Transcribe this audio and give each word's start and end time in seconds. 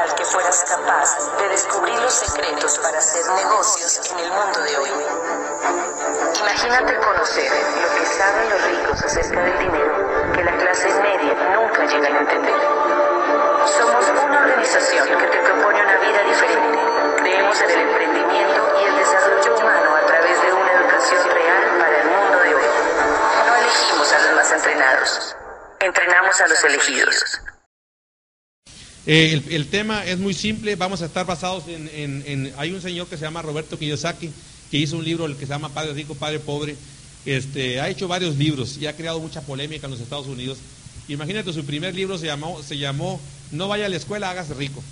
tal 0.00 0.14
que 0.14 0.24
fueras 0.24 0.64
capaz 0.66 1.36
de 1.38 1.48
descubrir 1.48 2.00
los 2.00 2.14
secretos 2.14 2.78
para 2.78 2.98
hacer 2.98 3.22
negocios 3.34 4.00
en 4.10 4.18
el 4.20 4.30
mundo 4.32 4.60
de 4.62 4.76
hoy. 4.78 4.90
Imagínate 6.40 6.96
conocer 6.96 7.52
lo 7.82 7.94
que 7.94 8.06
saben 8.06 8.50
los 8.50 8.62
ricos 8.64 9.02
acerca 9.02 9.42
del 9.42 9.58
dinero 9.58 10.32
que 10.32 10.44
la 10.44 10.56
clase 10.56 10.88
media 11.02 11.34
nunca 11.54 11.84
llega 11.84 12.06
a 12.06 12.20
entender. 12.20 12.60
Somos 13.76 14.08
una 14.24 14.40
organización 14.40 15.06
que 15.06 15.26
te 15.26 15.38
propone 15.38 15.82
una 15.82 15.96
vida 15.98 16.22
diferente. 16.22 16.78
Creemos 17.18 17.60
en 17.60 17.70
el 17.70 17.80
emprendimiento 17.80 18.80
y 18.80 18.84
el 18.84 18.96
desarrollo 18.96 19.54
humano 19.54 19.96
a 19.96 20.06
través 20.06 20.42
de 20.42 20.52
una 20.52 20.72
educación 20.72 21.30
real 21.30 21.78
para 21.78 22.00
el 22.00 22.06
mundo 22.08 22.38
de 22.38 22.54
hoy. 22.54 22.64
No 23.46 23.54
elegimos 23.54 24.12
a 24.14 24.18
los 24.18 24.32
más 24.34 24.52
entrenados, 24.52 25.36
entrenamos 25.80 26.40
a 26.40 26.48
los 26.48 26.64
elegidos. 26.64 27.40
Eh, 29.06 29.42
el, 29.50 29.66
tema 29.66 30.04
es 30.04 30.18
muy 30.18 30.34
simple, 30.34 30.76
vamos 30.76 31.00
a 31.00 31.06
estar 31.06 31.24
basados 31.24 31.64
en, 31.68 32.52
Hay 32.58 32.72
un 32.72 32.82
señor 32.82 33.06
que 33.06 33.16
se 33.16 33.22
llama 33.22 33.40
Roberto 33.40 33.78
Kiyosaki, 33.78 34.30
que 34.70 34.76
hizo 34.76 34.98
un 34.98 35.04
libro 35.04 35.24
el 35.24 35.36
que 35.36 35.46
se 35.46 35.52
llama 35.52 35.70
Padre 35.70 35.94
Rico, 35.94 36.14
Padre 36.14 36.38
Pobre. 36.38 36.76
Este, 37.24 37.80
ha 37.80 37.88
hecho 37.88 38.08
varios 38.08 38.36
libros 38.36 38.78
y 38.78 38.86
ha 38.86 38.96
creado 38.96 39.20
mucha 39.20 39.40
polémica 39.42 39.86
en 39.86 39.92
los 39.92 40.00
Estados 40.00 40.26
Unidos. 40.26 40.58
Imagínate, 41.08 41.52
su 41.52 41.64
primer 41.64 41.94
libro 41.94 42.18
se 42.18 42.26
llamó, 42.26 42.62
se 42.62 42.78
llamó 42.78 43.20
No 43.50 43.68
vaya 43.68 43.86
a 43.86 43.88
la 43.88 43.96
escuela, 43.96 44.30
hágase 44.30 44.54
rico. 44.54 44.82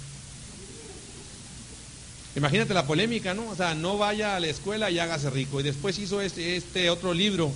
Imagínate 2.35 2.73
la 2.73 2.87
polémica, 2.87 3.35
¿no? 3.35 3.49
O 3.49 3.57
sea, 3.57 3.75
no 3.75 3.99
vaya 3.99 4.37
a 4.37 4.41
la 4.41 4.47
escuela 4.47 4.91
y 4.91 4.99
hágase 4.99 5.29
rico. 5.31 5.61
Y 5.61 5.65
después 5.65 5.99
hizo 5.99 6.21
este, 6.21 6.57
este 6.57 6.89
otro 6.89 7.13
libro, 7.13 7.53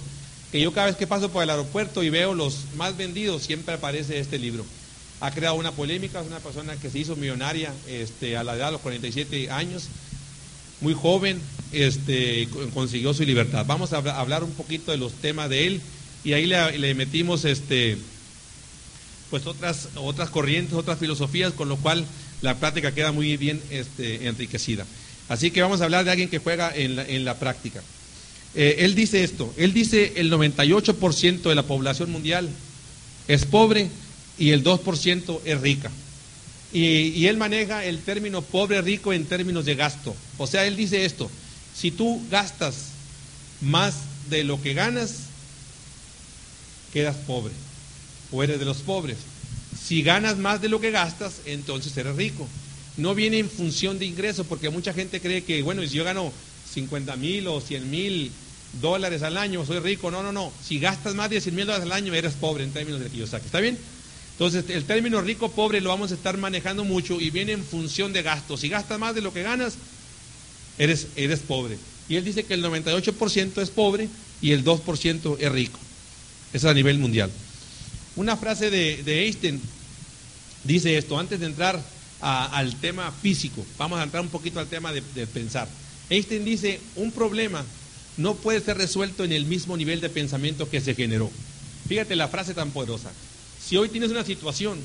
que 0.51 0.61
yo 0.61 0.73
cada 0.73 0.89
vez 0.89 0.97
que 0.97 1.07
paso 1.07 1.31
por 1.31 1.43
el 1.43 1.51
aeropuerto 1.51 2.03
y 2.03 2.11
veo 2.11 2.35
los 2.35 2.59
más 2.77 2.97
vendidos, 2.97 3.43
siempre 3.43 3.75
aparece 3.75 4.19
este 4.19 4.39
libro 4.39 4.65
ha 5.23 5.31
creado 5.31 5.55
una 5.55 5.71
polémica, 5.71 6.21
es 6.21 6.27
una 6.27 6.41
persona 6.41 6.75
que 6.75 6.91
se 6.91 6.99
hizo 6.99 7.15
millonaria 7.15 7.73
este, 7.87 8.37
a 8.37 8.43
la 8.43 8.57
edad 8.57 8.67
de 8.67 8.73
los 8.73 8.81
47 8.81 9.53
años, 9.53 9.85
muy 10.81 10.95
joven, 10.95 11.41
este, 11.71 12.49
consiguió 12.75 13.15
su 13.15 13.23
libertad. 13.23 13.65
Vamos 13.65 13.93
a 13.93 13.99
hablar 13.99 14.43
un 14.43 14.51
poquito 14.51 14.91
de 14.91 14.99
los 14.99 15.13
temas 15.13 15.49
de 15.49 15.69
él 15.69 15.81
y 16.25 16.33
ahí 16.33 16.47
le, 16.47 16.95
metimos 16.97 17.45
este, 17.45 17.99
pues 19.31 19.47
otras, 19.47 19.91
otras 19.95 20.29
corrientes, 20.29 20.75
otras 20.75 20.99
filosofías, 20.99 21.53
con 21.53 21.69
lo 21.69 21.77
cual 21.77 22.05
la 22.41 22.59
práctica 22.59 22.93
queda 22.93 23.13
muy 23.13 23.37
bien 23.37 23.63
enriquecida. 23.99 24.85
Así 25.29 25.53
que 25.53 25.63
vamos 25.63 25.81
a 25.81 25.85
hablar 25.85 26.05
de 26.05 26.11
alguien 26.11 26.31
que 26.31 26.39
juega 26.39 26.75
en 26.75 27.25
la, 27.25 27.39
práctica. 27.39 27.81
Eh, 28.57 28.79
él 28.81 28.97
dice 28.97 29.23
esto, 29.23 29.55
él 29.57 29.73
dice 29.73 30.15
el 30.17 30.33
98% 30.33 31.43
de 31.43 31.55
la 31.55 31.63
población 31.63 32.11
mundial 32.11 32.51
es 33.29 33.47
pobre 33.47 33.89
y 34.43 34.51
el 34.51 34.65
2% 34.65 35.41
es 35.45 35.61
rica. 35.61 35.89
Y, 36.73 37.27
él 37.27 37.37
maneja 37.37 37.85
el 37.85 38.01
término 38.01 38.43
pobre 38.43 38.83
rico 38.83 39.13
en 39.13 39.25
términos 39.25 39.65
de 39.65 39.77
gasto. 39.77 40.17
O 40.37 40.49
sea, 40.49 40.67
él 40.67 40.75
dice 40.75 41.05
esto, 41.05 41.31
si 41.77 41.93
tú 41.93 42.21
gastas 42.29 42.87
más 43.61 43.95
de 44.31 44.43
lo 44.43 44.61
que 44.61 44.75
ganas, 44.75 45.27
quedas 46.93 47.15
pobre 47.19 47.53
o 48.33 48.43
eres 48.43 48.59
de 48.59 48.65
los 48.65 48.79
pobres. 48.79 49.19
Si 49.81 50.03
ganas 50.03 50.39
más 50.39 50.61
de 50.61 50.69
lo 50.69 50.81
que 50.81 50.91
gastas, 50.91 51.35
entonces 51.47 51.97
eres 51.97 52.17
rico. 52.17 52.49
No 52.97 53.15
viene 53.15 53.39
en 53.39 53.49
función 53.49 54.01
de 54.01 54.07
ingreso, 54.07 54.43
porque 54.43 54.71
mucha 54.71 54.93
gente 54.93 55.21
cree 55.21 55.45
que, 55.45 55.63
bueno, 55.63 55.83
si 55.83 55.91
yo 55.91 56.03
gano 56.03 56.33
50 56.75 57.15
mil 57.15 57.47
o 57.47 57.61
100 57.61 57.89
mil 57.89 58.33
dólares 58.81 59.23
al 59.23 59.37
año, 59.37 59.65
soy 59.65 59.79
rico. 59.79 60.11
No, 60.11 60.25
no, 60.25 60.33
no. 60.33 60.53
Si 60.65 60.81
gastas 60.81 61.15
más 61.15 61.31
de 61.31 61.41
100 61.41 61.55
mil 61.55 61.67
dólares 61.67 61.87
al 61.87 61.93
año, 61.93 62.13
eres 62.13 62.33
pobre 62.33 62.65
en 62.65 62.73
términos 62.73 63.01
de 63.01 63.09
que 63.09 63.19
yo 63.19 63.27
saque. 63.29 63.47
¿Está 63.47 63.61
bien? 63.61 63.79
Entonces, 64.33 64.65
el 64.71 64.85
término 64.85 65.21
rico-pobre 65.21 65.81
lo 65.81 65.91
vamos 65.91 66.11
a 66.11 66.15
estar 66.15 66.37
manejando 66.39 66.85
mucho 66.85 67.21
y 67.21 67.31
viene 67.31 67.53
en 67.53 67.65
función 67.65 68.13
de 68.13 68.23
gastos. 68.23 68.61
Si 68.61 68.69
gastas 68.69 68.99
más 68.99 69.15
de 69.15 69.21
lo 69.21 69.33
que 69.33 69.43
ganas, 69.43 69.75
eres, 70.79 71.09
eres 71.17 71.41
pobre. 71.41 71.79
Y 72.09 72.17
él 72.17 72.25
dice 72.25 72.45
que 72.45 72.55
el 72.55 72.65
98% 72.65 73.63
es 73.63 73.71
pobre 73.71 74.09
y 74.41 74.53
el 74.53 74.65
2% 74.65 75.37
es 75.39 75.53
rico. 75.53 75.79
Eso 76.53 76.67
es 76.67 76.71
a 76.71 76.75
nivel 76.75 76.99
mundial. 76.99 77.31
Una 78.17 78.37
frase 78.37 78.71
de, 78.71 79.25
Einstein 79.25 79.61
dice 80.65 80.97
esto, 80.97 81.19
antes 81.19 81.41
de 81.41 81.47
entrar 81.47 81.81
al 82.21 82.75
tema 82.77 83.11
físico, 83.11 83.65
vamos 83.79 83.99
a 83.99 84.03
entrar 84.03 84.23
un 84.23 84.29
poquito 84.29 84.61
al 84.61 84.67
tema 84.67 84.93
de, 84.93 85.03
de 85.15 85.27
pensar. 85.27 85.69
Einstein 86.11 86.45
dice, 86.45 86.81
un 86.97 87.13
problema 87.13 87.65
no 88.17 88.35
puede 88.35 88.61
ser 88.61 88.77
resuelto 88.77 89.25
en 89.25 89.33
el 89.33 89.47
mismo 89.47 89.77
nivel 89.77 90.01
de 90.01 90.11
pensamiento 90.11 90.69
que 90.69 90.81
se 90.81 90.95
generó. 90.95 91.31
Fíjate 91.89 92.17
la 92.17 92.29
frase 92.29 92.55
tan 92.55 92.71
poderosa. 92.71 93.11
Si 93.67 93.77
hoy 93.77 93.89
tienes 93.89 94.11
una 94.11 94.25
situación 94.25 94.79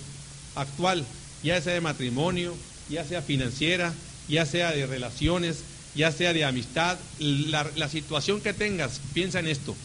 actual, 0.56 1.06
ya 1.44 1.62
sea 1.62 1.74
de 1.74 1.82
matrimonio, 1.82 2.56
ya 2.90 3.06
sea 3.06 3.22
financiera, 3.22 3.94
ya 4.28 4.46
sea 4.46 4.72
de 4.72 4.86
relaciones, 4.86 5.58
ya 5.96 6.12
sea 6.12 6.34
de 6.34 6.46
amistad, 6.46 6.98
la, 7.20 7.90
situación 7.90 8.40
que 8.40 8.54
tengas, 8.54 9.02
piensa 9.14 9.40
en 9.40 9.48
esto. 9.48 9.76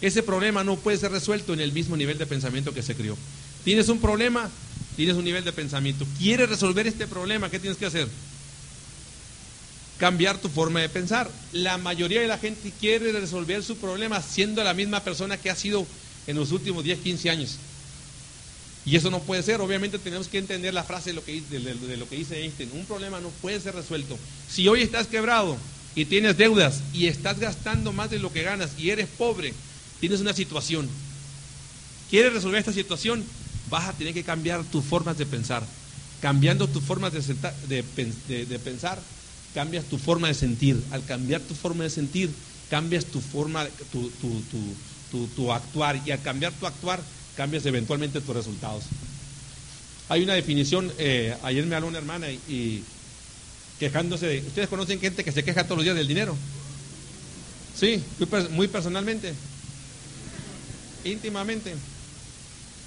Ese 0.00 0.22
problema 0.22 0.64
no 0.64 0.76
puede 0.76 0.96
ser 0.96 1.12
resuelto 1.12 1.52
en 1.52 1.60
el 1.60 1.72
mismo 1.72 1.96
nivel 1.96 2.18
de 2.18 2.26
pensamiento 2.26 2.72
que 2.72 2.82
se 2.82 2.94
creó. 2.94 3.16
Tienes 3.64 3.88
un 3.88 4.00
problema, 4.00 4.48
tienes 4.96 5.16
un 5.16 5.24
nivel 5.24 5.44
de 5.44 5.52
pensamiento. 5.52 6.06
¿Quieres 6.18 6.48
resolver 6.48 6.86
este 6.86 7.06
problema? 7.06 7.50
¿Qué 7.50 7.58
tienes 7.58 7.78
que 7.78 7.86
hacer? 7.86 8.08
Cambiar 9.98 10.38
tu 10.38 10.48
forma 10.48 10.80
de 10.80 10.88
pensar. 10.88 11.30
La 11.52 11.76
mayoría 11.76 12.20
de 12.20 12.28
la 12.28 12.38
gente 12.38 12.72
quiere 12.80 13.12
resolver 13.12 13.62
su 13.62 13.76
problema 13.76 14.22
siendo 14.22 14.62
la 14.64 14.72
misma 14.72 15.00
persona 15.00 15.36
que 15.36 15.50
ha 15.50 15.56
sido 15.56 15.86
en 16.26 16.36
los 16.36 16.52
últimos 16.52 16.84
10, 16.84 17.00
15 17.00 17.30
años. 17.30 17.58
Y 18.88 18.96
eso 18.96 19.10
no 19.10 19.20
puede 19.20 19.42
ser. 19.42 19.60
Obviamente 19.60 19.98
tenemos 19.98 20.28
que 20.28 20.38
entender 20.38 20.72
la 20.72 20.82
frase 20.82 21.10
de 21.10 21.14
lo, 21.16 21.22
que, 21.22 21.32
dice 22.16 22.42
Einstein. 22.42 22.70
Un 22.72 22.86
problema 22.86 23.20
no 23.20 23.28
puede 23.42 23.60
ser 23.60 23.74
resuelto. 23.74 24.18
Si 24.50 24.66
hoy 24.66 24.80
estás 24.80 25.06
quebrado 25.08 25.58
y 25.94 26.06
tienes 26.06 26.38
deudas 26.38 26.80
y 26.94 27.06
estás 27.06 27.38
gastando 27.38 27.92
más 27.92 28.08
de 28.10 28.18
lo 28.18 28.32
que 28.32 28.42
ganas 28.42 28.70
y 28.78 28.88
eres 28.88 29.06
pobre, 29.06 29.52
tienes 30.00 30.20
una 30.20 30.32
situación. 30.32 30.88
¿Quieres 32.08 32.32
resolver 32.32 32.60
esta 32.60 32.72
situación? 32.72 33.22
Vas 33.68 33.90
a 33.90 33.92
tener 33.92 34.14
que 34.14 34.24
cambiar 34.24 34.64
tus 34.64 34.82
formas 34.86 35.18
de 35.18 35.26
pensar. 35.26 35.62
Cambiando 36.22 36.66
tus 36.66 36.82
formas 36.82 37.12
de, 37.12 37.84
de 38.46 38.58
pensar, 38.58 38.98
cambias 39.52 39.84
tu 39.84 39.98
forma 39.98 40.28
de 40.28 40.34
sentir. 40.34 40.82
Al 40.92 41.04
cambiar 41.04 41.42
tu 41.42 41.54
forma 41.54 41.84
de 41.84 41.90
sentir, 41.90 42.30
cambias 42.70 43.04
tu 43.04 43.20
forma, 43.20 43.66
tu, 43.92 44.10
tu, 45.10 45.26
tu 45.26 45.52
actuar. 45.52 46.00
Y 46.06 46.10
al 46.10 46.22
cambiar 46.22 46.54
tu 46.54 46.66
actuar, 46.66 47.02
cambias 47.38 47.64
eventualmente 47.66 48.20
tus 48.20 48.34
resultados. 48.34 48.82
Hay 50.08 50.24
una 50.24 50.34
definición, 50.34 50.92
eh, 50.98 51.36
ayer 51.44 51.64
me 51.66 51.76
habló 51.76 51.86
una 51.86 51.98
hermana 51.98 52.28
y, 52.28 52.82
quejándose 53.78 54.26
de... 54.26 54.38
¿Ustedes 54.40 54.68
conocen 54.68 54.98
gente 54.98 55.22
que 55.22 55.30
se 55.30 55.44
queja 55.44 55.62
todos 55.62 55.76
los 55.76 55.84
días 55.84 55.94
del 55.94 56.08
dinero? 56.08 56.36
Sí, 57.78 58.02
muy, 58.50 58.66
personalmente, 58.66 59.32
íntimamente. 61.04 61.76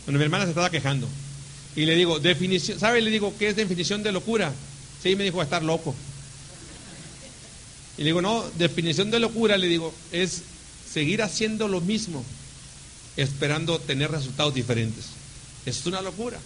Bueno, 0.06 0.20
mi 0.20 0.26
hermana 0.26 0.44
se 0.44 0.50
estaba 0.50 0.70
quejando. 0.70 1.08
Y 1.78 1.86
le 1.86 1.96
digo, 1.96 2.20
definición, 2.20 2.78
¿sabe? 2.78 3.00
Le 3.00 3.10
digo, 3.10 3.34
¿qué 3.40 3.48
es 3.48 3.56
definición 3.56 4.04
de 4.04 4.12
locura? 4.12 4.52
Sí, 5.02 5.16
me 5.16 5.24
dijo, 5.24 5.42
estar 5.42 5.64
loco. 5.64 5.96
Y 7.98 8.02
le 8.02 8.08
digo, 8.08 8.22
no, 8.22 8.44
definición 8.58 9.12
de 9.12 9.22
locura, 9.22 9.56
le 9.58 9.68
digo, 9.68 9.94
es 10.12 10.42
seguir 10.92 11.22
haciendo 11.22 11.70
lo 11.70 11.80
mismo 11.80 12.26
esperando 13.18 13.80
tener 13.80 14.12
resultados 14.12 14.54
diferentes. 14.54 15.06
es 15.66 15.86
una 15.86 16.02
locura. 16.02 16.40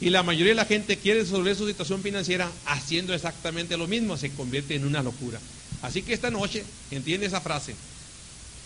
Y 0.00 0.08
la 0.10 0.22
mayoría 0.22 0.52
de 0.52 0.56
la 0.56 0.64
gente 0.64 0.96
quiere 0.96 1.20
resolver 1.20 1.54
su 1.54 1.66
situación 1.66 2.02
financiera 2.02 2.50
haciendo 2.66 3.14
exactamente 3.14 3.76
lo 3.76 3.86
mismo, 3.86 4.16
se 4.16 4.30
convierte 4.30 4.74
en 4.74 4.86
una 4.86 5.02
locura. 5.02 5.38
Así 5.82 6.02
que 6.02 6.14
esta 6.14 6.30
noche, 6.30 6.64
entiende 6.90 7.26
esa 7.26 7.40
frase, 7.40 7.74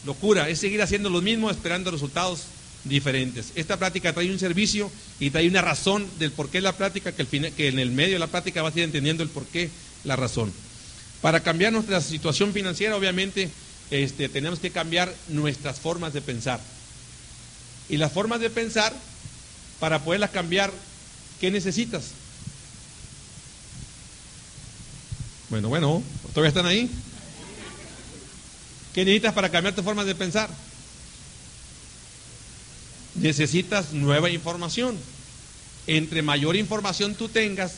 locura 0.07 0.49
es 0.49 0.61
seguir 0.61 0.83
haciendo 0.83 1.11
lo 1.11 1.23
mismo 1.23 1.51
esperando 1.51 1.91
resultados 1.91 2.43
diferentes. 2.85 3.53
Esta 3.57 3.79
práctica 3.79 4.13
trae 4.13 4.31
un 4.31 4.39
servicio 4.39 4.91
y 5.19 5.31
trae 5.31 5.49
una 5.49 5.63
razón 5.63 6.07
del 6.19 6.31
por 6.31 6.51
qué 6.51 6.61
la 6.61 6.77
práctica, 6.77 7.13
que, 7.13 7.27
que 7.27 7.69
en 7.69 7.79
el 7.79 7.91
medio 7.91 8.15
de 8.15 8.19
la 8.21 8.27
práctica 8.29 8.63
vas 8.63 8.75
a 8.75 8.79
ir 8.79 8.85
entendiendo 8.85 9.23
el 9.23 9.29
por 9.29 9.45
qué, 9.47 9.71
la 10.05 10.17
razón. 10.17 10.53
Para 11.21 11.41
cambiar 11.41 11.73
nuestra 11.73 12.01
situación 12.01 12.53
financiera, 12.53 12.97
obviamente, 12.97 13.51
este, 13.91 14.29
tenemos 14.29 14.59
que 14.59 14.71
cambiar 14.71 15.13
nuestras 15.29 15.81
formas 15.81 16.13
de 16.13 16.21
pensar 16.21 16.61
y 17.89 17.97
las 17.97 18.13
formas 18.13 18.41
de 18.41 18.51
pensar 18.51 18.93
para 19.81 20.03
poderlas 20.03 20.31
cambiar, 20.31 20.73
¿qué 21.41 21.51
necesitas? 21.51 22.05
Bueno, 25.51 25.69
bueno, 25.69 26.03
¿todavía 26.33 26.49
están 26.49 26.67
ahí? 26.67 26.91
¿Qué 28.95 29.05
necesitas 29.05 29.35
para 29.35 29.51
cambiar 29.51 29.75
tus 29.75 29.85
formas 29.85 30.07
de 30.07 30.15
pensar? 30.15 30.49
Necesitas 33.17 33.93
nueva 33.93 34.31
información. 34.31 34.97
Entre 35.87 36.23
mayor 36.23 36.57
información 36.57 37.15
tú 37.15 37.29
tengas, 37.29 37.75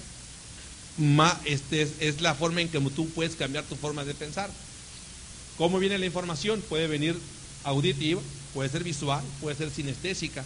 más 0.96 1.36
este 1.44 1.82
es, 1.82 1.90
es 2.00 2.20
la 2.20 2.34
forma 2.34 2.60
en 2.60 2.68
que 2.68 2.80
tú 2.80 3.08
puedes 3.10 3.34
cambiar 3.34 3.64
tu 3.64 3.76
forma 3.76 4.04
de 4.04 4.14
pensar. 4.14 4.48
¿Cómo 5.58 5.78
viene 5.78 5.98
la 5.98 6.06
información? 6.06 6.62
Puede 6.68 6.86
venir 6.86 7.18
auditiva, 7.66 8.20
puede 8.54 8.70
ser 8.70 8.82
visual, 8.82 9.22
puede 9.40 9.56
ser 9.56 9.70
sinestésica, 9.70 10.44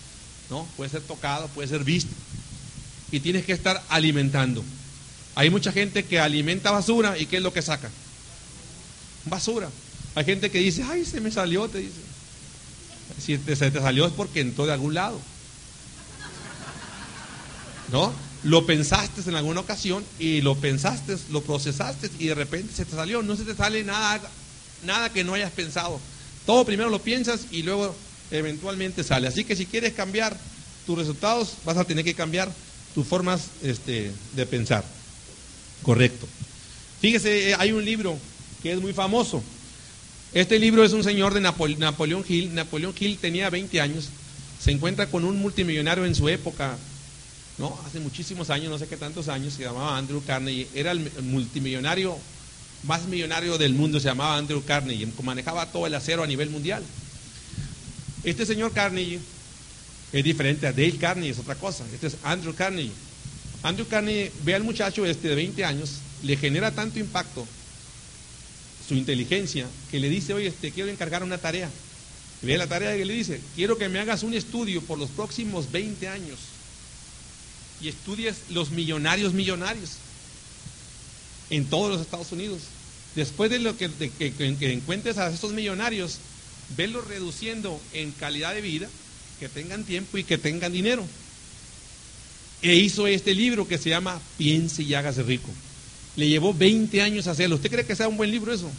¿no? 0.48 0.66
Puede 0.76 0.90
ser 0.90 1.02
tocado, 1.02 1.46
puede 1.48 1.68
ser 1.68 1.84
visto. 1.84 2.10
Y 3.12 3.20
tienes 3.20 3.44
que 3.44 3.52
estar 3.52 3.82
alimentando. 3.88 4.64
Hay 5.34 5.50
mucha 5.50 5.70
gente 5.70 6.04
que 6.04 6.18
alimenta 6.18 6.70
basura 6.70 7.16
y 7.18 7.26
¿qué 7.26 7.36
es 7.36 7.42
lo 7.42 7.52
que 7.52 7.62
saca? 7.62 7.90
Basura. 9.26 9.70
Hay 10.14 10.24
gente 10.24 10.50
que 10.50 10.58
dice, 10.58 10.82
ay, 10.82 11.04
se 11.04 11.20
me 11.20 11.30
salió, 11.30 11.68
te 11.68 11.78
dice. 11.78 12.00
Si 13.20 13.36
se 13.36 13.70
te 13.70 13.80
salió 13.80 14.06
es 14.06 14.12
porque 14.12 14.40
entró 14.40 14.66
de 14.66 14.72
algún 14.72 14.94
lado. 14.94 15.20
¿No? 17.92 18.12
Lo 18.42 18.64
pensaste 18.64 19.28
en 19.28 19.36
alguna 19.36 19.60
ocasión 19.60 20.04
y 20.18 20.40
lo 20.40 20.56
pensaste, 20.56 21.16
lo 21.30 21.42
procesaste 21.42 22.10
y 22.18 22.28
de 22.28 22.34
repente 22.34 22.72
se 22.74 22.84
te 22.84 22.96
salió. 22.96 23.22
No 23.22 23.36
se 23.36 23.44
te 23.44 23.54
sale 23.54 23.84
nada, 23.84 24.20
nada 24.84 25.12
que 25.12 25.24
no 25.24 25.34
hayas 25.34 25.52
pensado. 25.52 26.00
Todo 26.46 26.64
primero 26.64 26.90
lo 26.90 27.00
piensas 27.00 27.46
y 27.50 27.62
luego 27.62 27.94
eventualmente 28.30 29.04
sale. 29.04 29.28
Así 29.28 29.44
que 29.44 29.56
si 29.56 29.66
quieres 29.66 29.92
cambiar 29.92 30.36
tus 30.86 30.98
resultados, 30.98 31.54
vas 31.64 31.76
a 31.76 31.84
tener 31.84 32.04
que 32.04 32.14
cambiar 32.14 32.50
tus 32.94 33.06
formas 33.06 33.48
este, 33.62 34.12
de 34.34 34.46
pensar. 34.46 34.84
Correcto. 35.82 36.26
Fíjese, 37.00 37.50
eh, 37.50 37.56
hay 37.58 37.72
un 37.72 37.84
libro 37.84 38.16
que 38.62 38.72
es 38.72 38.80
muy 38.80 38.92
famoso. 38.92 39.42
Este 40.32 40.58
libro 40.58 40.84
es 40.84 40.92
un 40.92 41.02
señor 41.02 41.34
de 41.34 41.40
Napoleón 41.40 42.24
Hill. 42.28 42.54
Napoleón 42.54 42.94
Hill 42.98 43.18
tenía 43.18 43.50
20 43.50 43.80
años. 43.80 44.08
Se 44.62 44.70
encuentra 44.70 45.06
con 45.06 45.24
un 45.24 45.40
multimillonario 45.40 46.04
en 46.04 46.14
su 46.14 46.28
época, 46.28 46.76
¿no? 47.58 47.78
Hace 47.86 47.98
muchísimos 48.00 48.50
años, 48.50 48.70
no 48.70 48.78
sé 48.78 48.86
qué 48.86 48.96
tantos 48.96 49.28
años, 49.28 49.54
se 49.54 49.62
llamaba 49.62 49.96
Andrew 49.96 50.22
Carnegie. 50.24 50.68
Era 50.74 50.92
el 50.92 51.10
multimillonario 51.22 52.16
más 52.84 53.06
millonario 53.06 53.58
del 53.58 53.74
mundo, 53.74 54.00
se 54.00 54.08
llamaba 54.08 54.36
Andrew 54.36 54.62
Carnegie. 54.64 55.08
Manejaba 55.22 55.66
todo 55.66 55.86
el 55.86 55.94
acero 55.94 56.22
a 56.22 56.26
nivel 56.26 56.50
mundial. 56.50 56.82
Este 58.24 58.44
señor 58.46 58.72
Carnegie 58.72 59.20
es 60.12 60.24
diferente 60.24 60.66
a 60.66 60.72
Dale 60.72 60.96
Carnegie, 60.96 61.30
es 61.30 61.38
otra 61.38 61.54
cosa. 61.54 61.84
Este 61.92 62.08
es 62.08 62.16
Andrew 62.22 62.54
Carnegie. 62.54 62.92
Andrew 63.62 63.86
Carnegie 63.86 64.32
ve 64.44 64.54
al 64.54 64.64
muchacho 64.64 65.04
este 65.04 65.28
de 65.28 65.34
20 65.34 65.64
años, 65.64 65.98
le 66.22 66.36
genera 66.36 66.70
tanto 66.70 66.98
impacto 66.98 67.46
su 68.88 68.94
inteligencia 68.94 69.66
que 69.90 70.00
le 70.00 70.08
dice, 70.08 70.34
oye, 70.34 70.50
te 70.50 70.70
quiero 70.70 70.90
encargar 70.90 71.22
una 71.22 71.38
tarea. 71.38 71.70
ve 72.42 72.56
la 72.56 72.66
tarea 72.66 72.96
y 72.96 73.04
le 73.04 73.14
dice, 73.14 73.40
quiero 73.54 73.76
que 73.76 73.88
me 73.88 74.00
hagas 74.00 74.22
un 74.22 74.34
estudio 74.34 74.80
por 74.82 74.98
los 74.98 75.10
próximos 75.10 75.70
20 75.70 76.08
años 76.08 76.38
y 77.80 77.88
estudies 77.88 78.36
los 78.50 78.70
millonarios 78.70 79.32
millonarios 79.32 79.90
en 81.50 81.66
todos 81.66 81.90
los 81.90 82.00
Estados 82.00 82.32
Unidos. 82.32 82.60
Después 83.14 83.50
de 83.50 83.58
lo 83.58 83.76
que, 83.76 83.90
encuentres 84.60 85.18
a 85.18 85.28
estos 85.30 85.52
millonarios, 85.52 86.18
verlos 86.76 87.06
reduciendo 87.06 87.80
en 87.92 88.12
calidad 88.12 88.54
de 88.54 88.60
vida, 88.60 88.88
que 89.40 89.48
tengan 89.48 89.84
tiempo 89.84 90.18
y 90.18 90.24
que 90.24 90.38
tengan 90.38 90.72
dinero. 90.72 91.04
E 92.62 92.74
hizo 92.74 93.06
este 93.06 93.34
libro 93.34 93.66
que 93.66 93.78
se 93.78 93.90
llama 93.90 94.20
Piense 94.38 94.82
y 94.82 94.94
hágase 94.94 95.22
rico. 95.22 95.48
Le 96.16 96.28
llevó 96.28 96.52
20 96.52 97.00
años 97.02 97.26
hacerlo. 97.26 97.56
¿Usted 97.56 97.70
cree 97.70 97.86
que 97.86 97.96
sea 97.96 98.08
un 98.08 98.16
buen 98.16 98.30
libro 98.30 98.52
eso? 98.52 98.70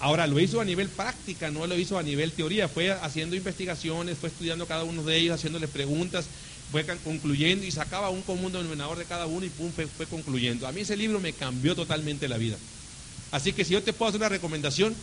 ahora, 0.00 0.26
lo 0.26 0.40
hizo 0.40 0.60
a 0.60 0.64
nivel 0.64 0.88
práctica, 0.88 1.50
no 1.50 1.66
lo 1.66 1.78
hizo 1.78 1.98
a 1.98 2.02
nivel 2.02 2.32
teoría. 2.32 2.68
Fue 2.68 2.90
haciendo 2.90 3.36
investigaciones, 3.36 4.16
fue 4.18 4.30
estudiando 4.30 4.66
cada 4.66 4.84
uno 4.84 5.02
de 5.02 5.16
ellos, 5.16 5.34
haciéndole 5.34 5.68
preguntas, 5.68 6.24
fue 6.70 6.84
concluyendo 7.04 7.66
y 7.66 7.70
sacaba 7.70 8.10
un 8.10 8.22
común 8.22 8.52
denominador 8.52 8.98
de 8.98 9.04
cada 9.04 9.26
uno 9.26 9.44
y 9.44 9.50
pum, 9.50 9.72
fue, 9.72 9.86
fue 9.86 10.06
concluyendo. 10.06 10.66
A 10.66 10.72
mí 10.72 10.82
ese 10.82 10.96
libro 10.96 11.20
me 11.20 11.32
cambió 11.32 11.74
totalmente 11.74 12.28
la 12.28 12.36
vida. 12.36 12.56
Así 13.32 13.52
que 13.52 13.64
si 13.64 13.72
yo 13.72 13.82
te 13.82 13.92
puedo 13.92 14.08
hacer 14.08 14.20
una 14.20 14.28
recomendación, 14.28 14.94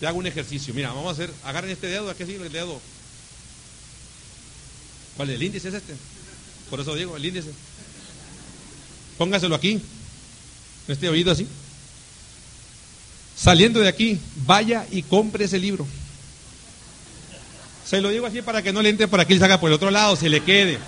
te 0.00 0.06
hago 0.06 0.18
un 0.18 0.26
ejercicio. 0.26 0.74
Mira, 0.74 0.88
vamos 0.88 1.08
a 1.08 1.12
hacer, 1.12 1.30
agarren 1.44 1.70
este 1.70 1.86
dedo, 1.86 2.10
¿a 2.10 2.14
qué 2.14 2.26
sirve 2.26 2.46
el 2.46 2.52
dedo? 2.52 2.80
¿Cuál 5.16 5.30
es? 5.30 5.36
El 5.36 5.42
índice 5.44 5.68
es 5.68 5.74
este. 5.74 5.94
Por 6.70 6.80
eso 6.80 6.94
digo, 6.94 7.16
el 7.16 7.24
índice. 7.24 7.50
Póngaselo 9.18 9.54
aquí, 9.54 9.72
en 9.72 9.82
este 10.88 11.08
oído 11.08 11.30
así. 11.30 11.46
Saliendo 13.36 13.80
de 13.80 13.88
aquí, 13.88 14.18
vaya 14.46 14.86
y 14.90 15.02
compre 15.02 15.44
ese 15.44 15.58
libro. 15.58 15.86
Se 17.84 18.00
lo 18.00 18.10
digo 18.10 18.26
así 18.26 18.42
para 18.42 18.62
que 18.62 18.72
no 18.72 18.82
le 18.82 18.88
entre 18.88 19.08
por 19.08 19.20
aquí 19.20 19.34
y 19.34 19.38
salga 19.38 19.60
por 19.60 19.68
el 19.68 19.74
otro 19.74 19.90
lado, 19.90 20.16
se 20.16 20.28
le 20.28 20.42
quede. 20.42 20.78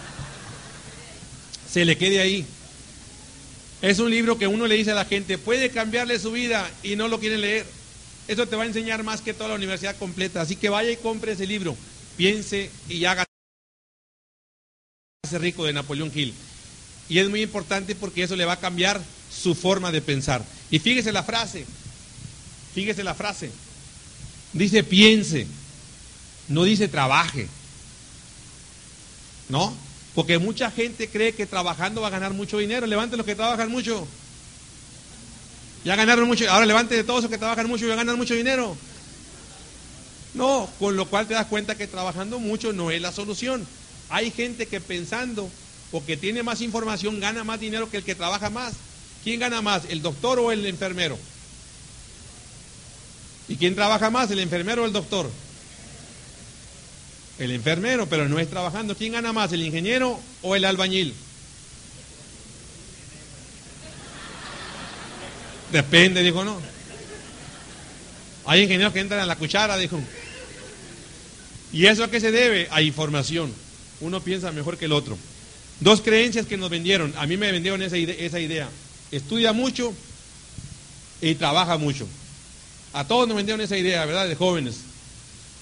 Se 1.71 1.85
le 1.85 1.99
quede 1.99 2.21
ahí. 2.21 2.47
Es 3.83 3.99
un 3.99 4.11
libro 4.11 4.39
que 4.39 4.47
uno 4.47 4.67
le 4.67 4.77
dice 4.77 4.93
a 4.93 4.95
la 4.95 5.05
gente, 5.05 5.37
puede 5.37 5.71
cambiarle 5.71 6.19
su 6.19 6.33
vida 6.33 6.71
y 6.83 6.97
no 6.97 7.09
lo 7.09 7.21
quieren 7.21 7.41
leer. 7.41 7.67
Eso 8.29 8.47
te 8.47 8.57
va 8.57 8.63
a 8.63 8.67
enseñar 8.67 9.03
más 9.03 9.21
que 9.21 9.35
toda 9.35 9.51
la 9.51 9.57
universidad 9.57 9.97
completa. 9.97 10.41
Así 10.41 10.57
que 10.57 10.71
vaya 10.71 10.91
y 10.91 10.97
compre 10.97 11.33
ese 11.33 11.47
libro. 11.47 11.77
Piense 12.17 12.71
y 12.89 13.05
haga 13.05 13.25
rico 15.39 15.65
de 15.65 15.73
Napoleón 15.73 16.11
Hill. 16.15 16.33
Y 17.09 17.19
es 17.19 17.29
muy 17.29 17.43
importante 17.43 17.95
porque 17.95 18.23
eso 18.23 18.37
le 18.37 18.45
va 18.45 18.55
a 18.55 18.61
cambiar 18.61 19.03
su 19.31 19.55
forma 19.55 19.93
de 19.93 20.01
pensar. 20.01 20.43
Y 20.71 20.79
fíjese 20.79 21.13
la 21.13 21.23
frase. 21.23 21.67
Fíjese 22.75 23.05
la 23.05 23.15
frase. 23.15 23.51
Dice 24.53 24.85
piense. 24.85 25.47
No 26.49 26.65
dice 26.65 26.89
trabaje. 26.89 27.49
¿No? 29.49 29.75
Porque 30.15 30.39
mucha 30.39 30.71
gente 30.71 31.09
cree 31.09 31.35
que 31.35 31.47
trabajando 31.47 32.01
va 32.01 32.09
a 32.09 32.11
ganar 32.11 32.33
mucho 32.33 32.59
dinero. 32.59 32.87
Levante 32.87 33.17
los 33.17 33.27
que 33.27 33.35
trabajan 33.35 33.71
mucho. 33.71 34.07
Ya 35.85 35.97
ganaron 35.97 36.27
mucho, 36.27 36.51
ahora 36.51 36.65
levante 36.65 36.95
de 36.95 37.05
todos 37.05 37.23
los 37.23 37.31
que 37.31 37.37
trabajan 37.37 37.69
mucho 37.69 37.87
y 37.87 37.91
a 37.91 37.97
ganar 37.97 38.17
mucho 38.17 38.35
dinero. 38.35 38.75
No, 40.33 40.69
con 40.79 40.97
lo 40.97 41.07
cual 41.07 41.27
te 41.27 41.35
das 41.35 41.47
cuenta 41.47 41.77
que 41.77 41.87
trabajando 41.87 42.39
mucho 42.39 42.73
no 42.73 42.91
es 42.91 43.03
la 43.03 43.13
solución. 43.13 43.67
Hay 44.09 44.31
gente 44.31 44.67
que 44.67 44.81
pensando 44.81 45.49
o 45.93 46.05
que 46.05 46.17
tiene 46.17 46.43
más 46.43 46.63
información 46.63 47.21
gana 47.21 47.45
más 47.45 47.61
dinero 47.61 47.91
que 47.91 47.99
el 47.99 48.05
que 48.05 48.15
trabaja 48.15 48.49
más. 48.49 48.73
¿Quién 49.23 49.41
gana 49.41 49.61
más, 49.61 49.83
el 49.89 50.01
doctor 50.01 50.39
o 50.39 50.51
el 50.51 50.65
enfermero? 50.67 51.19
¿Y 53.49 53.57
quién 53.57 53.75
trabaja 53.75 54.11
más, 54.11 54.31
el 54.31 54.39
enfermero 54.39 54.83
o 54.83 54.87
el 54.87 54.93
doctor? 54.93 55.31
El 57.39 57.51
enfermero, 57.51 58.07
pero 58.07 58.29
no 58.29 58.39
es 58.39 58.49
trabajando. 58.49 58.97
¿Quién 58.97 59.13
gana 59.13 59.33
más, 59.33 59.53
el 59.53 59.63
ingeniero 59.63 60.21
o 60.43 60.55
el 60.55 60.65
albañil? 60.65 61.15
Depende, 65.73 66.23
dijo, 66.23 66.45
no. 66.45 66.61
Hay 68.47 68.63
ingenieros 68.63 68.93
que 68.93 69.01
entran 69.01 69.21
a 69.21 69.27
la 69.27 69.37
cuchara, 69.37 69.77
dijo. 69.77 70.01
¿Y 71.73 71.87
eso 71.87 72.05
a 72.05 72.11
qué 72.11 72.21
se 72.21 72.31
debe? 72.31 72.69
A 72.71 72.83
información. 72.83 73.53
Uno 74.01 74.21
piensa 74.21 74.53
mejor 74.53 74.77
que 74.77 74.85
el 74.85 74.93
otro. 74.93 75.19
Dos 75.81 76.01
creencias 76.01 76.47
que 76.47 76.57
nos 76.57 76.71
vendieron. 76.71 77.13
A 77.17 77.27
mí 77.27 77.37
me 77.37 77.51
vendieron 77.51 77.83
esa. 77.83 77.97
Esa 77.97 78.39
idea. 78.39 78.69
Estudia 79.11 79.53
mucho 79.53 79.93
y 81.21 81.35
trabaja 81.35 81.79
mucho. 81.79 82.07
A 82.93 83.09
todos 83.09 83.27
nos 83.27 83.37
vendieron 83.37 83.61
esa 83.61 83.77
idea, 83.77 84.05
¿verdad? 84.05 84.29
De 84.29 84.37
jóvenes. 84.37 84.77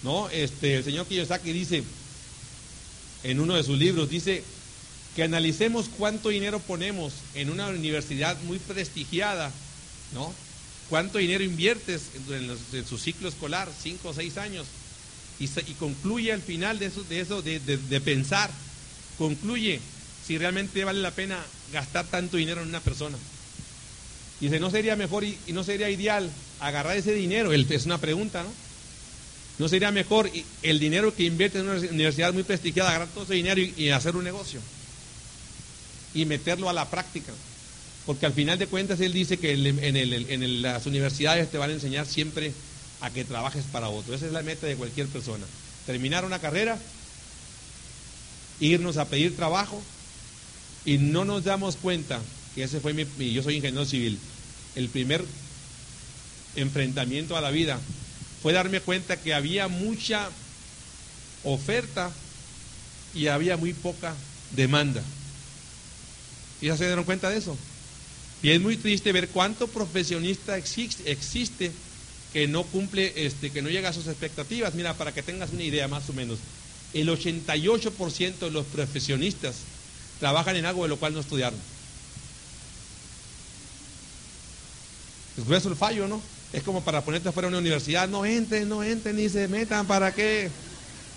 ¿No? 0.03 0.29
Este, 0.31 0.77
el 0.77 0.85
señor 0.85 1.07
Kiyosaki 1.07 1.53
dice 1.53 1.85
en 3.23 3.41
uno 3.41 3.55
de 3.55 3.63
sus 3.63 3.79
libros, 3.79 4.11
dice 4.11 4.43
que 5.15 5.23
analicemos 5.23 5.89
cuánto 5.97 6.31
dinero 6.31 6.59
ponemos 6.59 7.13
en 7.35 7.51
una 7.51 7.69
universidad 7.69 8.41
muy 8.43 8.59
prestigiada 8.59 9.53
¿no? 10.13 10.33
¿Cuánto 10.89 11.19
dinero 11.19 11.43
inviertes 11.43 12.03
en, 12.31 12.87
su 12.87 12.99
ciclo 12.99 13.29
escolar? 13.29 13.69
Cinco 13.83 14.11
o 14.11 14.15
seis 14.15 14.37
años. 14.37 14.67
Y, 15.39 15.49
concluye 15.75 16.33
al 16.33 16.43
final 16.43 16.79
de 16.79 16.87
eso, 16.87 17.03
de, 17.05 17.21
eso 17.21 17.43
de, 17.43 18.01
pensar, 18.05 18.51
concluye 19.19 19.81
si 20.27 20.39
realmente 20.39 20.85
vale 20.85 21.01
la 21.01 21.11
pena 21.11 21.43
gastar 21.73 22.07
tanto 22.07 22.37
dinero 22.37 22.63
en 22.63 22.69
una 22.69 22.81
persona. 22.81 23.17
Dice, 24.41 24.61
¿no 24.61 24.71
sería 24.71 24.95
mejor 24.95 25.25
y, 25.25 25.39
no 25.49 25.65
sería 25.65 25.89
ideal 25.89 26.31
agarrar 26.61 26.97
ese 26.97 27.15
dinero? 27.15 27.53
es 27.53 27.87
una 27.87 27.99
pregunta, 27.99 28.43
¿no? 28.43 28.51
¿No 29.59 29.69
sería 29.69 29.91
mejor 29.91 30.31
el 30.63 30.79
dinero 30.79 31.15
que 31.15 31.25
invierte 31.25 31.59
en 31.59 31.69
una 31.69 31.79
universidad 31.79 32.33
muy 32.33 32.43
prestigiada, 32.43 32.91
agarrar 32.91 33.09
todo 33.09 33.25
ese 33.25 33.35
dinero 33.35 33.61
y 33.61 33.91
hacer 33.91 34.17
un 34.17 34.25
negocio? 34.25 34.61
Y 36.15 36.25
meterlo 36.25 36.69
a 36.69 36.73
la 36.73 36.91
práctica. 36.91 37.33
Porque 38.07 38.27
al 38.27 38.33
final 38.33 38.59
de 38.59 38.67
cuentas 38.67 39.01
él 39.01 39.13
dice 39.13 39.39
que 39.39 39.53
en, 39.53 40.63
las 40.63 40.87
universidades 40.87 41.51
te 41.51 41.59
van 41.59 41.71
a 41.71 41.75
enseñar 41.75 42.07
siempre 42.07 42.53
a 43.01 43.11
que 43.11 43.25
trabajes 43.25 43.65
para 43.71 43.89
otro. 43.89 44.15
Esa 44.15 44.27
es 44.27 44.33
la 44.33 44.43
meta 44.43 44.67
de 44.67 44.77
cualquier 44.77 45.07
persona. 45.07 45.45
Terminar 45.87 46.25
una 46.25 46.41
carrera, 46.41 46.79
irnos 48.61 48.97
a 48.97 49.07
pedir 49.07 49.37
trabajo 49.37 49.81
y 50.85 50.99
no 50.99 51.25
nos 51.25 51.45
damos 51.45 51.77
cuenta 51.77 52.21
que 52.55 52.65
ese 52.65 52.81
fue 52.81 52.93
mi, 52.93 53.07
yo 53.33 53.43
soy 53.43 53.57
ingeniero 53.57 53.87
civil, 53.87 54.19
el 54.75 54.89
primer 54.89 55.25
enfrentamiento 56.57 57.37
a 57.37 57.41
la 57.41 57.51
vida 57.51 57.81
fue 58.43 58.53
darme 58.53 58.81
cuenta 58.81 59.17
que 59.17 59.35
había 59.35 59.69
mucha 59.69 60.29
oferta 61.45 62.11
y 63.15 63.29
había 63.29 63.57
muy 63.57 63.73
poca 63.73 64.15
demanda. 64.51 65.03
¿Y 66.61 66.67
ya 66.67 66.77
se 66.77 66.87
dieron 66.87 67.05
cuenta 67.05 67.31
de 67.31 67.39
eso? 67.39 67.57
Y 68.43 68.51
es 68.51 68.61
muy 68.61 68.77
triste 68.77 69.13
ver 69.13 69.29
cuánto 69.29 69.69
profesionista 69.69 70.57
existe 70.57 71.73
que 72.33 72.49
no 72.49 72.65
cumple, 72.65 73.13
este, 73.27 73.51
que 73.51 73.63
no 73.63 73.69
llega 73.69 73.91
a 73.91 73.93
sus 73.93 74.09
expectativas. 74.09 74.75
Mira, 74.75 74.95
para 74.95 75.13
que 75.13 75.23
tengas 75.23 75.51
una 75.53 75.63
idea 75.63 75.87
más 75.87 76.09
o 76.09 76.13
menos, 76.13 76.39
el 76.95 77.09
88% 77.09 78.39
de 78.39 78.51
los 78.51 78.67
profesionistas 78.67 79.57
trabajan 80.19 80.57
en 80.57 80.67
algo 80.67 80.83
de 80.83 80.89
lo 80.89 80.99
cual 80.99 81.15
no 81.15 81.21
estudiaron. 81.21 81.59
Pues, 85.35 85.35
pues, 85.35 85.39
es 85.39 85.45
grueso 85.47 85.69
el 85.69 85.77
fallo, 85.77 86.09
¿no? 86.09 86.21
Es 86.53 86.63
como 86.63 86.83
para 86.83 87.03
ponerte 87.03 87.29
afuera 87.29 87.49
de 87.49 87.53
una 87.53 87.61
universidad. 87.61 88.09
No 88.09 88.25
entren, 88.25 88.69
no 88.69 88.83
entren, 88.83 89.17
ni 89.17 89.29
se 89.29 89.49
metan, 89.49 89.87
¿para 89.87 90.13
qué? 90.15 90.51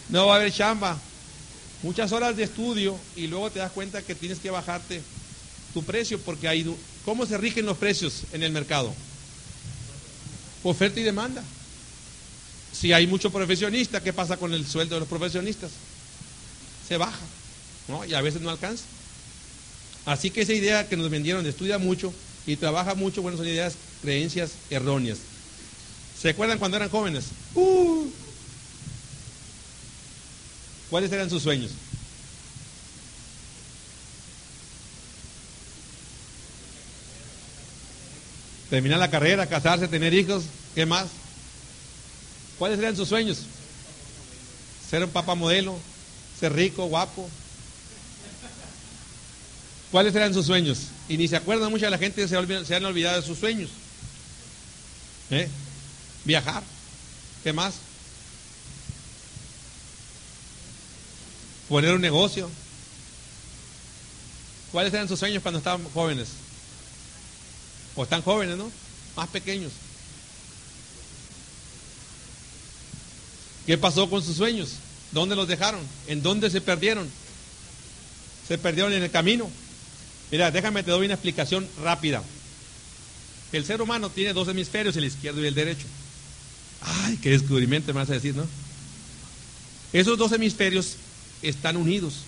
No 0.10 0.28
va 0.28 0.36
a 0.36 0.38
haber 0.38 0.54
chamba. 0.54 0.98
Muchas 1.84 2.12
horas 2.12 2.36
de 2.38 2.44
estudio 2.44 2.98
y 3.16 3.28
luego 3.28 3.52
te 3.52 3.60
das 3.60 3.72
cuenta 3.72 4.02
que 4.02 4.16
tienes 4.16 4.40
que 4.40 4.50
bajarte 4.50 5.02
tu 5.74 5.84
precio 5.84 6.20
porque 6.20 6.48
hay... 6.48 6.76
¿Cómo 7.04 7.26
se 7.26 7.38
rigen 7.38 7.66
los 7.66 7.78
precios 7.78 8.24
en 8.32 8.44
el 8.44 8.52
mercado? 8.52 8.94
Oferta 10.64 11.00
y 11.00 11.04
demanda. 11.04 11.44
Si 12.72 12.94
hay 12.94 13.06
mucho 13.06 13.30
profesionista, 13.30 14.02
¿qué 14.02 14.14
pasa 14.14 14.38
con 14.38 14.54
el 14.54 14.66
sueldo 14.66 14.96
de 14.96 15.02
los 15.02 15.10
profesionistas? 15.10 15.72
Se 16.88 16.98
baja, 16.98 17.20
¿no? 17.88 18.04
Y 18.06 18.14
a 18.14 18.22
veces 18.22 18.42
no 18.42 18.50
alcanza. 18.50 18.84
Así 20.06 20.30
que 20.30 20.42
esa 20.42 20.54
idea 20.54 20.88
que 20.88 20.98
nos 20.98 21.10
vendieron 21.10 21.44
de 21.44 21.50
estudia 21.50 21.78
mucho 21.78 22.14
y 22.48 22.56
trabaja 22.56 22.96
mucho, 22.96 23.22
bueno, 23.22 23.38
son 23.38 23.48
ideas, 23.48 23.76
creencias 24.02 24.52
erróneas. 24.70 25.20
¿Se 26.20 26.30
acuerdan 26.30 26.60
cuando 26.60 26.78
eran 26.78 26.90
jóvenes? 26.90 27.26
Uh. 27.56 28.08
¿Cuáles 30.90 31.12
eran 31.12 31.30
sus 31.30 31.44
sueños? 31.44 31.72
Terminar 38.70 39.00
la 39.00 39.12
carrera, 39.12 39.48
casarse, 39.48 39.88
tener 39.88 40.14
hijos, 40.14 40.44
¿qué 40.74 40.86
más? 40.86 41.08
¿Cuáles 42.58 42.80
eran 42.80 42.96
sus 42.96 43.10
sueños? 43.10 43.40
Ser 44.90 45.04
un 45.04 45.10
papa 45.10 45.36
modelo, 45.36 45.78
ser 46.40 46.54
rico, 46.54 46.86
guapo. 46.86 47.30
¿Cuáles 49.96 50.14
eran 50.14 50.34
sus 50.34 50.48
sueños? 50.48 50.88
Y 51.08 51.16
ni 51.16 51.26
se 51.30 51.38
acuerdan 51.38 51.72
mucha 51.72 51.86
de 51.86 51.92
la 51.92 51.98
gente, 51.98 52.28
se, 52.28 52.66
se 52.66 52.76
han 52.76 52.84
olvidado 52.84 53.22
de 53.22 53.26
sus 53.26 53.40
sueños. 53.40 53.70
¿Eh? 55.30 55.48
Viajar. 56.26 56.64
¿Qué 57.46 57.54
más? 57.54 57.76
Poner 61.70 61.94
un 61.94 62.02
negocio. 62.02 62.50
¿Cuáles 64.74 64.94
eran 64.94 65.08
sus 65.08 65.18
sueños 65.18 65.42
cuando 65.42 65.60
estaban 65.60 65.82
jóvenes? 65.94 66.28
O 67.96 68.04
están 68.04 68.22
jóvenes, 68.22 68.58
¿no? 68.58 68.70
Más 69.16 69.30
pequeños. 69.30 69.72
¿Qué 73.66 73.78
pasó 73.78 74.10
con 74.10 74.22
sus 74.22 74.36
sueños? 74.36 74.72
¿Dónde 75.14 75.38
los 75.38 75.48
dejaron? 75.48 75.80
¿En 76.08 76.22
dónde 76.22 76.50
se 76.50 76.60
perdieron? 76.60 77.10
Se 78.46 78.58
perdieron 78.58 78.92
en 78.92 79.04
el 79.04 79.10
camino. 79.10 79.50
Mira, 80.32 80.52
déjame 80.52 80.84
te 80.84 80.92
doy 80.92 81.06
una 81.06 81.14
explicación 81.14 81.68
rápida. 81.82 82.24
El 83.52 83.66
ser 83.66 83.82
humano 83.82 84.10
tiene 84.10 84.34
dos 84.34 84.48
hemisferios, 84.48 84.96
el 84.98 85.06
izquierdo 85.06 85.44
y 85.44 85.48
el 85.48 85.56
derecho. 85.56 85.86
Ay, 86.82 87.18
qué 87.18 87.30
descubrimiento 87.30 87.94
me 87.94 88.00
vas 88.00 88.10
a 88.10 88.14
decir, 88.14 88.36
¿no? 88.36 88.46
Esos 89.94 90.18
dos 90.18 90.32
hemisferios 90.32 90.98
están 91.42 91.78
unidos 91.78 92.22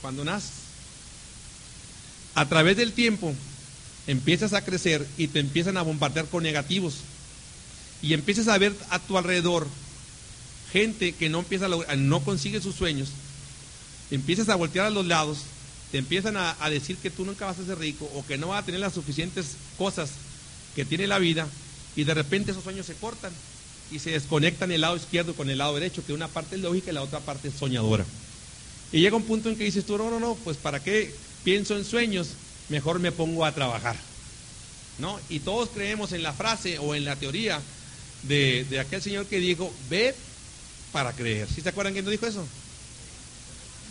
cuando 0.00 0.24
naces. 0.24 0.50
A 2.34 2.48
través 2.48 2.76
del 2.76 2.92
tiempo 2.92 3.34
empiezas 4.06 4.54
a 4.54 4.64
crecer 4.64 5.06
y 5.18 5.28
te 5.28 5.40
empiezan 5.40 5.76
a 5.76 5.82
bombardear 5.82 6.26
con 6.26 6.42
negativos. 6.42 6.94
Y 8.00 8.14
empiezas 8.14 8.48
a 8.48 8.58
ver 8.58 8.74
a 8.90 8.98
tu 8.98 9.18
alrededor 9.18 9.68
gente 10.72 11.12
que 11.12 11.28
no 11.28 11.40
empieza 11.40 11.66
a 11.66 11.96
no 11.96 12.24
consigue 12.24 12.60
sus 12.60 12.74
sueños, 12.74 13.10
empiezas 14.10 14.48
a 14.48 14.56
voltear 14.56 14.86
a 14.86 14.90
los 14.90 15.06
lados, 15.06 15.38
te 15.92 15.98
empiezan 15.98 16.38
a, 16.38 16.56
decir 16.70 16.96
que 16.96 17.10
tú 17.10 17.26
nunca 17.26 17.44
vas 17.44 17.58
a 17.58 17.66
ser 17.66 17.78
rico 17.78 18.10
o 18.14 18.24
que 18.24 18.38
no 18.38 18.48
vas 18.48 18.62
a 18.62 18.64
tener 18.64 18.80
las 18.80 18.94
suficientes 18.94 19.56
cosas 19.76 20.10
que 20.74 20.86
tiene 20.86 21.06
la 21.06 21.18
vida 21.18 21.46
y 21.94 22.04
de 22.04 22.14
repente 22.14 22.52
esos 22.52 22.64
sueños 22.64 22.86
se 22.86 22.94
cortan 22.94 23.30
y 23.90 23.98
se 23.98 24.12
desconectan 24.12 24.72
el 24.72 24.80
lado 24.80 24.96
izquierdo 24.96 25.34
con 25.34 25.50
el 25.50 25.58
lado 25.58 25.74
derecho, 25.74 26.02
que 26.04 26.14
una 26.14 26.28
parte 26.28 26.56
es 26.56 26.62
lógica 26.62 26.90
y 26.90 26.94
la 26.94 27.02
otra 27.02 27.20
parte 27.20 27.48
es 27.48 27.54
soñadora. 27.54 28.06
Y 28.90 29.00
llega 29.00 29.18
un 29.18 29.24
punto 29.24 29.50
en 29.50 29.56
que 29.56 29.64
dices 29.64 29.84
tú, 29.84 29.98
no, 29.98 30.08
no, 30.08 30.18
no, 30.18 30.34
pues 30.36 30.56
para 30.56 30.82
qué 30.82 31.14
pienso 31.44 31.76
en 31.76 31.84
sueños, 31.84 32.28
mejor 32.70 32.98
me 32.98 33.12
pongo 33.12 33.44
a 33.44 33.52
trabajar. 33.52 33.96
¿No? 34.98 35.20
Y 35.28 35.40
todos 35.40 35.68
creemos 35.74 36.12
en 36.12 36.22
la 36.22 36.32
frase 36.32 36.78
o 36.78 36.94
en 36.94 37.04
la 37.04 37.16
teoría 37.16 37.60
de, 38.22 38.64
de 38.70 38.80
aquel 38.80 39.02
señor 39.02 39.26
que 39.26 39.40
dijo, 39.40 39.70
ve 39.90 40.14
para 40.90 41.12
creer. 41.12 41.48
¿Sí 41.54 41.60
se 41.60 41.68
acuerdan 41.68 41.92
quién 41.92 42.08
dijo 42.08 42.26
eso? 42.26 42.46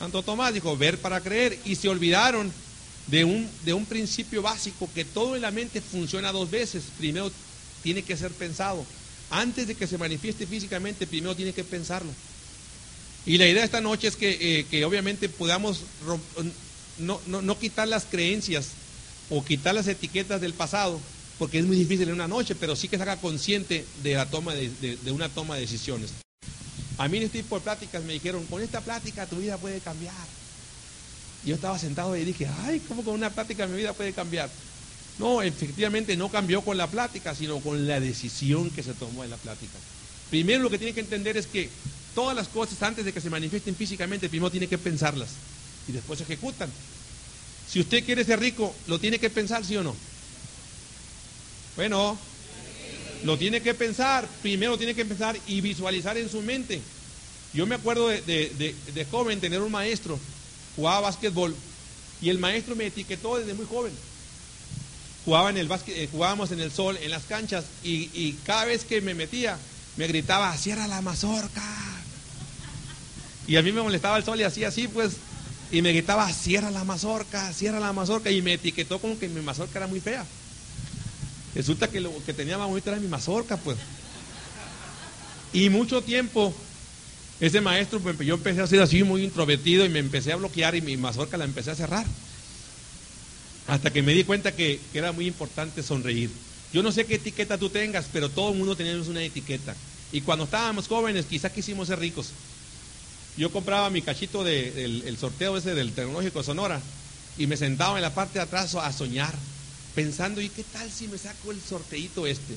Santo 0.02 0.24
Tomás 0.24 0.52
dijo, 0.52 0.76
ver 0.76 0.98
para 0.98 1.22
creer. 1.22 1.60
Y 1.64 1.76
se 1.76 1.88
olvidaron 1.88 2.52
de 3.06 3.24
un, 3.24 3.48
de 3.64 3.76
un 3.76 3.86
principio 3.86 4.42
básico 4.42 4.90
que 4.96 5.06
todo 5.06 5.36
en 5.36 5.44
la 5.44 5.52
mente 5.52 5.80
funciona 5.80 6.32
dos 6.32 6.50
veces. 6.50 6.86
Primero 6.98 7.32
tiene 7.84 8.02
que 8.02 8.18
ser 8.18 8.32
pensado. 8.32 8.84
Antes 9.30 9.68
de 9.68 9.76
que 9.76 9.86
se 9.86 10.00
manifieste 10.00 10.48
físicamente, 10.48 11.06
primero 11.06 11.36
tiene 11.36 11.54
que 11.54 11.64
pensarlo. 11.64 12.10
Y 13.28 13.38
la 13.38 13.46
idea 13.46 13.60
de 13.60 13.66
esta 13.66 13.80
noche 13.80 14.08
es 14.08 14.16
que, 14.16 14.66
eh, 14.72 14.86
obviamente 14.86 15.30
podamos 15.30 15.82
no, 16.98 17.22
no, 17.28 17.60
quitar 17.60 17.88
las 17.88 18.06
creencias 18.06 18.70
o 19.30 19.46
quitar 19.46 19.76
las 19.76 19.88
etiquetas 19.88 20.42
del 20.42 20.56
pasado, 20.56 21.00
porque 21.38 21.60
es 21.60 21.66
muy 21.66 21.78
difícil 21.78 22.08
en 22.08 22.16
una 22.16 22.28
noche, 22.28 22.56
pero 22.56 22.76
sí 22.76 22.88
que 22.88 22.98
se 22.98 23.04
haga 23.04 23.18
consciente 23.18 23.86
de 24.02 24.16
la 24.16 24.28
toma 24.28 24.56
de 24.56 25.12
una 25.12 25.30
toma 25.30 25.56
de 25.56 25.62
decisiones. 25.62 26.12
A 27.02 27.08
mí 27.08 27.18
en 27.18 27.24
este 27.24 27.42
tipo 27.42 27.56
de 27.56 27.62
pláticas 27.62 28.04
me 28.04 28.14
dijeron, 28.14 28.46
con 28.46 28.62
esta 28.62 28.80
plática 28.80 29.26
tu 29.26 29.38
vida 29.38 29.58
puede 29.58 29.80
cambiar. 29.80 30.14
Yo 31.44 31.56
estaba 31.56 31.80
sentado 31.80 32.16
y 32.16 32.24
dije, 32.24 32.48
ay, 32.64 32.80
¿cómo 32.88 33.04
con 33.04 33.16
una 33.16 33.32
plática 33.32 33.66
mi 33.66 33.78
vida 33.78 33.94
puede 33.94 34.14
cambiar? 34.14 34.52
No, 35.18 35.42
efectivamente 35.42 36.16
no 36.16 36.30
cambió 36.30 36.62
con 36.62 36.78
la 36.78 36.86
plática, 36.86 37.34
sino 37.34 37.60
con 37.60 37.88
la 37.88 38.00
decisión 38.00 38.70
que 38.70 38.84
se 38.84 38.94
tomó 38.94 39.24
en 39.24 39.32
la 39.32 39.38
plática. 39.38 39.80
Primero 40.30 40.62
lo 40.62 40.70
que 40.70 40.78
tiene 40.78 40.94
que 40.94 41.00
entender 41.00 41.38
es 41.38 41.48
que 41.48 41.72
todas 42.14 42.36
las 42.36 42.48
cosas 42.48 42.80
antes 42.84 43.04
de 43.04 43.12
que 43.12 43.20
se 43.20 43.32
manifiesten 43.32 43.76
físicamente, 43.76 44.30
primero 44.30 44.52
tiene 44.52 44.68
que 44.68 44.78
pensarlas 44.78 45.30
y 45.88 45.94
después 45.94 46.20
se 46.20 46.26
ejecutan. 46.26 46.70
Si 47.68 47.80
usted 47.80 48.06
quiere 48.06 48.24
ser 48.24 48.40
rico, 48.40 48.76
lo 48.86 49.00
tiene 49.00 49.18
que 49.18 49.32
pensar, 49.32 49.66
¿sí 49.66 49.76
o 49.76 49.82
no? 49.82 49.96
Bueno, 51.76 52.16
lo 53.24 53.38
tiene 53.38 53.62
que 53.62 53.74
pensar, 53.74 54.28
primero 54.42 54.78
tiene 54.78 54.96
que 54.96 55.06
pensar 55.06 55.38
y 55.48 55.62
visualizar 55.62 56.18
en 56.18 56.30
su 56.30 56.42
mente. 56.42 56.82
Yo 57.54 57.66
me 57.66 57.76
acuerdo 57.76 58.08
de, 58.08 59.06
joven 59.12 59.40
tener 59.40 59.62
un 59.62 59.72
maestro, 59.72 60.18
jugaba 60.76 61.02
básquetbol, 61.02 61.56
y 62.22 62.30
el 62.30 62.40
maestro 62.40 62.76
me 62.76 62.88
etiquetó 62.88 63.38
desde 63.38 63.54
muy 63.54 63.66
joven. 63.66 63.92
Jugaba 65.26 65.50
en 65.50 65.58
el 65.58 65.70
eh, 65.88 66.08
jugábamos 66.12 66.52
en 66.52 66.60
el 66.60 66.72
sol, 66.72 66.98
en 67.02 67.12
las 67.12 67.24
canchas, 67.24 67.66
y, 67.84 68.34
cada 68.46 68.66
vez 68.66 68.86
que 68.86 69.02
me 69.02 69.14
metía, 69.14 69.58
me 69.98 70.08
gritaba, 70.08 70.56
cierra 70.58 70.88
la 70.88 71.02
mazorca. 71.02 71.64
Y 73.48 73.58
a 73.58 73.62
mí 73.62 73.72
me 73.72 73.82
molestaba 73.82 74.18
el 74.18 74.24
sol 74.24 74.40
y 74.40 74.44
hacía 74.44 74.70
así, 74.70 74.88
pues, 74.88 75.14
y 75.72 75.82
me 75.82 75.92
gritaba, 75.92 76.32
cierra 76.32 76.72
la 76.72 76.84
mazorca, 76.84 77.52
cierra 77.54 77.80
la 77.80 77.94
mazorca, 77.94 78.32
y 78.32 78.42
me 78.42 78.54
etiquetó 78.54 79.00
como 79.00 79.20
que 79.20 79.28
mi 79.28 79.42
mazorca 79.42 79.80
era 79.80 79.88
muy 79.88 80.00
fea. 80.00 80.26
Resulta 81.54 81.90
que 81.90 82.00
lo 82.00 82.12
que 82.26 82.34
tenía 82.34 82.58
más 82.58 82.68
bonito 82.68 82.90
era 82.90 83.00
mi 83.00 83.08
mazorca, 83.08 83.58
pues. 83.58 83.78
Y 85.54 85.70
mucho 85.70 86.02
tiempo, 86.02 86.54
ese 87.42 87.60
maestro, 87.60 88.00
pues, 88.00 88.18
yo 88.20 88.36
empecé 88.36 88.62
a 88.62 88.68
ser 88.68 88.82
así 88.82 89.04
muy 89.04 89.24
introvertido 89.24 89.86
y 89.86 89.90
me 89.90 90.00
empecé 90.00 90.32
a 90.32 90.38
bloquear 90.38 90.76
y 90.76 90.82
mi 90.82 90.96
mazorca 90.96 91.38
la 91.38 91.44
empecé 91.44 91.72
a 91.72 91.76
cerrar. 91.76 92.06
Hasta 93.68 93.92
que 93.92 94.02
me 94.02 94.14
di 94.14 94.24
cuenta 94.24 94.54
que, 94.54 94.80
era 94.94 95.12
muy 95.12 95.28
importante 95.28 95.84
sonreír. 95.84 96.30
Yo 96.74 96.82
no 96.82 96.92
sé 96.92 97.06
qué 97.06 97.16
etiqueta 97.16 97.58
tú 97.58 97.70
tengas, 97.70 98.06
pero 98.14 98.30
todo 98.30 98.52
el 98.52 98.58
mundo 98.58 98.78
tenemos 98.78 99.10
una 99.10 99.22
etiqueta. 99.22 99.76
Y 100.14 100.22
cuando 100.22 100.46
estábamos 100.46 100.88
jóvenes, 100.88 101.26
quizás 101.26 101.52
quisimos 101.52 101.90
ser 101.90 102.00
ricos. 102.00 102.30
Yo 103.38 103.52
compraba 103.52 103.90
mi 103.90 104.02
cachito 104.02 104.44
del 104.44 105.04
el 105.06 105.18
sorteo 105.18 105.58
ese 105.58 105.74
del 105.74 105.94
Tecnológico 105.94 106.44
Sonora 106.44 106.82
y 107.38 107.48
me 107.48 107.56
sentaba 107.56 107.98
en 107.98 108.02
la 108.02 108.14
parte 108.14 108.40
de 108.40 108.44
atrás 108.44 108.76
a 108.76 108.92
soñar 108.92 109.34
pensando, 109.96 110.42
¿y 110.42 110.50
qué 110.50 110.64
tal 110.64 110.90
si 110.92 111.08
me 111.08 111.18
saco 111.18 111.52
el 111.52 111.62
sorteito 111.62 112.28
este? 112.28 112.56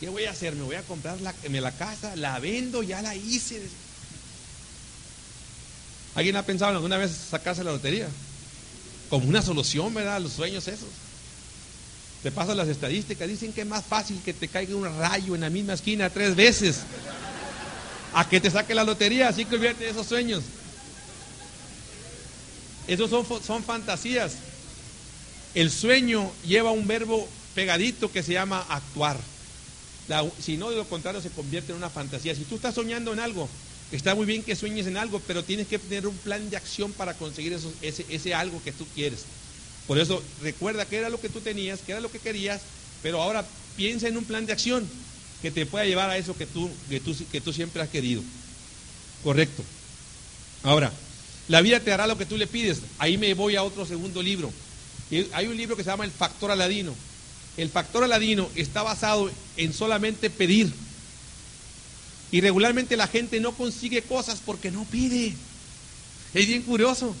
¿Qué 0.00 0.08
voy 0.08 0.24
a 0.24 0.30
hacer? 0.30 0.54
¿Me 0.54 0.62
voy 0.62 0.76
a 0.76 0.82
comprar 0.82 1.20
la, 1.20 1.34
la 1.48 1.72
casa? 1.72 2.14
¿La 2.16 2.38
vendo? 2.38 2.82
Ya 2.82 3.02
la 3.02 3.14
hice. 3.14 3.60
¿Alguien 6.14 6.36
ha 6.36 6.42
pensado 6.44 6.72
alguna 6.72 6.96
vez 6.96 7.10
sacarse 7.12 7.64
la 7.64 7.72
lotería? 7.72 8.08
Como 9.10 9.28
una 9.28 9.42
solución, 9.42 9.92
¿verdad? 9.94 10.20
Los 10.20 10.32
sueños 10.32 10.68
esos. 10.68 10.88
Te 12.22 12.32
pasan 12.32 12.56
las 12.56 12.68
estadísticas, 12.68 13.28
dicen 13.28 13.52
que 13.52 13.60
es 13.60 13.66
más 13.66 13.84
fácil 13.84 14.20
que 14.24 14.34
te 14.34 14.48
caiga 14.48 14.74
un 14.74 14.84
rayo 14.98 15.34
en 15.34 15.42
la 15.42 15.50
misma 15.50 15.74
esquina 15.74 16.10
tres 16.10 16.34
veces 16.34 16.80
a 18.12 18.28
que 18.28 18.40
te 18.40 18.50
saque 18.50 18.74
la 18.74 18.84
lotería, 18.84 19.28
así 19.28 19.44
que 19.44 19.54
olvídate 19.54 19.88
esos 19.88 20.06
sueños. 20.06 20.42
Esos 22.88 23.10
son, 23.10 23.24
son 23.42 23.62
fantasías. 23.62 24.32
El 25.58 25.72
sueño 25.72 26.30
lleva 26.46 26.70
un 26.70 26.86
verbo 26.86 27.28
pegadito 27.56 28.12
que 28.12 28.22
se 28.22 28.32
llama 28.32 28.64
actuar. 28.68 29.18
si 30.40 30.56
no, 30.56 30.70
de 30.70 30.76
lo 30.76 30.88
contrario, 30.88 31.20
se 31.20 31.30
convierte 31.30 31.72
en 31.72 31.78
una 31.78 31.90
fantasía. 31.90 32.32
Si 32.36 32.44
tú 32.44 32.54
estás 32.54 32.76
soñando 32.76 33.12
en 33.12 33.18
algo, 33.18 33.48
está 33.90 34.14
muy 34.14 34.24
bien 34.24 34.44
que 34.44 34.54
sueñes 34.54 34.86
en 34.86 34.96
algo, 34.96 35.20
pero 35.26 35.42
tienes 35.42 35.66
que 35.66 35.80
tener 35.80 36.06
un 36.06 36.16
plan 36.18 36.48
de 36.48 36.56
acción 36.56 36.92
para 36.92 37.14
conseguir 37.14 37.58
ese, 37.82 38.06
ese 38.08 38.34
algo 38.34 38.62
que 38.62 38.70
tú 38.70 38.86
quieres. 38.94 39.24
Por 39.88 39.98
eso, 39.98 40.22
recuerda 40.42 40.86
qué 40.86 40.98
era 40.98 41.08
lo 41.08 41.20
que 41.20 41.28
tú 41.28 41.40
tenías, 41.40 41.80
qué 41.84 41.90
era 41.90 42.00
lo 42.00 42.12
que 42.12 42.20
querías, 42.20 42.60
Pero 43.02 43.20
ahora 43.20 43.44
piensa 43.76 44.06
en 44.06 44.16
un 44.16 44.24
plan 44.24 44.46
de 44.46 44.52
acción 44.52 44.88
que 45.42 45.50
te 45.50 45.66
pueda 45.66 45.86
llevar 45.86 46.08
a 46.08 46.18
eso 46.18 46.36
que 46.36 46.46
tú, 46.46 46.70
que 46.88 47.00
tú, 47.00 47.16
que 47.32 47.40
tú 47.40 47.52
siempre 47.52 47.82
has 47.82 47.88
querido. 47.88 48.22
Correcto. 49.24 49.64
Ahora, 50.62 50.92
la 51.48 51.62
vida 51.62 51.80
te 51.80 51.92
hará 51.92 52.06
lo 52.06 52.16
que 52.16 52.26
tú 52.26 52.36
le 52.36 52.46
pides. 52.46 52.78
Ahí 52.98 53.18
me 53.18 53.34
voy 53.34 53.56
a 53.56 53.64
otro 53.64 53.84
segundo 53.84 54.22
libro. 54.22 54.52
Hay 55.32 55.46
un 55.46 55.56
libro 55.56 55.76
que 55.76 55.84
se 55.84 55.90
llama 55.90 56.04
El 56.04 56.10
Factor 56.10 56.50
Aladino. 56.50 56.94
El 57.56 57.70
Factor 57.70 58.04
Aladino 58.04 58.48
está 58.54 58.82
basado 58.82 59.30
en 59.56 59.72
solamente 59.72 60.30
pedir. 60.30 60.72
Y 62.30 62.40
regularmente 62.40 62.96
la 62.96 63.08
gente 63.08 63.40
no 63.40 63.52
consigue 63.52 64.02
cosas 64.02 64.40
porque 64.44 64.70
no 64.70 64.84
pide. 64.84 65.34
Es 66.34 66.46
bien 66.46 66.62
curioso. 66.62 67.14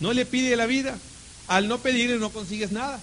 No 0.00 0.12
le 0.12 0.26
pide 0.26 0.56
la 0.56 0.66
vida. 0.66 0.98
Al 1.46 1.68
no 1.68 1.78
pedir 1.78 2.10
no 2.18 2.30
consigues 2.30 2.70
nada. 2.70 3.00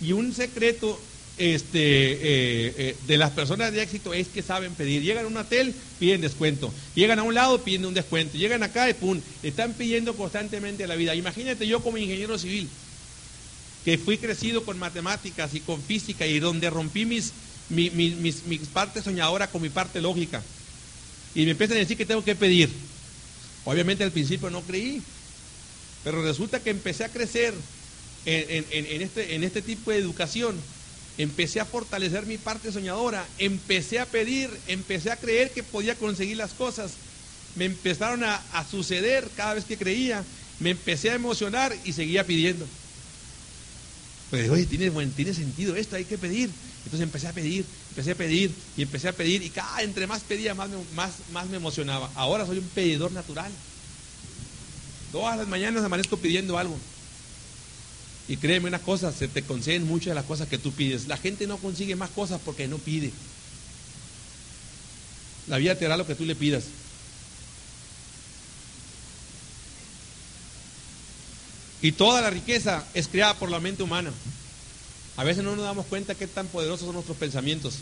Y 0.00 0.12
un 0.12 0.32
secreto 0.32 0.98
este, 1.36 2.12
eh, 2.12 2.74
eh, 2.78 2.96
de 3.08 3.16
las 3.16 3.32
personas 3.32 3.72
de 3.72 3.82
éxito 3.82 4.14
es 4.14 4.28
que 4.28 4.42
saben 4.42 4.72
pedir. 4.74 5.02
Llegan 5.02 5.24
a 5.24 5.28
un 5.28 5.36
hotel, 5.36 5.74
piden 5.98 6.20
descuento. 6.20 6.72
Llegan 6.94 7.18
a 7.18 7.22
un 7.22 7.34
lado, 7.34 7.62
piden 7.62 7.86
un 7.86 7.94
descuento. 7.94 8.38
Llegan 8.38 8.62
acá 8.62 8.88
y 8.88 8.94
pum, 8.94 9.20
están 9.42 9.72
pidiendo 9.74 10.14
constantemente 10.14 10.86
la 10.86 10.94
vida. 10.94 11.14
Imagínate 11.14 11.66
yo 11.66 11.80
como 11.80 11.98
ingeniero 11.98 12.38
civil, 12.38 12.68
que 13.84 13.98
fui 13.98 14.18
crecido 14.18 14.64
con 14.64 14.78
matemáticas 14.78 15.54
y 15.54 15.60
con 15.60 15.82
física 15.82 16.26
y 16.26 16.38
donde 16.40 16.70
rompí 16.70 17.04
mis, 17.04 17.32
mis, 17.68 17.92
mis, 17.92 18.44
mis 18.44 18.60
partes 18.68 19.04
soñadoras 19.04 19.50
con 19.50 19.62
mi 19.62 19.68
parte 19.68 20.00
lógica. 20.00 20.42
Y 21.34 21.44
me 21.44 21.52
empiezan 21.52 21.76
a 21.76 21.80
decir 21.80 21.96
que 21.96 22.06
tengo 22.06 22.24
que 22.24 22.34
pedir. 22.34 22.70
Obviamente 23.64 24.04
al 24.04 24.12
principio 24.12 24.50
no 24.50 24.62
creí, 24.62 25.02
pero 26.02 26.22
resulta 26.22 26.60
que 26.60 26.70
empecé 26.70 27.04
a 27.04 27.08
crecer 27.08 27.54
en, 28.26 28.64
en, 28.70 29.02
este, 29.02 29.34
en 29.34 29.44
este 29.44 29.62
tipo 29.62 29.90
de 29.90 29.98
educación 29.98 30.56
empecé 31.18 31.60
a 31.60 31.64
fortalecer 31.64 32.26
mi 32.26 32.38
parte 32.38 32.72
soñadora, 32.72 33.24
empecé 33.38 34.00
a 34.00 34.06
pedir, 34.06 34.50
empecé 34.66 35.10
a 35.10 35.16
creer 35.16 35.50
que 35.50 35.62
podía 35.62 35.94
conseguir 35.94 36.36
las 36.36 36.52
cosas, 36.52 36.92
me 37.56 37.66
empezaron 37.66 38.24
a, 38.24 38.42
suceder 38.68 39.28
cada 39.36 39.54
vez 39.54 39.64
que 39.64 39.76
creía, 39.76 40.24
me 40.58 40.70
empecé 40.70 41.10
a 41.10 41.14
emocionar 41.14 41.74
y 41.84 41.92
seguía 41.92 42.26
pidiendo. 42.26 42.66
Pues 44.34 44.50
oye, 44.50 44.66
tiene, 44.66 44.90
tiene 45.14 45.32
sentido 45.32 45.76
esto, 45.76 45.94
hay 45.94 46.04
que 46.04 46.18
pedir. 46.18 46.50
Entonces 46.78 47.02
empecé 47.02 47.28
a 47.28 47.32
pedir, 47.32 47.64
empecé 47.90 48.10
a 48.10 48.14
pedir 48.16 48.50
y 48.76 48.82
empecé 48.82 49.06
a 49.06 49.12
pedir 49.12 49.44
y 49.44 49.50
cada 49.50 49.80
entre 49.82 50.08
más 50.08 50.22
pedía 50.22 50.56
más 50.56 50.70
más, 50.96 51.12
más 51.32 51.48
me 51.48 51.56
emocionaba. 51.56 52.10
Ahora 52.16 52.44
soy 52.44 52.58
un 52.58 52.64
pedidor 52.64 53.12
natural. 53.12 53.52
Todas 55.12 55.38
las 55.38 55.46
mañanas 55.46 55.84
amanezco 55.84 56.16
pidiendo 56.16 56.58
algo. 56.58 56.76
Y 58.26 58.36
créeme 58.36 58.66
una 58.66 58.80
cosa, 58.80 59.12
se 59.12 59.28
te 59.28 59.42
conceden 59.42 59.86
muchas 59.86 60.06
de 60.06 60.14
las 60.16 60.24
cosas 60.24 60.48
que 60.48 60.58
tú 60.58 60.72
pides. 60.72 61.06
La 61.06 61.16
gente 61.16 61.46
no 61.46 61.58
consigue 61.58 61.94
más 61.94 62.10
cosas 62.10 62.40
porque 62.44 62.66
no 62.66 62.78
pide. 62.78 63.12
La 65.46 65.58
vida 65.58 65.76
te 65.76 65.86
hará 65.86 65.96
lo 65.96 66.08
que 66.08 66.16
tú 66.16 66.24
le 66.24 66.34
pidas. 66.34 66.64
Y 71.84 71.92
toda 71.92 72.22
la 72.22 72.30
riqueza 72.30 72.82
es 72.94 73.08
creada 73.08 73.34
por 73.34 73.50
la 73.50 73.60
mente 73.60 73.82
humana. 73.82 74.10
A 75.18 75.22
veces 75.22 75.44
no 75.44 75.54
nos 75.54 75.66
damos 75.66 75.84
cuenta 75.84 76.14
qué 76.14 76.26
tan 76.26 76.46
poderosos 76.46 76.86
son 76.86 76.94
nuestros 76.94 77.18
pensamientos. 77.18 77.74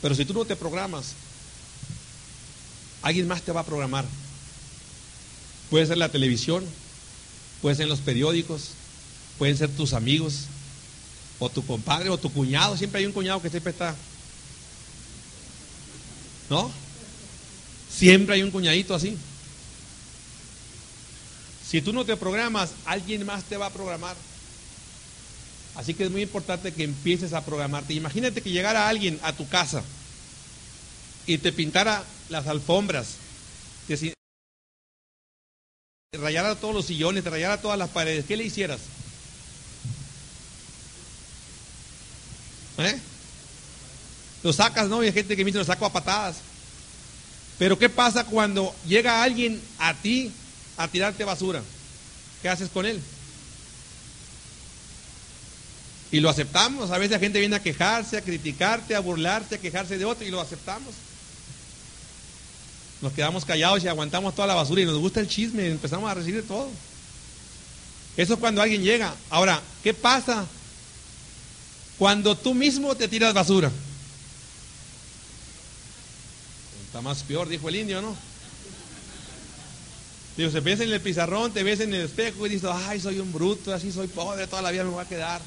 Pero 0.00 0.14
si 0.14 0.24
tú 0.24 0.32
no 0.32 0.44
te 0.44 0.54
programas, 0.54 1.14
alguien 3.02 3.26
más 3.26 3.42
te 3.42 3.50
va 3.50 3.62
a 3.62 3.66
programar. 3.66 4.04
Puede 5.70 5.86
ser 5.86 5.98
la 5.98 6.10
televisión, 6.10 6.64
puede 7.62 7.74
ser 7.74 7.88
los 7.88 7.98
periódicos, 7.98 8.68
pueden 9.38 9.56
ser 9.56 9.70
tus 9.70 9.92
amigos, 9.92 10.44
o 11.40 11.50
tu 11.50 11.66
compadre, 11.66 12.10
o 12.10 12.16
tu 12.16 12.32
cuñado. 12.32 12.76
Siempre 12.76 13.00
hay 13.00 13.06
un 13.06 13.12
cuñado 13.12 13.42
que 13.42 13.50
siempre 13.50 13.72
está. 13.72 13.96
¿No? 16.48 16.70
Siempre 17.92 18.36
hay 18.36 18.44
un 18.44 18.52
cuñadito 18.52 18.94
así. 18.94 19.18
Si 21.68 21.82
tú 21.82 21.92
no 21.92 22.06
te 22.06 22.16
programas, 22.16 22.70
alguien 22.86 23.26
más 23.26 23.44
te 23.44 23.58
va 23.58 23.66
a 23.66 23.70
programar. 23.70 24.16
Así 25.74 25.92
que 25.92 26.04
es 26.04 26.10
muy 26.10 26.22
importante 26.22 26.72
que 26.72 26.84
empieces 26.84 27.34
a 27.34 27.44
programarte. 27.44 27.92
Imagínate 27.92 28.40
que 28.40 28.50
llegara 28.50 28.88
alguien 28.88 29.20
a 29.22 29.34
tu 29.34 29.46
casa 29.48 29.82
y 31.26 31.36
te 31.36 31.52
pintara 31.52 32.02
las 32.30 32.46
alfombras, 32.46 33.16
te 33.86 34.14
rayara 36.18 36.54
todos 36.54 36.74
los 36.74 36.86
sillones, 36.86 37.22
te 37.22 37.30
rayara 37.30 37.60
todas 37.60 37.78
las 37.78 37.90
paredes. 37.90 38.24
¿Qué 38.24 38.38
le 38.38 38.44
hicieras? 38.44 38.80
¿Eh? 42.78 42.98
Lo 44.42 44.54
sacas, 44.54 44.88
¿no? 44.88 45.04
Y 45.04 45.08
hay 45.08 45.12
gente 45.12 45.36
que 45.36 45.44
me 45.44 45.50
dice, 45.50 45.58
lo 45.58 45.64
saco 45.64 45.84
a 45.84 45.92
patadas. 45.92 46.38
Pero 47.58 47.78
¿qué 47.78 47.90
pasa 47.90 48.24
cuando 48.24 48.74
llega 48.86 49.22
alguien 49.22 49.60
a 49.78 49.92
ti 49.92 50.32
a 50.78 50.88
tirarte 50.88 51.24
basura? 51.24 51.62
¿Qué 52.40 52.48
haces 52.48 52.70
con 52.70 52.86
él? 52.86 52.98
Y 56.10 56.20
lo 56.20 56.30
aceptamos. 56.30 56.90
A 56.90 56.96
veces 56.96 57.10
la 57.10 57.18
gente 57.18 57.38
viene 57.38 57.56
a 57.56 57.62
quejarse, 57.62 58.16
a 58.16 58.22
criticarte, 58.22 58.94
a 58.94 59.00
burlarse, 59.00 59.56
a 59.56 59.60
quejarse 59.60 59.98
de 59.98 60.06
otro 60.06 60.26
y 60.26 60.30
lo 60.30 60.40
aceptamos. 60.40 60.94
Nos 63.02 63.12
quedamos 63.12 63.44
callados 63.44 63.84
y 63.84 63.88
aguantamos 63.88 64.34
toda 64.34 64.48
la 64.48 64.54
basura 64.54 64.80
y 64.80 64.86
nos 64.86 64.98
gusta 64.98 65.20
el 65.20 65.28
chisme 65.28 65.64
y 65.64 65.70
empezamos 65.70 66.10
a 66.10 66.14
recibir 66.14 66.48
todo. 66.48 66.70
Eso 68.16 68.34
es 68.34 68.40
cuando 68.40 68.62
alguien 68.62 68.82
llega. 68.82 69.14
Ahora, 69.28 69.60
¿qué 69.82 69.92
pasa 69.92 70.46
cuando 71.98 72.36
tú 72.36 72.54
mismo 72.54 72.94
te 72.94 73.08
tiras 73.08 73.34
basura. 73.34 73.70
Está 76.86 77.00
más 77.00 77.22
peor, 77.24 77.48
dijo 77.48 77.68
el 77.68 77.76
indio, 77.76 78.00
¿no? 78.00 78.16
Digo, 80.38 80.52
se 80.52 80.60
ves 80.60 80.78
en 80.78 80.92
el 80.92 81.00
pizarrón, 81.00 81.52
te 81.52 81.64
ves 81.64 81.80
en 81.80 81.92
el 81.92 82.02
espejo 82.02 82.46
y 82.46 82.50
dices, 82.50 82.70
ay, 82.72 83.00
soy 83.00 83.18
un 83.18 83.32
bruto, 83.32 83.74
así 83.74 83.90
soy 83.90 84.06
pobre, 84.06 84.46
toda 84.46 84.62
la 84.62 84.70
vida 84.70 84.84
me 84.84 84.90
voy 84.90 85.04
a 85.04 85.08
quedar. 85.08 85.40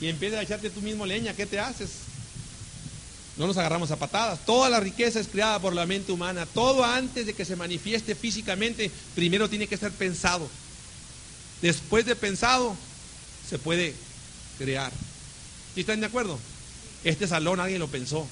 Y 0.00 0.06
empiezas 0.06 0.38
a 0.38 0.42
echarte 0.42 0.70
tú 0.70 0.80
mismo 0.80 1.04
leña, 1.04 1.34
¿qué 1.34 1.44
te 1.44 1.58
haces? 1.58 1.90
No 3.36 3.48
nos 3.48 3.56
agarramos 3.56 3.90
a 3.90 3.96
patadas. 3.96 4.46
Toda 4.46 4.70
la 4.70 4.78
riqueza 4.78 5.18
es 5.18 5.26
creada 5.26 5.58
por 5.58 5.74
la 5.74 5.86
mente 5.86 6.12
humana. 6.12 6.46
Todo 6.46 6.84
antes 6.84 7.26
de 7.26 7.34
que 7.34 7.44
se 7.44 7.56
manifieste 7.56 8.14
físicamente, 8.14 8.92
primero 9.16 9.50
tiene 9.50 9.66
que 9.66 9.76
ser 9.76 9.90
pensado. 9.90 10.48
Después 11.60 12.06
de 12.06 12.14
pensado, 12.14 12.76
se 13.50 13.58
puede 13.58 13.92
crear. 14.56 14.92
¿Sí 15.74 15.80
están 15.80 15.98
de 15.98 16.06
acuerdo? 16.06 16.38
Este 17.02 17.26
salón 17.26 17.58
alguien 17.58 17.80
lo 17.80 17.88
pensó. 17.88 18.24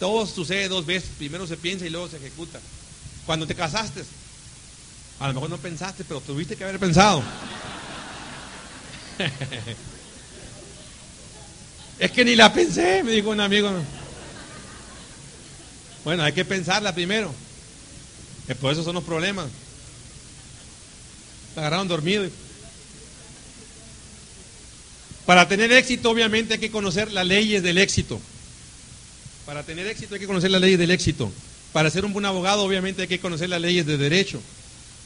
Todo 0.00 0.26
sucede 0.26 0.68
dos 0.68 0.86
veces. 0.86 1.10
Primero 1.18 1.46
se 1.46 1.56
piensa 1.56 1.86
y 1.86 1.90
luego 1.90 2.08
se 2.08 2.16
ejecuta. 2.16 2.60
Cuando 3.26 3.46
te 3.46 3.54
casaste, 3.54 4.02
a 5.20 5.28
lo 5.28 5.34
mejor 5.34 5.50
no 5.50 5.58
pensaste, 5.58 6.02
pero 6.02 6.22
tuviste 6.22 6.56
que 6.56 6.64
haber 6.64 6.78
pensado. 6.78 7.22
es 11.98 12.10
que 12.10 12.24
ni 12.24 12.34
la 12.34 12.50
pensé, 12.50 13.04
me 13.04 13.12
dijo 13.12 13.28
un 13.28 13.40
amigo. 13.40 13.70
Bueno, 16.04 16.22
hay 16.22 16.32
que 16.32 16.46
pensarla 16.46 16.94
primero. 16.94 17.34
por 18.62 18.72
eso 18.72 18.82
son 18.82 18.94
los 18.94 19.04
problemas. 19.04 19.48
Me 21.54 21.60
agarraron 21.60 21.86
dormido. 21.86 22.26
Para 25.26 25.46
tener 25.48 25.70
éxito, 25.70 26.08
obviamente, 26.08 26.54
hay 26.54 26.60
que 26.60 26.70
conocer 26.70 27.12
las 27.12 27.26
leyes 27.26 27.62
del 27.62 27.76
éxito. 27.76 28.18
Para 29.44 29.64
tener 29.64 29.86
éxito 29.86 30.14
hay 30.14 30.20
que 30.20 30.26
conocer 30.26 30.50
las 30.50 30.62
leyes 30.62 30.78
del 30.78 30.90
éxito. 30.90 31.30
Para 31.74 31.90
ser 31.90 32.06
un 32.06 32.14
buen 32.14 32.24
abogado, 32.24 32.62
obviamente, 32.62 33.02
hay 33.02 33.08
que 33.08 33.20
conocer 33.20 33.50
las 33.50 33.60
leyes 33.60 33.84
de 33.84 33.98
derecho. 33.98 34.40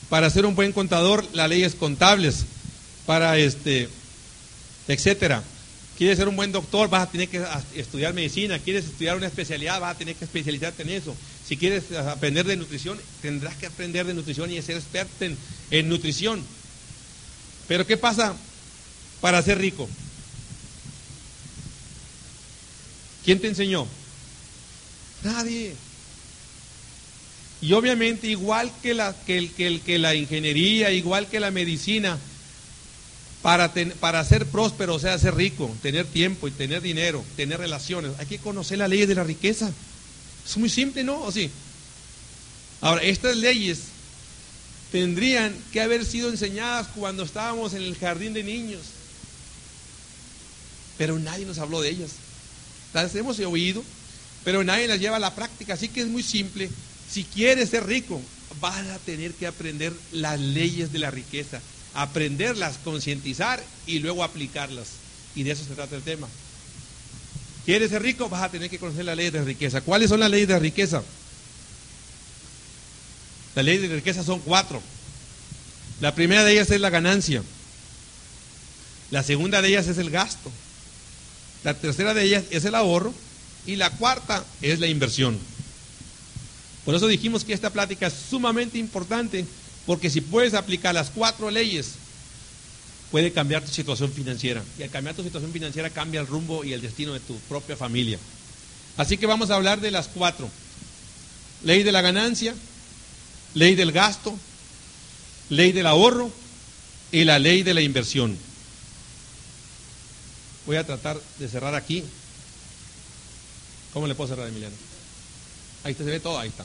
Para 0.09 0.31
ser 0.31 0.47
un 0.47 0.55
buen 0.55 0.73
contador, 0.73 1.25
las 1.33 1.49
leyes 1.49 1.75
contables. 1.75 2.45
Para 3.07 3.38
este, 3.38 3.88
etcétera. 4.88 5.43
Quieres 5.97 6.19
ser 6.19 6.27
un 6.27 6.35
buen 6.35 6.51
doctor, 6.51 6.88
vas 6.88 7.05
a 7.05 7.11
tener 7.11 7.29
que 7.29 7.45
estudiar 7.77 8.14
medicina. 8.14 8.59
Quieres 8.59 8.87
estudiar 8.87 9.17
una 9.17 9.27
especialidad, 9.27 9.81
vas 9.81 9.95
a 9.95 9.99
tener 9.99 10.17
que 10.17 10.25
especializarte 10.25 10.83
en 10.83 10.90
eso. 10.90 11.14
Si 11.47 11.57
quieres 11.57 11.93
aprender 11.93 12.47
de 12.47 12.57
nutrición, 12.57 12.99
tendrás 13.23 13.55
que 13.57 13.67
aprender 13.67 14.07
de 14.07 14.14
nutrición 14.14 14.51
y 14.51 14.61
ser 14.62 14.77
experto 14.77 15.25
en, 15.25 15.37
en 15.71 15.88
nutrición. 15.88 16.43
Pero 17.69 17.87
¿qué 17.87 17.97
pasa 17.97 18.35
para 19.21 19.40
ser 19.43 19.59
rico? 19.59 19.88
¿Quién 23.25 23.40
te 23.40 23.49
enseñó? 23.49 23.87
Nadie. 25.23 25.75
Y 27.64 27.72
obviamente, 27.72 28.27
igual 28.27 28.70
que 28.83 28.92
la, 28.92 29.16
que, 29.24 29.50
que, 29.83 29.98
la 29.98 30.14
ingeniería, 30.14 30.90
igual 30.90 31.29
que 31.29 31.40
la 31.40 31.50
medicina, 31.50 32.18
para, 33.40 33.72
para 34.00 34.22
ser 34.22 34.44
próspero, 34.44 34.96
o 34.96 34.98
sea, 34.98 35.18
ser 35.18 35.35
rico, 35.35 35.74
tener 35.81 36.05
tiempo 36.05 36.46
y 36.46 36.50
tener 36.50 36.83
dinero, 36.83 37.24
tener 37.37 37.59
relaciones, 37.59 38.12
hay 38.18 38.27
que 38.27 38.37
conocer 38.37 38.77
las 38.77 38.90
leyes 38.90 39.09
de 39.09 39.14
la 39.14 39.24
riqueza. 39.24 39.72
Es 40.46 40.59
muy 40.59 40.68
simple, 40.68 41.05
¿no? 41.05 41.22
¿O 41.22 41.33
sí? 41.33 41.50
Ahora, 42.83 43.03
estas 43.03 43.35
leyes 43.35 43.85
tendrían 44.92 45.57
que 45.72 45.81
haber 45.81 46.05
sido 46.05 46.29
enseñadas 46.29 46.88
cuando 46.88 47.22
estábamos 47.22 47.72
en 47.72 47.81
el 47.81 47.96
jardín 47.96 48.35
de 48.35 48.44
niños. 48.44 48.83
pero 50.98 51.18
nadie 51.18 51.46
nos 51.46 51.57
habló 51.57 51.81
de 51.81 51.88
ellas. 51.88 52.11
Las 52.92 53.14
hemos 53.14 53.38
oído, 53.38 53.83
pero 54.44 54.62
nadie 54.64 54.87
las 54.87 55.00
lleva 55.00 55.16
a 55.16 55.20
la 55.20 55.35
práctica. 55.35 55.72
Así 55.72 55.88
que 55.88 56.03
es 56.03 56.09
muy 56.09 56.22
simple. 56.22 56.68
Si 57.11 57.25
quieres 57.25 57.71
ser 57.71 57.87
rico, 57.87 58.21
vas 58.61 58.87
a 58.88 58.99
tener 58.99 59.33
que 59.33 59.47
aprender 59.47 59.93
las 60.12 60.38
leyes 60.40 60.93
de 60.93 60.99
la 60.99 61.11
riqueza, 61.11 61.61
aprenderlas, 61.95 62.79
concientizar 62.83 63.62
y 63.87 63.99
luego 64.01 64.25
aplicarlas. 64.25 64.88
Y 65.35 65.43
de 65.43 65.53
eso 65.53 65.64
se 65.64 65.75
trata 65.75 65.97
el 65.97 66.03
tema. 66.03 66.29
¿Quieres 67.64 67.90
ser 67.90 68.03
rico? 68.03 68.29
Vas 68.29 68.43
a 68.43 68.51
tener 68.51 68.69
que 68.69 68.79
conocer 68.79 69.05
las 69.05 69.17
leyes 69.17 69.33
de 69.33 69.43
riqueza. 69.43 69.81
¿Cuáles 69.81 70.11
son 70.11 70.21
las 70.21 70.31
leyes 70.31 70.49
de 70.49 70.59
riqueza? 70.59 71.03
Las 73.55 73.64
leyes 73.64 73.88
de 73.88 73.95
riqueza 73.95 74.23
son 74.23 74.40
cuatro. 74.40 74.83
La 76.01 76.14
primera 76.14 76.45
de 76.45 76.53
ellas 76.53 76.71
es 76.71 76.81
la 76.81 76.90
ganancia. 76.90 77.43
La 79.11 79.23
segunda 79.23 79.62
de 79.62 79.69
ellas 79.69 79.87
es 79.87 79.99
el 79.99 80.11
gasto. 80.11 80.51
La 81.62 81.75
tercera 81.75 82.12
de 82.14 82.25
ellas 82.25 82.45
es 82.51 82.64
el 82.64 82.75
ahorro. 82.75 83.14
Y 83.67 83.77
la 83.77 83.90
cuarta 83.90 84.45
es 84.61 84.81
la 84.81 84.88
inversión. 84.88 85.38
Por 86.85 86.94
eso 86.94 87.07
dijimos 87.07 87.44
que 87.44 87.53
esta 87.53 87.70
plática 87.70 88.09
es 88.09 88.14
sumamente 88.29 88.79
importante, 88.79 89.47
porque 89.87 90.11
si 90.11 90.20
puedes 90.20 90.55
aplicar 90.55 90.94
las 90.94 91.11
cuatro 91.11 91.51
leyes, 91.51 91.92
puede 93.11 93.33
cambiar 93.33 93.64
tu 93.64 93.73
situación 93.73 94.12
financiera. 94.12 94.62
Y 94.79 94.83
al 94.83 94.90
cambiar 94.90 95.14
tu 95.14 95.23
situación 95.23 95.53
financiera 95.53 95.90
cambia 95.90 96.20
el 96.20 96.27
rumbo 96.27 96.64
y 96.64 96.73
el 96.73 96.83
destino 96.83 97.12
de 97.12 97.20
tu 97.20 97.37
propia 97.49 97.77
familia. 97.77 98.18
Así 98.97 99.16
que 99.16 99.27
vamos 99.27 99.51
a 99.51 99.57
hablar 99.57 99.81
de 99.81 99.90
las 99.90 100.09
cuatro. 100.09 100.49
Ley 101.62 101.83
de 101.83 101.92
la 101.92 102.03
ganancia, 102.03 102.55
ley 103.55 103.75
del 103.75 103.92
gasto, 103.92 104.37
ley 105.49 105.73
del 105.73 105.87
ahorro 105.87 106.31
y 107.11 107.25
la 107.25 107.38
ley 107.38 107.62
de 107.62 107.75
la 107.75 107.81
inversión. 107.81 108.37
Voy 110.66 110.77
a 110.77 110.85
tratar 110.85 111.20
de 111.38 111.49
cerrar 111.49 111.75
aquí. 111.75 112.05
¿Cómo 113.92 114.07
le 114.07 114.14
puedo 114.14 114.29
cerrar, 114.29 114.49
Emiliano? 114.49 114.75
Ahí 115.85 115.94
se 115.94 116.03
ve 116.03 116.18
todo, 116.18 116.38
ahí 116.38 116.49
está. 116.49 116.64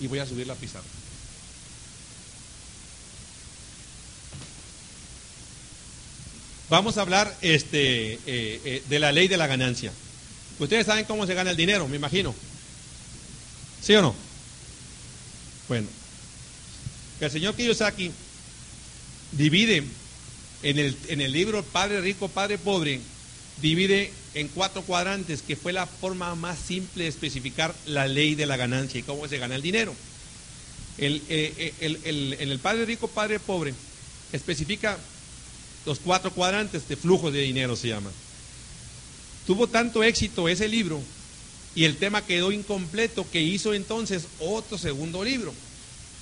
Y 0.00 0.06
voy 0.06 0.20
a 0.20 0.26
subir 0.26 0.46
la 0.46 0.54
pizarra. 0.54 0.84
Vamos 6.68 6.98
a 6.98 7.02
hablar 7.02 7.32
este, 7.42 8.14
eh, 8.14 8.20
eh, 8.26 8.82
de 8.88 8.98
la 8.98 9.12
ley 9.12 9.28
de 9.28 9.36
la 9.36 9.46
ganancia. 9.46 9.92
Ustedes 10.58 10.86
saben 10.86 11.04
cómo 11.04 11.26
se 11.26 11.34
gana 11.34 11.50
el 11.50 11.56
dinero, 11.56 11.86
me 11.86 11.96
imagino. 11.96 12.34
¿Sí 13.82 13.94
o 13.94 14.02
no? 14.02 14.14
Bueno, 15.68 15.86
el 17.20 17.30
señor 17.30 17.54
Kiyosaki 17.54 18.10
divide 19.32 19.84
en 20.62 20.78
el, 20.78 20.96
en 21.08 21.20
el 21.20 21.32
libro 21.32 21.62
Padre 21.62 22.00
Rico, 22.00 22.28
Padre 22.28 22.58
Pobre, 22.58 23.00
divide 23.60 24.12
en 24.36 24.48
cuatro 24.48 24.82
cuadrantes, 24.82 25.40
que 25.40 25.56
fue 25.56 25.72
la 25.72 25.86
forma 25.86 26.34
más 26.34 26.58
simple 26.58 27.04
de 27.04 27.08
especificar 27.08 27.74
la 27.86 28.06
ley 28.06 28.34
de 28.34 28.44
la 28.44 28.58
ganancia 28.58 29.00
y 29.00 29.02
cómo 29.02 29.26
se 29.28 29.38
gana 29.38 29.54
el 29.54 29.62
dinero. 29.62 29.94
El, 30.98 31.22
eh, 31.30 31.72
eh, 31.80 32.36
en 32.38 32.50
el 32.50 32.58
Padre 32.58 32.84
Rico, 32.84 33.08
Padre 33.08 33.40
Pobre, 33.40 33.72
especifica 34.34 34.98
los 35.86 36.00
cuatro 36.00 36.30
cuadrantes 36.32 36.86
de 36.86 36.96
flujo 36.96 37.30
de 37.30 37.40
dinero, 37.40 37.76
se 37.76 37.88
llama. 37.88 38.10
Tuvo 39.46 39.68
tanto 39.68 40.02
éxito 40.04 40.50
ese 40.50 40.68
libro 40.68 41.00
y 41.74 41.84
el 41.84 41.96
tema 41.96 42.26
quedó 42.26 42.52
incompleto 42.52 43.26
que 43.30 43.40
hizo 43.40 43.72
entonces 43.72 44.24
otro 44.38 44.76
segundo 44.76 45.24
libro 45.24 45.54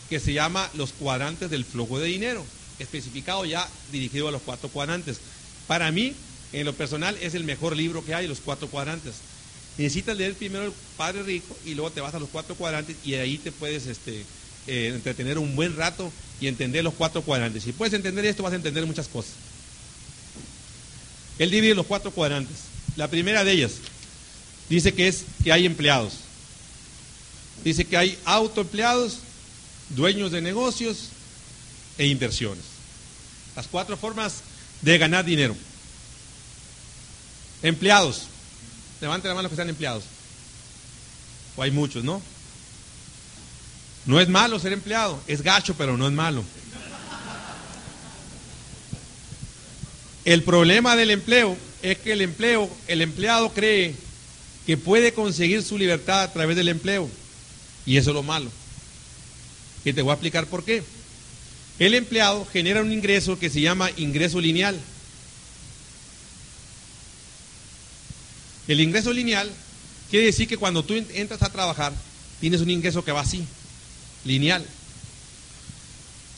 que 0.09 0.21
se 0.21 0.33
llama 0.33 0.71
Los 0.75 0.93
cuadrantes 0.93 1.51
del 1.51 1.65
flujo 1.65 1.99
de 1.99 2.07
dinero, 2.07 2.45
especificado 2.79 3.45
ya 3.45 3.69
dirigido 3.91 4.29
a 4.29 4.33
los 4.33 4.43
cuatro 4.43 4.69
cuadrantes. 4.69 5.19
Para 5.67 5.91
mí, 5.91 6.15
en 6.55 6.65
lo 6.65 6.73
personal 6.73 7.19
es 7.21 7.35
el 7.35 7.45
mejor 7.45 7.77
libro 7.77 8.05
que 8.05 8.15
hay, 8.15 8.29
los 8.29 8.41
cuatro 8.41 8.69
cuadrantes. 8.69 9.15
Necesitas 9.77 10.17
leer 10.17 10.35
primero 10.35 10.67
el 10.67 10.73
Padre 10.97 11.25
Rico 11.25 11.57
y 11.67 11.75
luego 11.75 11.91
te 11.91 12.01
vas 12.01 12.15
a 12.15 12.21
los 12.21 12.29
cuatro 12.29 12.55
cuadrantes 12.55 12.97
y 13.05 13.15
ahí 13.15 13.39
te 13.39 13.51
puedes 13.51 13.87
este, 13.87 14.25
eh, 14.69 14.93
entretener 14.95 15.39
un 15.39 15.57
buen 15.57 15.77
rato 15.77 16.13
y 16.41 16.47
entender 16.47 16.85
los 16.85 16.95
cuatro 16.95 17.23
cuadrantes. 17.23 17.65
Si 17.65 17.73
puedes 17.73 17.93
entender 17.93 18.25
esto, 18.25 18.45
vas 18.45 18.53
a 18.53 18.57
entender 18.57 18.87
muchas 18.87 19.09
cosas. 19.09 19.33
Él 21.41 21.51
divide 21.51 21.75
los 21.75 21.87
cuatro 21.87 22.13
cuadrantes. 22.13 22.57
La 22.95 23.09
primera 23.09 23.43
de 23.43 23.51
ellas 23.51 23.73
dice 24.69 24.95
que 24.95 25.09
es 25.09 25.25
que 25.43 25.53
hay 25.53 25.67
empleados. 25.67 26.15
Dice 27.65 27.85
que 27.85 27.97
hay 27.97 28.17
autoempleados, 28.25 29.19
dueños 29.91 30.31
de 30.31 30.41
negocios 30.41 31.09
e 31.99 32.07
inversiones. 32.07 32.65
Las 33.57 33.67
cuatro 33.67 33.97
formas 33.97 34.35
de 34.83 34.99
ganar 34.99 35.25
dinero. 35.25 35.57
Empleados. 37.65 38.25
Levanten 39.01 39.31
la 39.31 39.35
mano 39.35 39.49
que 39.49 39.57
sean 39.57 39.71
empleados. 39.71 40.05
O 41.57 41.63
hay 41.63 41.71
muchos, 41.71 42.05
¿no? 42.05 42.21
No 44.05 44.21
es 44.21 44.29
malo 44.29 44.59
ser 44.59 44.75
empleado, 44.75 45.19
es 45.27 45.41
gacho, 45.41 45.75
pero 45.75 45.97
no 45.97 46.07
es 46.07 46.13
malo. 46.13 46.45
El 50.27 50.43
problema 50.43 50.95
del 50.95 51.11
empleo 51.11 51.57
es 51.83 51.99
que 51.99 52.13
el 52.13 52.21
empleo, 52.21 52.69
el 52.87 53.01
empleado 53.01 53.51
cree 53.55 53.95
que 54.67 54.77
puede 54.77 55.15
conseguir 55.15 55.63
su 55.63 55.79
libertad 55.79 56.23
a 56.23 56.33
través 56.33 56.57
del 56.57 56.69
empleo. 56.69 57.09
Y 57.87 57.97
eso 57.97 58.11
es 58.11 58.15
lo 58.15 58.23
malo. 58.23 58.51
Y 59.87 59.95
te 59.95 60.03
voy 60.03 60.11
a 60.11 60.15
explicar 60.15 60.47
por 60.47 60.65
qué. 60.65 60.83
El 61.79 61.95
empleado 61.95 62.47
genera 62.53 62.83
un 62.83 62.93
ingreso 62.93 63.39
que 63.39 63.49
se 63.49 63.63
llama 63.63 63.91
ingreso 63.97 64.39
lineal. 64.39 64.79
El 68.69 68.81
ingreso 68.81 69.13
lineal 69.13 69.51
quiere 70.11 70.27
decir 70.27 70.49
que 70.49 70.57
cuando 70.57 70.85
tú 70.85 70.95
entras 70.95 71.43
a 71.43 71.53
trabajar, 71.53 71.93
tienes 72.41 72.61
un 72.61 72.71
ingreso 72.71 73.05
que 73.05 73.13
va 73.13 73.21
así, 73.21 73.45
lineal. 74.25 74.65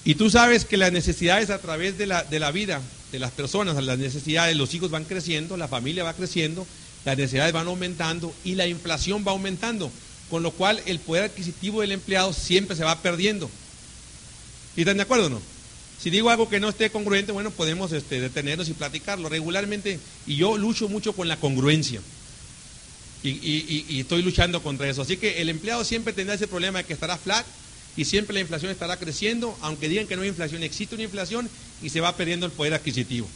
Y 0.05 0.15
tú 0.15 0.31
sabes 0.31 0.65
que 0.65 0.77
las 0.77 0.93
necesidades 0.93 1.51
a 1.51 1.59
través 1.59 1.99
de 1.99 2.07
la, 2.07 2.23
de 2.23 2.39
la 2.39 2.53
vida 2.53 2.81
de 3.13 3.19
las 3.19 3.33
personas, 3.33 3.83
las 3.83 3.99
necesidades, 3.99 4.57
los 4.57 4.75
hijos 4.75 4.91
van 4.91 5.05
creciendo, 5.05 5.57
la 5.57 5.69
familia 5.69 6.05
va 6.05 6.15
creciendo, 6.15 6.67
las 7.05 7.17
necesidades 7.17 7.53
van 7.53 7.67
aumentando 7.67 8.35
y 8.45 8.55
la 8.55 8.67
inflación 8.67 9.25
va 9.27 9.33
aumentando, 9.33 9.91
con 10.31 10.43
lo 10.43 10.51
cual 10.51 10.83
el 10.87 10.99
poder 10.99 11.25
adquisitivo 11.25 11.81
del 11.81 11.93
empleado 11.93 12.33
siempre 12.33 12.77
se 12.77 12.85
va 12.85 13.01
perdiendo. 13.03 13.51
¿Y 14.77 14.81
están 14.81 14.97
de 14.97 15.05
acuerdo 15.05 15.27
o 15.27 15.31
no? 15.31 15.43
Si 15.99 16.11
digo 16.11 16.31
algo 16.31 16.49
que 16.49 16.61
no 16.61 16.69
esté 16.69 16.91
congruente, 16.91 17.33
bueno, 17.33 17.51
podemos 17.51 17.91
este, 17.93 18.21
detenernos 18.21 18.69
y 18.69 18.75
platicarlo 18.75 19.29
regularmente. 19.29 19.99
Y 20.27 20.37
yo 20.37 20.59
lucho 20.59 20.89
mucho 20.89 21.15
con 21.15 21.27
la 21.27 21.39
congruencia. 21.39 22.01
Y, 23.31 24.01
estoy 24.01 24.23
luchando 24.23 24.63
contra 24.63 24.89
eso. 24.89 25.03
Así 25.03 25.17
que 25.17 25.41
el 25.41 25.49
empleado 25.49 25.85
siempre 25.85 26.13
tendrá 26.13 26.35
ese 26.35 26.49
problema 26.49 26.79
de 26.79 26.85
que 26.85 26.93
estará 26.93 27.17
flat 27.17 27.47
y 27.97 28.05
siempre 28.05 28.35
la 28.35 28.41
inflación 28.41 28.71
estará 28.71 28.97
creciendo, 28.99 29.57
aunque 29.63 29.89
digan 29.89 30.07
que 30.07 30.17
no 30.17 30.23
hay 30.23 30.29
inflación, 30.29 30.63
existe 30.63 30.95
una 30.95 31.05
inflación 31.05 31.49
y 31.83 31.89
se 31.89 32.01
va 32.01 32.17
perdiendo 32.17 32.47
el 32.47 32.53
poder 32.53 32.75
adquisitivo. 32.75 33.29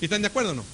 ¿Están 0.00 0.22
de 0.22 0.28
acuerdo 0.28 0.52
o 0.52 0.54
no? 0.54 0.64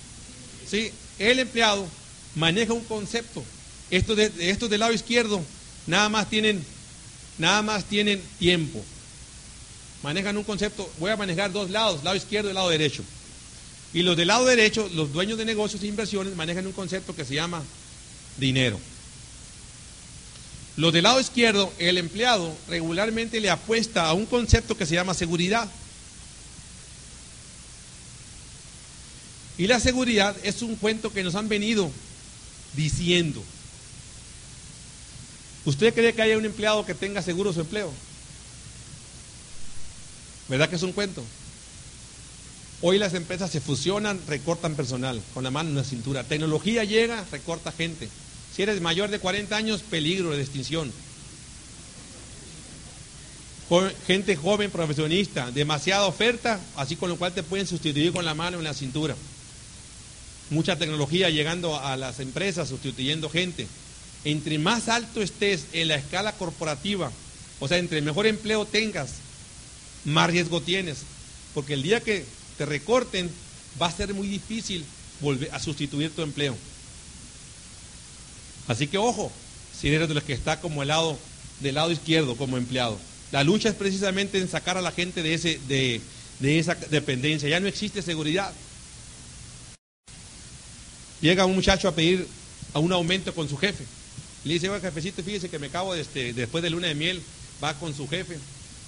Sí, 0.69 0.91
el 1.19 1.39
empleado 1.39 1.87
maneja 2.35 2.73
un 2.73 2.85
concepto. 2.85 3.45
Estos, 3.91 4.17
de, 4.17 4.33
estos 4.39 4.71
del 4.71 4.81
lado 4.81 4.93
izquierdo 4.93 5.43
nada 5.87 6.09
más 6.09 6.31
tienen, 6.31 6.65
nada 7.39 7.63
más 7.63 7.85
tienen 7.85 8.23
tiempo 8.39 8.83
manejan 10.03 10.37
un 10.37 10.45
concepto, 10.45 10.91
voy 10.99 11.11
a 11.11 11.17
manejar 11.17 11.53
dos 11.53 11.71
lados, 11.71 12.03
lado 12.05 12.17
izquierdo 12.17 12.51
y 12.51 12.55
lado 12.55 12.69
derecho. 12.69 13.03
Y 13.95 14.03
los 14.03 14.17
del 14.17 14.29
lado 14.29 14.45
derecho, 14.47 14.89
los 14.95 15.13
dueños 15.13 15.39
de 15.39 15.45
negocios 15.45 15.83
e 15.83 15.87
inversiones, 15.87 16.35
manejan 16.35 16.67
un 16.67 16.73
concepto 16.73 17.15
que 17.15 17.25
se 17.25 17.35
llama 17.35 17.63
dinero. 18.37 18.79
Los 20.77 20.93
del 20.93 21.05
lado 21.05 21.21
izquierdo, 21.21 21.73
el 21.79 21.99
empleado 21.99 22.57
regularmente 22.69 23.41
le 23.41 23.51
apuesta 23.51 24.07
a 24.07 24.15
un 24.15 24.27
concepto 24.27 24.77
que 24.77 24.87
se 24.87 24.95
llama 24.95 25.15
seguridad. 25.15 25.71
Y 29.59 29.67
la 29.67 29.81
seguridad 29.81 30.35
es 30.43 30.63
un 30.63 30.77
cuento 30.77 31.13
que 31.13 31.23
nos 31.23 31.35
han 31.35 31.49
venido 31.49 31.91
diciendo. 32.75 33.45
¿Usted 35.65 35.95
cree 35.95 36.15
que 36.15 36.23
haya 36.23 36.39
un 36.39 36.47
empleado 36.47 36.85
que 36.87 36.95
tenga 36.95 37.23
seguro 37.23 37.53
su 37.53 37.61
empleo? 37.61 37.93
¿Verdad 40.49 40.69
que 40.69 40.77
es 40.77 40.83
un 40.83 40.93
cuento? 40.93 41.23
Hoy 42.85 42.99
las 42.99 43.15
empresas 43.15 43.49
se 43.49 43.61
fusionan, 43.61 44.21
recortan 44.27 44.75
personal 44.75 45.23
con 45.35 45.45
la 45.45 45.53
mano 45.53 45.71
en 45.71 45.77
la 45.77 45.85
cintura. 45.85 46.25
Tecnología 46.25 46.83
llega, 46.83 47.25
recorta 47.31 47.71
gente. 47.71 48.09
Si 48.55 48.61
eres 48.61 48.81
mayor 48.81 49.09
de 49.09 49.21
40 49.21 49.57
años, 49.57 49.83
peligro 49.83 50.31
de 50.33 50.43
extinción. 50.43 50.93
Gente 54.07 54.35
joven, 54.35 54.73
profesionista, 54.73 55.53
demasiada 55.53 56.07
oferta, 56.07 56.61
así 56.77 56.97
con 56.97 57.09
lo 57.09 57.17
cual 57.17 57.33
te 57.33 57.45
pueden 57.45 57.69
sustituir 57.69 58.13
con 58.13 58.25
la 58.25 58.35
mano 58.35 58.59
en 58.59 58.65
la 58.65 58.75
cintura. 58.75 59.15
Mucha 60.51 60.77
tecnología 60.77 61.31
llegando 61.31 61.79
a 61.79 61.97
las 61.97 62.19
empresas, 62.19 62.69
sustituyendo 62.69 63.31
gente. 63.31 63.69
Entre 64.25 64.59
más 64.59 64.89
alto 64.89 65.23
estés 65.23 65.67
en 65.73 65.89
la 65.89 65.95
escala 65.95 66.33
corporativa, 66.33 67.13
o 67.61 67.69
sea, 67.69 67.79
entre 67.79 68.03
mejor 68.03 68.27
empleo 68.27 68.67
tengas, 68.67 69.13
más 70.05 70.29
riesgo 70.31 70.61
tienes. 70.61 70.99
Porque 71.55 71.75
el 71.75 71.83
día 71.83 72.01
que 72.01 72.27
te 72.63 72.67
recorten 72.67 73.29
va 73.81 73.89
a 73.89 73.93
ser 73.93 74.15
muy 74.15 74.29
difícil 74.29 74.85
volver 75.21 75.53
a 75.53 75.59
sustituir 75.59 76.13
tu 76.13 76.23
empleo. 76.23 76.57
Así 78.69 78.87
que 78.87 78.99
ojo, 78.99 79.33
si 79.77 79.89
eres 79.89 80.07
de 80.07 80.15
los 80.15 80.23
que 80.23 80.33
está 80.33 80.61
como 80.61 80.83
el 80.83 80.89
lado 80.89 81.19
del 81.59 81.75
lado 81.75 81.91
izquierdo 81.91 82.37
como 82.37 82.57
empleado. 82.57 83.01
La 83.33 83.43
lucha 83.43 83.69
es 83.69 83.75
precisamente 83.75 84.39
en 84.39 84.49
sacar 84.49 84.79
a 84.79 84.81
la 84.81 84.93
gente 84.93 85.25
de 85.25 85.35
ese 85.35 85.59
de, 85.67 86.01
de 86.39 86.61
esa 86.61 86.77
dependencia. 86.77 87.49
Ya 87.49 87.59
no 87.59 87.67
existe 87.67 88.01
seguridad. 88.01 88.53
Llega 91.21 91.47
un 91.47 91.57
muchacho 91.57 91.89
a 91.89 91.97
pedir 91.97 92.29
a 92.75 92.79
un 92.79 92.93
aumento 92.93 93.35
con 93.35 93.49
su 93.49 93.57
jefe. 93.57 93.85
Le 94.45 94.55
dice, 94.55 94.71
oye, 94.71 94.81
jefecito, 94.81 95.25
fíjese 95.25 95.49
que 95.49 95.59
me 95.59 95.67
acabo 95.67 95.95
de, 95.95 96.03
este, 96.03 96.33
después 96.33 96.63
de 96.63 96.71
luna 96.71 96.87
de 96.87 96.95
miel, 96.95 97.23
va 97.63 97.75
con 97.75 97.93
su 97.93 98.07
jefe. 98.07 98.39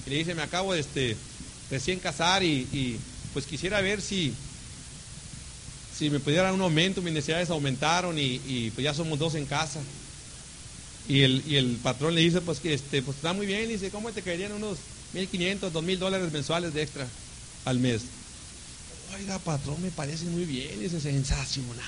Y 0.07 0.11
le 0.11 0.17
dice, 0.19 0.37
me 0.37 0.43
acabo 0.43 0.75
de 0.75 0.81
este, 0.81 1.17
recién 1.71 1.99
casar 1.99 2.45
y, 2.45 2.99
pues 3.35 3.47
quisiera 3.47 3.81
ver 3.81 4.01
si, 4.01 4.33
si 5.99 6.09
me 6.09 6.21
pudiera 6.21 6.45
dar 6.45 6.55
un 6.55 6.63
aumento, 6.63 7.03
mis 7.03 7.13
necesidades 7.13 7.51
aumentaron 7.51 8.17
y, 8.19 8.71
pues 8.75 8.85
ya 8.85 8.95
somos 8.95 9.19
dos 9.19 9.35
en 9.35 9.45
casa. 9.45 9.81
Y 11.07 11.21
el, 11.21 11.43
y 11.47 11.57
el 11.57 11.77
patrón 11.83 12.15
le 12.15 12.23
dice, 12.23 12.41
pues 12.41 12.61
que 12.61 12.73
este, 12.73 13.03
pues 13.03 13.17
está 13.19 13.35
muy 13.35 13.45
bien, 13.45 13.65
y 13.65 13.75
dice, 13.75 13.91
¿cómo 13.91 14.11
te 14.13 14.23
caerían 14.23 14.53
unos 14.53 14.79
1.500, 15.15 15.71
2.000 15.71 15.99
dólares 15.99 16.33
mensuales 16.33 16.73
de 16.73 16.83
extra 16.83 17.07
al 17.67 17.79
mes? 17.81 18.03
Oiga, 19.19 19.39
patrón, 19.41 19.83
me 19.83 19.91
parece 19.91 20.25
muy 20.27 20.45
bien, 20.45 20.83
es 20.83 20.93
sensacional. 21.03 21.85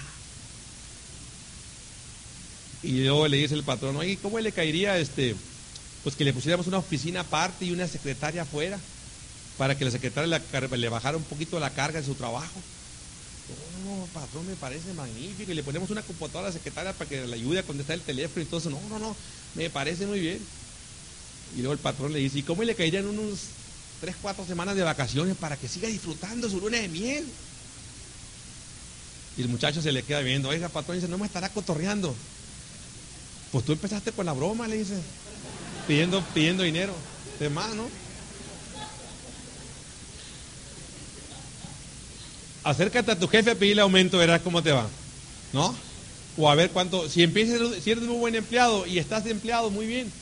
Y 2.83 3.05
luego 3.05 3.27
le 3.27 3.39
dice 3.39 3.55
el 3.55 3.65
patrón, 3.65 3.97
oye, 3.97 4.19
¿cómo 4.21 4.39
le 4.39 4.53
caería 4.53 4.99
este? 4.99 5.35
Pues 6.03 6.15
que 6.15 6.25
le 6.25 6.33
pusiéramos 6.33 6.67
una 6.67 6.79
oficina 6.79 7.21
aparte 7.21 7.65
y 7.65 7.71
una 7.71 7.89
secretaria 7.89 8.43
afuera, 8.43 8.79
para 9.59 9.77
que 9.77 9.85
la 9.85 9.90
secretaria 9.90 10.40
le, 10.77 10.88
bajara 10.88 11.16
un 11.16 11.23
poquito 11.23 11.59
la 11.59 11.71
carga 11.71 12.01
de 12.01 12.07
su 12.07 12.14
trabajo. 12.14 12.61
No, 13.85 14.07
patrón, 14.12 14.47
me 14.47 14.57
parece 14.57 14.92
magnífico. 14.92 15.53
Y 15.53 15.55
le 15.55 15.62
ponemos 15.62 15.90
una 15.90 16.03
computadora 16.03 16.49
a 16.49 16.51
la 16.51 16.57
secretaria 16.57 16.92
para 16.92 17.09
que 17.09 17.27
le 17.27 17.35
ayude 17.35 17.61
a 17.61 17.62
contestar 17.62 17.95
el 17.95 18.03
teléfono 18.03 18.42
y 18.42 18.47
todo 18.47 18.61
eso. 18.61 18.71
No, 18.71 18.81
no, 18.88 18.99
no, 18.99 19.16
me 19.55 19.71
parece 19.71 20.07
muy 20.07 20.21
bien. 20.21 20.40
Y 21.55 21.59
luego 21.59 21.73
el 21.73 21.79
patrón 21.79 22.12
le 22.12 22.19
dice, 22.19 22.40
¿y 22.40 22.42
cómo 22.42 22.64
le 22.64 22.75
caerían 22.75 23.07
unos 23.07 23.40
tres, 24.01 24.16
cuatro 24.21 24.45
semanas 24.45 24.75
de 24.75 24.83
vacaciones 24.83 25.37
para 25.37 25.57
que 25.57 25.69
siga 25.69 25.88
disfrutando 25.88 26.51
su 26.51 26.61
luna 26.61 26.79
de 26.79 26.88
miel? 26.88 27.25
Y 29.38 29.42
el 29.42 29.49
muchacho 29.49 29.81
se 29.81 29.92
le 29.92 30.03
queda 30.03 30.21
viendo, 30.21 30.49
oiga, 30.49 30.69
patrón, 30.69 30.97
dice, 30.97 31.09
no 31.09 31.19
me 31.19 31.27
estará 31.27 31.49
cotorreando. 31.51 32.14
Pues 33.53 33.64
tú 33.64 33.73
empezaste 33.73 34.12
con 34.12 34.27
la 34.27 34.33
broma, 34.33 34.66
le 34.66 34.79
dice, 34.79 35.01
pidiendo, 35.87 36.23
pidiendo 36.35 36.62
dinero. 36.62 36.95
De 37.38 37.51
más, 37.51 37.75
¿no? 37.75 37.87
Acércate 42.66 43.12
a 43.12 43.18
tu 43.18 43.29
jefe 43.29 43.52
a 43.52 43.55
pedirle 43.55 43.83
aumento, 43.83 44.18
verás 44.18 44.40
cómo 44.42 44.61
te 44.61 44.72
va. 44.72 44.88
¿No? 45.52 45.72
O 46.37 46.50
a 46.50 46.55
ver 46.57 46.70
cuánto. 46.70 47.09
Si 47.09 47.22
empiezas, 47.22 47.61
si 47.81 47.92
eres 47.92 48.02
un 48.05 48.18
buen 48.18 48.35
empleado 48.35 48.87
y 48.87 48.98
estás 48.98 49.24
empleado 49.26 49.70
muy 49.70 49.87
bien, 49.87 50.12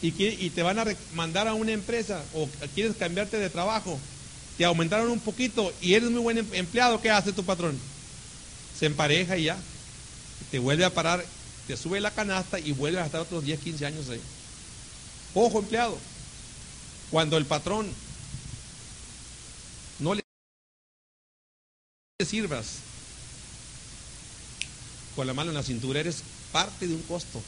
y, 0.00 0.08
y 0.16 0.50
te 0.50 0.62
van 0.62 0.78
a 0.78 0.84
mandar 1.14 1.48
a 1.48 1.54
una 1.54 1.72
empresa 1.72 2.22
o 2.34 2.48
quieres 2.74 2.96
cambiarte 2.96 3.36
de 3.38 3.50
trabajo, 3.50 3.98
te 4.56 4.64
aumentaron 4.64 5.10
un 5.10 5.18
poquito 5.18 5.72
y 5.80 5.94
eres 5.94 6.08
muy 6.10 6.20
buen 6.20 6.38
em-, 6.38 6.54
empleado, 6.54 7.00
¿qué 7.00 7.10
hace 7.10 7.32
tu 7.32 7.42
patrón? 7.42 7.76
Se 8.78 8.86
empareja 8.86 9.36
y 9.36 9.44
ya. 9.44 9.56
Te 10.52 10.60
vuelve 10.60 10.84
a 10.84 10.90
parar 10.94 11.24
te 11.66 11.76
sube 11.76 12.00
la 12.00 12.10
canasta 12.10 12.58
y 12.58 12.72
vuelves 12.72 13.02
a 13.02 13.06
estar 13.06 13.20
otros 13.20 13.44
10, 13.44 13.60
15 13.60 13.86
años 13.86 14.08
ahí. 14.08 14.20
Ojo, 15.34 15.60
empleado, 15.60 15.98
cuando 17.10 17.36
el 17.36 17.46
patrón 17.46 17.88
no 20.00 20.14
le 20.14 20.22
sirvas 22.24 22.76
con 25.16 25.26
la 25.26 25.34
mano 25.34 25.50
en 25.50 25.56
la 25.56 25.62
cintura, 25.62 26.00
eres 26.00 26.22
parte 26.52 26.86
de 26.86 26.94
un 26.94 27.02
costo 27.02 27.42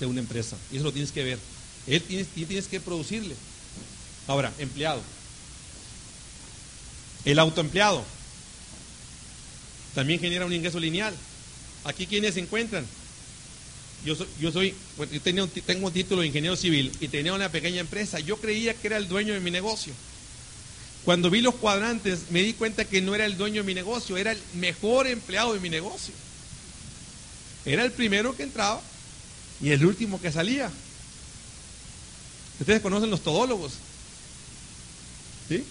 de 0.00 0.06
una 0.06 0.20
empresa. 0.20 0.56
Y 0.70 0.76
eso 0.76 0.84
lo 0.84 0.92
tienes 0.92 1.12
que 1.12 1.24
ver. 1.24 1.38
Él 1.86 2.02
tienes, 2.02 2.28
tienes 2.28 2.68
que 2.68 2.80
producirle. 2.80 3.34
Ahora, 4.26 4.52
empleado. 4.58 5.00
El 7.24 7.38
autoempleado 7.38 8.04
también 9.94 10.20
genera 10.20 10.46
un 10.46 10.52
ingreso 10.52 10.78
lineal. 10.78 11.14
Aquí 11.84 12.06
quienes 12.06 12.34
se 12.34 12.40
encuentran 12.40 12.86
yo 14.04 14.14
soy, 14.14 14.26
yo 14.40 14.52
soy 14.52 14.74
tenía 15.22 15.46
tengo 15.66 15.88
un 15.88 15.92
título 15.92 16.20
de 16.20 16.28
ingeniero 16.28 16.56
civil 16.56 16.92
y 17.00 17.08
tenía 17.08 17.32
una 17.32 17.50
pequeña 17.50 17.80
empresa. 17.80 18.20
Yo 18.20 18.36
creía 18.36 18.74
que 18.74 18.86
era 18.86 18.96
el 18.96 19.08
dueño 19.08 19.34
de 19.34 19.40
mi 19.40 19.50
negocio. 19.50 19.92
Cuando 21.04 21.30
vi 21.30 21.40
los 21.40 21.54
cuadrantes 21.54 22.30
me 22.30 22.42
di 22.42 22.52
cuenta 22.52 22.84
que 22.84 23.00
no 23.00 23.14
era 23.14 23.24
el 23.24 23.36
dueño 23.36 23.62
de 23.62 23.66
mi 23.66 23.74
negocio, 23.74 24.16
era 24.16 24.32
el 24.32 24.40
mejor 24.54 25.06
empleado 25.06 25.54
de 25.54 25.60
mi 25.60 25.70
negocio. 25.70 26.12
Era 27.64 27.84
el 27.84 27.92
primero 27.92 28.36
que 28.36 28.42
entraba 28.42 28.80
y 29.60 29.70
el 29.70 29.84
último 29.84 30.20
que 30.20 30.32
salía. 30.32 30.70
Ustedes 32.60 32.82
conocen 32.82 33.10
los 33.10 33.22
todólogos. 33.22 33.72
¿Sí? 35.48 35.64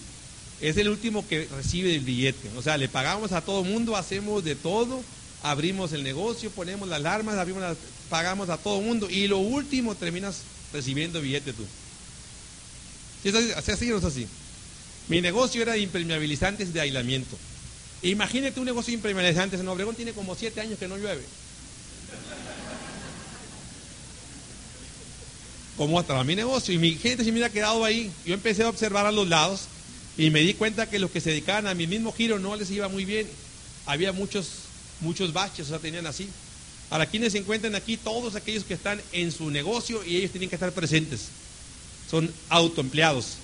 Es 0.60 0.76
el 0.76 0.88
último 0.88 1.26
que 1.28 1.46
recibe 1.56 1.94
el 1.94 2.00
billete. 2.00 2.50
O 2.56 2.62
sea, 2.62 2.76
le 2.76 2.88
pagamos 2.88 3.32
a 3.32 3.42
todo 3.42 3.62
mundo, 3.62 3.96
hacemos 3.96 4.42
de 4.42 4.56
todo 4.56 5.02
abrimos 5.42 5.92
el 5.92 6.02
negocio, 6.02 6.50
ponemos 6.50 6.88
las 6.88 6.98
alarmas, 6.98 7.36
abrimos 7.36 7.76
pagamos 8.10 8.48
a 8.48 8.56
todo 8.56 8.80
mundo 8.80 9.08
y 9.10 9.28
lo 9.28 9.38
último 9.38 9.94
terminas 9.94 10.40
recibiendo 10.72 11.20
billete 11.20 11.52
tú. 11.52 11.64
¿Sí 13.22 13.28
es 13.28 13.68
así, 13.68 13.90
o 13.92 13.98
es 13.98 14.04
así? 14.04 14.26
Mi 15.08 15.20
negocio 15.20 15.62
era 15.62 15.72
de 15.72 15.80
impermeabilizantes 15.80 16.72
de 16.72 16.80
aislamiento. 16.80 17.36
Imagínate 18.02 18.60
un 18.60 18.66
negocio 18.66 18.92
de 18.92 18.96
impermeabilizantes. 18.96 19.60
En 19.60 19.68
Obregón 19.68 19.94
tiene 19.94 20.12
como 20.12 20.34
siete 20.34 20.60
años 20.60 20.78
que 20.78 20.88
no 20.88 20.96
llueve. 20.96 21.22
¿Cómo 25.76 26.00
estaba 26.00 26.24
mi 26.24 26.34
negocio? 26.34 26.74
Y 26.74 26.78
mi 26.78 26.92
gente 26.94 27.24
se 27.24 27.30
me 27.30 27.38
hubiera 27.38 27.52
quedado 27.52 27.84
ahí. 27.84 28.10
Yo 28.26 28.34
empecé 28.34 28.64
a 28.64 28.68
observar 28.68 29.06
a 29.06 29.12
los 29.12 29.28
lados 29.28 29.62
y 30.16 30.30
me 30.30 30.40
di 30.40 30.54
cuenta 30.54 30.90
que 30.90 30.98
los 30.98 31.10
que 31.10 31.20
se 31.20 31.30
dedicaban 31.30 31.66
a 31.68 31.74
mi 31.74 31.86
mismo 31.86 32.12
giro 32.12 32.38
no 32.38 32.56
les 32.56 32.70
iba 32.70 32.88
muy 32.88 33.04
bien. 33.04 33.28
Había 33.86 34.12
muchos 34.12 34.68
muchos 35.00 35.32
baches, 35.32 35.66
o 35.66 35.68
sea, 35.70 35.78
tenían 35.78 36.06
así. 36.06 36.28
Ahora, 36.90 37.06
quienes 37.06 37.32
se 37.32 37.38
encuentran 37.38 37.74
aquí, 37.74 37.96
todos 37.96 38.34
aquellos 38.34 38.64
que 38.64 38.74
están 38.74 39.00
en 39.12 39.30
su 39.30 39.50
negocio 39.50 40.04
y 40.04 40.16
ellos 40.16 40.30
tienen 40.30 40.48
que 40.48 40.56
estar 40.56 40.72
presentes. 40.72 41.28
Son 42.10 42.32
autoempleados. 42.48 43.36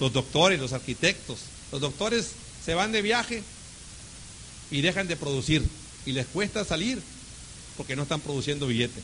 Los 0.00 0.12
doctores, 0.12 0.60
los 0.60 0.72
arquitectos. 0.72 1.38
Los 1.72 1.80
doctores 1.80 2.30
se 2.64 2.74
van 2.74 2.92
de 2.92 3.02
viaje 3.02 3.42
y 4.70 4.80
dejan 4.80 5.08
de 5.08 5.16
producir. 5.16 5.62
Y 6.06 6.12
les 6.12 6.26
cuesta 6.26 6.64
salir 6.64 7.02
porque 7.76 7.96
no 7.96 8.02
están 8.02 8.20
produciendo 8.20 8.66
billete. 8.66 9.00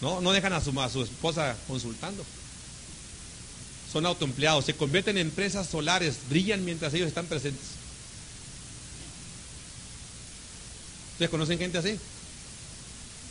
No, 0.00 0.20
no 0.20 0.32
dejan 0.32 0.52
a 0.52 0.60
su, 0.60 0.78
a 0.80 0.88
su 0.90 1.02
esposa 1.02 1.56
consultando. 1.66 2.24
Son 3.92 4.04
autoempleados, 4.04 4.64
se 4.64 4.74
convierten 4.74 5.16
en 5.16 5.28
empresas 5.28 5.68
solares, 5.68 6.16
brillan 6.28 6.64
mientras 6.64 6.92
ellos 6.92 7.08
están 7.08 7.26
presentes. 7.26 7.64
¿Ustedes 11.12 11.30
conocen 11.30 11.58
gente 11.58 11.78
así? 11.78 11.98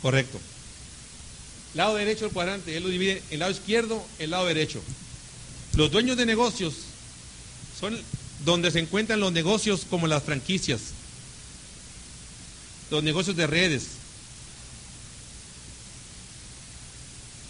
Correcto. 0.02 0.40
Lado 1.74 1.94
derecho 1.94 2.24
del 2.24 2.32
cuadrante, 2.32 2.76
él 2.76 2.82
lo 2.82 2.88
divide 2.88 3.22
en 3.30 3.38
lado 3.38 3.52
izquierdo, 3.52 4.04
el 4.18 4.30
lado 4.30 4.46
derecho. 4.46 4.82
Los 5.76 5.90
dueños 5.90 6.16
de 6.16 6.24
negocios 6.24 6.74
son 7.78 7.98
donde 8.44 8.70
se 8.70 8.80
encuentran 8.80 9.20
los 9.20 9.32
negocios 9.32 9.82
como 9.88 10.06
las 10.06 10.22
franquicias, 10.22 10.80
los 12.90 13.02
negocios 13.02 13.36
de 13.36 13.46
redes, 13.46 13.84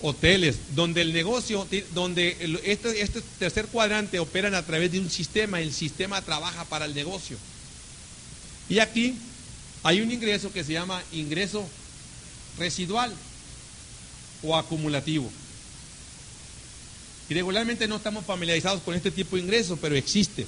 hoteles, 0.02 0.56
donde 0.74 1.02
el 1.02 1.12
negocio, 1.12 1.68
donde 1.94 2.60
este, 2.64 3.00
este 3.00 3.22
tercer 3.38 3.66
cuadrante 3.66 4.18
operan 4.18 4.56
a 4.56 4.64
través 4.64 4.90
de 4.90 4.98
un 4.98 5.08
sistema, 5.08 5.60
el 5.60 5.72
sistema 5.72 6.20
trabaja 6.20 6.64
para 6.64 6.84
el 6.84 6.94
negocio. 6.94 7.36
Y 8.68 8.80
aquí 8.80 9.14
hay 9.84 10.00
un 10.00 10.10
ingreso 10.10 10.52
que 10.52 10.64
se 10.64 10.72
llama 10.72 11.00
ingreso 11.12 11.64
residual 12.58 13.14
o 14.42 14.56
acumulativo. 14.56 15.30
Y 17.28 17.34
regularmente 17.34 17.88
no 17.88 17.96
estamos 17.96 18.24
familiarizados 18.24 18.82
con 18.82 18.94
este 18.94 19.10
tipo 19.10 19.36
de 19.36 19.42
ingreso, 19.42 19.76
pero 19.76 19.96
existe. 19.96 20.46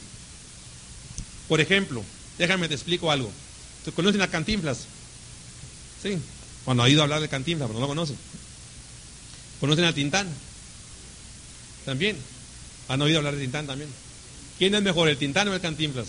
Por 1.48 1.60
ejemplo, 1.60 2.04
déjame 2.38 2.68
te 2.68 2.74
explico 2.74 3.10
algo. 3.10 3.30
¿Te 3.84 3.92
conocen 3.92 4.22
a 4.22 4.28
Cantinflas? 4.28 4.80
Sí. 6.02 6.18
Cuando 6.64 6.82
ha 6.82 6.88
ido 6.88 7.00
a 7.00 7.04
hablar 7.04 7.20
de 7.20 7.28
Cantinflas, 7.28 7.68
pero 7.68 7.80
no 7.80 7.86
lo 7.86 7.88
conocen. 7.88 8.16
¿Conocen 9.60 9.84
a 9.84 9.92
Tintán? 9.92 10.28
También. 11.84 12.16
Han 12.88 13.02
oído 13.02 13.18
hablar 13.18 13.34
de 13.34 13.40
Tintán 13.40 13.66
también. 13.66 13.90
¿Quién 14.58 14.74
es 14.74 14.82
mejor, 14.82 15.08
el 15.08 15.16
Tintán 15.16 15.48
o 15.48 15.54
el 15.54 15.60
Cantinflas? 15.60 16.08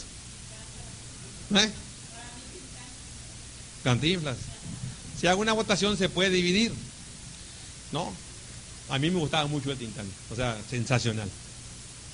¿Eh? 1.55 1.69
Cantinflas. 3.83 4.37
Si 5.19 5.27
hago 5.27 5.41
una 5.41 5.53
votación 5.53 5.97
se 5.97 6.09
puede 6.09 6.29
dividir. 6.29 6.73
¿No? 7.91 8.13
A 8.89 8.97
mí 8.97 9.09
me 9.11 9.19
gustaba 9.19 9.47
mucho 9.47 9.71
el 9.71 9.77
Tintán. 9.77 10.07
O 10.31 10.35
sea, 10.35 10.57
sensacional. 10.69 11.29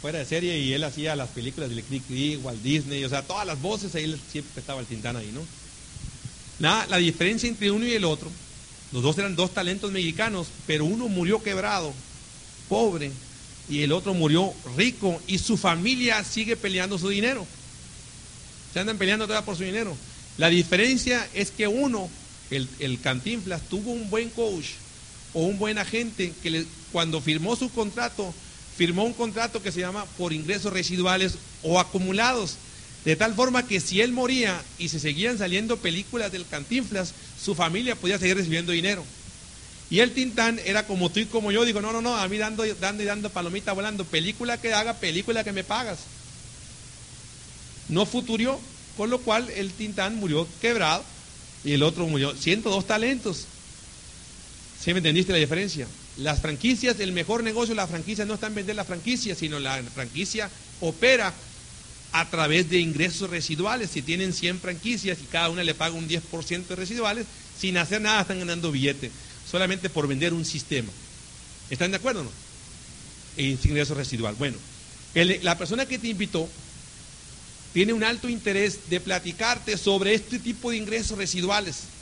fuera 0.02 0.20
de 0.20 0.26
serie 0.26 0.60
y 0.60 0.74
él 0.74 0.84
hacía 0.84 1.16
las 1.16 1.30
películas 1.30 1.70
de 1.70 1.82
Click 1.82 2.06
Click, 2.06 2.46
Walt 2.46 2.62
Disney, 2.62 3.04
o 3.06 3.10
sea, 3.10 3.24
todas 3.24 3.48
las 3.48 3.60
voces, 3.62 3.96
ahí 3.96 4.22
siempre 4.32 4.60
estaba 4.60 4.80
el 4.80 4.86
Tintán 4.86 5.16
ahí, 5.16 5.32
¿no? 5.34 5.42
Nada, 6.60 6.86
la 6.88 6.98
diferencia 6.98 7.50
entre 7.50 7.72
uno 7.72 7.86
y 7.86 7.94
el 7.94 8.06
otro, 8.06 8.30
los 8.92 9.02
dos 9.02 9.18
eran 9.18 9.36
dos 9.36 9.54
talentos 9.54 9.92
mexicanos, 9.92 10.48
pero 10.68 10.86
uno 10.86 11.08
murió 11.08 11.42
quebrado, 11.42 11.92
pobre, 12.70 13.12
y 13.68 13.82
el 13.82 13.92
otro 13.92 14.14
murió 14.14 14.54
rico, 14.78 15.20
y 15.26 15.40
su 15.40 15.58
familia 15.58 16.24
sigue 16.24 16.56
peleando 16.56 17.00
su 17.00 17.10
dinero. 17.10 17.48
Se 18.74 18.80
andan 18.80 18.98
peleando 18.98 19.26
todavía 19.26 19.46
por 19.46 19.58
su 19.58 19.64
dinero. 19.64 19.98
La 20.38 20.50
diferencia 20.50 21.28
es 21.34 21.50
que 21.50 21.68
uno, 21.68 22.10
el, 22.52 22.70
el 22.80 23.02
Cantinflas, 23.02 23.62
tuvo 23.70 23.92
un 23.92 24.10
buen 24.10 24.30
coach 24.30 24.66
o 25.36 25.42
un 25.42 25.60
buen 25.60 25.78
agente 25.78 26.34
que 26.42 26.50
le, 26.50 26.66
cuando 26.92 27.22
firmó 27.22 27.56
su 27.56 27.70
contrato, 27.70 28.34
firmó 28.76 29.04
un 29.04 29.14
contrato 29.14 29.62
que 29.62 29.72
se 29.72 29.82
llama 29.82 30.06
por 30.18 30.34
ingresos 30.34 30.74
residuales 30.74 31.36
o 31.62 31.80
acumulados. 31.80 32.56
De 33.04 33.16
tal 33.16 33.36
forma 33.36 33.68
que 33.68 33.80
si 33.80 34.02
él 34.02 34.14
moría 34.14 34.60
y 34.80 34.90
se 34.90 35.00
seguían 35.00 35.38
saliendo 35.38 35.78
películas 35.78 36.32
del 36.32 36.48
Cantinflas, 36.48 37.14
su 37.40 37.54
familia 37.54 37.96
podía 37.96 38.18
seguir 38.18 38.38
recibiendo 38.38 38.72
dinero. 38.72 39.04
Y 39.90 40.00
el 40.00 40.14
Tintán 40.14 40.60
era 40.66 40.88
como 40.88 41.12
tú 41.12 41.20
y 41.20 41.26
como 41.26 41.52
yo, 41.52 41.66
digo, 41.66 41.82
no, 41.82 41.92
no, 41.92 42.02
no, 42.02 42.16
a 42.16 42.28
mí 42.28 42.38
dando, 42.38 42.66
dando 42.76 43.04
y 43.04 43.06
dando 43.06 43.30
palomita 43.30 43.74
volando, 43.74 44.06
película 44.06 44.60
que 44.60 44.74
haga, 44.74 44.96
película 44.96 45.44
que 45.44 45.52
me 45.52 45.64
pagas. 45.64 46.00
No 47.90 48.06
futurió, 48.06 48.60
con 48.98 49.10
lo 49.10 49.20
cual 49.20 49.50
el 49.52 49.72
Tintán 49.72 50.16
murió 50.16 50.48
quebrado 50.62 51.04
y 51.64 51.74
el 51.74 51.84
otro 51.84 52.08
murió. 52.08 52.34
102 52.36 52.88
talentos. 52.88 53.46
¿Sí 54.86 54.94
me 54.94 55.00
entendiste 55.00 55.34
la 55.34 55.40
diferencia? 55.40 55.88
Las 56.18 56.42
franquicias, 56.42 57.00
el 57.00 57.12
mejor 57.12 57.42
negocio 57.42 57.74
de 57.74 57.78
la 57.78 57.88
franquicia 57.88 58.24
no 58.24 58.36
está 58.36 58.46
en 58.46 58.54
vender 58.54 58.76
la 58.76 58.86
franquicia, 58.86 59.34
sino 59.34 59.60
la 59.60 59.82
franquicia 59.82 60.48
opera 60.80 61.34
a 62.12 62.30
través 62.30 62.70
de 62.70 62.78
ingresos 62.78 63.32
residuales. 63.32 63.90
Si 63.90 64.04
tienen 64.04 64.32
100 64.32 64.60
franquicias 64.60 65.18
y 65.24 65.26
cada 65.26 65.50
una 65.50 65.64
le 65.64 65.74
paga 65.74 65.96
un 65.96 66.08
10% 66.08 66.68
de 66.68 66.76
residuales, 66.76 67.26
sin 67.60 67.78
hacer 67.78 68.00
nada 68.00 68.22
están 68.22 68.38
ganando 68.38 68.72
billete, 68.72 69.10
solamente 69.50 69.90
por 69.90 70.08
vender 70.08 70.36
un 70.36 70.46
sistema. 70.46 70.92
¿Están 71.72 71.90
de 71.90 71.98
acuerdo 71.98 72.22
o 72.22 72.24
no? 72.26 72.32
ingreso 73.38 73.96
residual. 73.96 74.36
Bueno, 74.36 74.58
la 75.16 75.58
persona 75.58 75.88
que 75.88 75.98
te 75.98 76.10
invitó 76.10 76.48
tiene 77.74 77.92
un 77.92 78.04
alto 78.04 78.30
interés 78.30 78.88
de 78.88 79.00
platicarte 79.00 79.80
sobre 79.80 80.14
este 80.14 80.38
tipo 80.38 80.70
de 80.70 80.78
ingresos 80.78 81.18
residuales. 81.18 81.95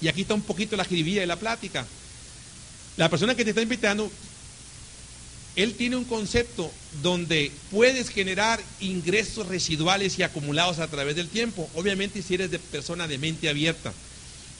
Y 0.00 0.08
aquí 0.08 0.22
está 0.22 0.34
un 0.34 0.42
poquito 0.42 0.76
la 0.76 0.84
jiribilla 0.84 1.20
de 1.20 1.26
la 1.26 1.36
plática. 1.36 1.86
La 2.96 3.08
persona 3.08 3.34
que 3.34 3.44
te 3.44 3.50
está 3.50 3.62
invitando 3.62 4.10
él 5.56 5.74
tiene 5.74 5.96
un 5.96 6.04
concepto 6.04 6.70
donde 7.02 7.52
puedes 7.70 8.08
generar 8.08 8.60
ingresos 8.80 9.46
residuales 9.46 10.18
y 10.18 10.24
acumulados 10.24 10.80
a 10.80 10.88
través 10.88 11.14
del 11.14 11.28
tiempo. 11.28 11.70
Obviamente 11.74 12.22
si 12.22 12.34
eres 12.34 12.50
de 12.50 12.58
persona 12.58 13.06
de 13.06 13.18
mente 13.18 13.48
abierta. 13.48 13.92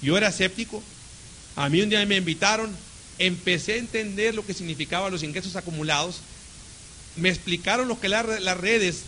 Yo 0.02 0.16
era 0.16 0.28
escéptico. 0.28 0.82
A 1.56 1.68
mí 1.68 1.80
un 1.80 1.88
día 1.88 2.04
me 2.06 2.16
invitaron, 2.16 2.70
empecé 3.18 3.72
a 3.72 3.78
entender 3.78 4.34
lo 4.34 4.46
que 4.46 4.54
significaban 4.54 5.10
los 5.10 5.24
ingresos 5.24 5.56
acumulados. 5.56 6.20
Me 7.16 7.28
explicaron 7.28 7.88
lo 7.88 7.98
que 7.98 8.06
eran 8.06 8.44
las 8.44 8.56
redes. 8.56 9.02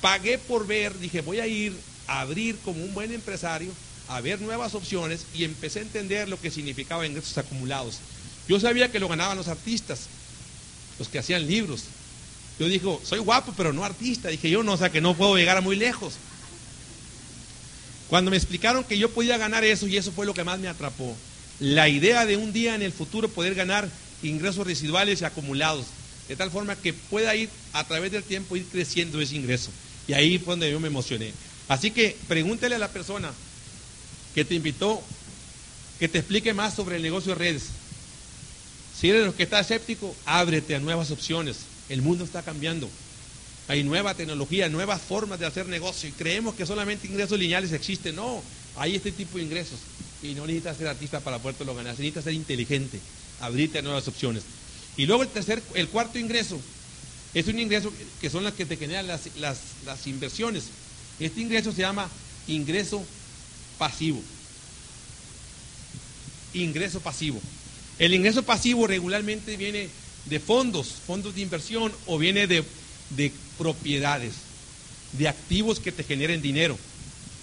Pagué 0.00 0.38
por 0.38 0.66
ver, 0.66 0.96
dije, 0.98 1.22
voy 1.22 1.40
a 1.40 1.46
ir 1.46 1.72
a 2.06 2.20
abrir 2.20 2.56
como 2.64 2.84
un 2.84 2.94
buen 2.94 3.12
empresario, 3.12 3.70
a 4.16 4.20
ver 4.20 4.40
nuevas 4.40 4.74
opciones 4.74 5.26
y 5.34 5.44
empecé 5.44 5.78
a 5.78 5.82
entender 5.82 6.28
lo 6.28 6.40
que 6.40 6.50
significaba 6.50 7.06
ingresos 7.06 7.36
acumulados. 7.38 7.98
Yo 8.48 8.60
sabía 8.60 8.90
que 8.90 9.00
lo 9.00 9.08
ganaban 9.08 9.36
los 9.36 9.48
artistas, 9.48 10.06
los 10.98 11.08
que 11.08 11.18
hacían 11.18 11.46
libros. 11.46 11.84
Yo 12.58 12.68
dijo, 12.68 13.00
soy 13.04 13.20
guapo, 13.20 13.54
pero 13.56 13.72
no 13.72 13.84
artista. 13.84 14.28
Dije 14.28 14.50
yo, 14.50 14.62
no, 14.62 14.74
o 14.74 14.76
sea 14.76 14.90
que 14.90 15.00
no 15.00 15.16
puedo 15.16 15.36
llegar 15.36 15.56
a 15.56 15.60
muy 15.60 15.76
lejos. 15.76 16.14
Cuando 18.08 18.30
me 18.30 18.36
explicaron 18.36 18.84
que 18.84 18.98
yo 18.98 19.10
podía 19.10 19.38
ganar 19.38 19.64
eso, 19.64 19.86
y 19.86 19.96
eso 19.96 20.12
fue 20.12 20.26
lo 20.26 20.34
que 20.34 20.44
más 20.44 20.58
me 20.58 20.68
atrapó, 20.68 21.16
la 21.60 21.88
idea 21.88 22.26
de 22.26 22.36
un 22.36 22.52
día 22.52 22.74
en 22.74 22.82
el 22.82 22.92
futuro 22.92 23.28
poder 23.28 23.54
ganar 23.54 23.88
ingresos 24.22 24.66
residuales 24.66 25.20
y 25.20 25.24
acumulados, 25.24 25.86
de 26.28 26.36
tal 26.36 26.50
forma 26.50 26.76
que 26.76 26.92
pueda 26.92 27.34
ir 27.34 27.48
a 27.72 27.84
través 27.84 28.12
del 28.12 28.22
tiempo, 28.22 28.56
ir 28.56 28.66
creciendo 28.66 29.20
ese 29.20 29.36
ingreso. 29.36 29.70
Y 30.06 30.12
ahí 30.12 30.38
fue 30.38 30.52
donde 30.52 30.70
yo 30.70 30.80
me 30.80 30.88
emocioné. 30.88 31.32
Así 31.68 31.90
que 31.90 32.16
pregúntele 32.28 32.74
a 32.74 32.78
la 32.78 32.88
persona 32.88 33.32
que 34.34 34.44
te 34.44 34.54
invitó 34.54 35.02
que 36.02 36.08
te 36.08 36.18
explique 36.18 36.52
más 36.52 36.74
sobre 36.74 36.96
el 36.96 37.02
negocio 37.02 37.32
de 37.32 37.38
redes. 37.38 37.62
Si 38.98 39.08
eres 39.08 39.24
los 39.24 39.36
que 39.36 39.44
está 39.44 39.60
escéptico, 39.60 40.12
ábrete 40.26 40.74
a 40.74 40.80
nuevas 40.80 41.12
opciones. 41.12 41.58
El 41.88 42.02
mundo 42.02 42.24
está 42.24 42.42
cambiando. 42.42 42.88
Hay 43.68 43.84
nueva 43.84 44.14
tecnología, 44.14 44.68
nuevas 44.68 45.00
formas 45.00 45.38
de 45.38 45.46
hacer 45.46 45.66
negocio 45.68 46.08
y 46.08 46.12
creemos 46.12 46.56
que 46.56 46.66
solamente 46.66 47.06
ingresos 47.06 47.38
lineales 47.38 47.70
existen. 47.70 48.16
No, 48.16 48.42
hay 48.76 48.96
este 48.96 49.12
tipo 49.12 49.38
de 49.38 49.44
ingresos. 49.44 49.78
Y 50.24 50.34
no 50.34 50.44
necesitas 50.44 50.76
ser 50.76 50.88
artista 50.88 51.20
para 51.20 51.38
poderlo 51.38 51.72
ganar, 51.72 51.92
necesitas 51.92 52.24
ser 52.24 52.32
inteligente, 52.32 52.98
abrirte 53.40 53.78
a 53.78 53.82
nuevas 53.82 54.08
opciones. 54.08 54.42
Y 54.96 55.06
luego 55.06 55.22
el 55.22 55.28
tercer, 55.28 55.62
el 55.74 55.88
cuarto 55.88 56.18
ingreso, 56.18 56.60
es 57.32 57.46
un 57.46 57.60
ingreso 57.60 57.92
que 58.20 58.28
son 58.28 58.42
las 58.42 58.54
que 58.54 58.66
te 58.66 58.76
generan 58.76 59.06
las, 59.06 59.28
las 59.36 60.06
inversiones. 60.08 60.64
Este 61.20 61.40
ingreso 61.40 61.70
se 61.70 61.82
llama 61.82 62.10
ingreso 62.48 63.04
pasivo. 63.78 64.22
Ingreso 66.54 67.00
pasivo. 67.00 67.40
El 67.98 68.14
ingreso 68.14 68.42
pasivo 68.42 68.86
regularmente 68.86 69.56
viene 69.56 69.88
de 70.26 70.40
fondos, 70.40 70.88
fondos 71.06 71.34
de 71.34 71.42
inversión 71.42 71.92
o 72.06 72.18
viene 72.18 72.46
de, 72.46 72.64
propiedades, 73.58 74.34
de 75.12 75.28
activos 75.28 75.78
que 75.78 75.92
te 75.92 76.04
generen 76.04 76.42
dinero, 76.42 76.78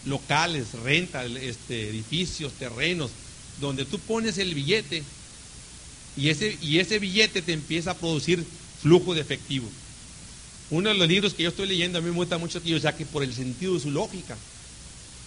locales, 0.05 0.73
renta, 0.83 1.25
este, 1.25 1.89
edificios, 1.89 2.53
terrenos, 2.53 3.11
donde 3.59 3.85
tú 3.85 3.99
pones 3.99 4.37
el 4.37 4.53
billete 4.53 5.03
y 6.17 6.29
ese, 6.29 6.57
y 6.61 6.79
ese 6.79 6.99
billete 6.99 7.41
te 7.41 7.53
empieza 7.53 7.91
a 7.91 7.97
producir 7.97 8.43
flujo 8.81 9.13
de 9.13 9.21
efectivo. 9.21 9.67
Uno 10.71 10.89
de 10.89 10.95
los 10.95 11.07
libros 11.07 11.33
que 11.33 11.43
yo 11.43 11.49
estoy 11.49 11.67
leyendo 11.67 11.97
a 11.97 12.01
mí 12.01 12.09
me 12.09 12.15
gusta 12.15 12.37
mucho 12.37 12.61
que 12.61 12.69
yo 12.69 12.79
saque 12.79 13.05
por 13.05 13.23
el 13.23 13.33
sentido 13.33 13.73
de 13.73 13.79
su 13.79 13.91
lógica. 13.91 14.37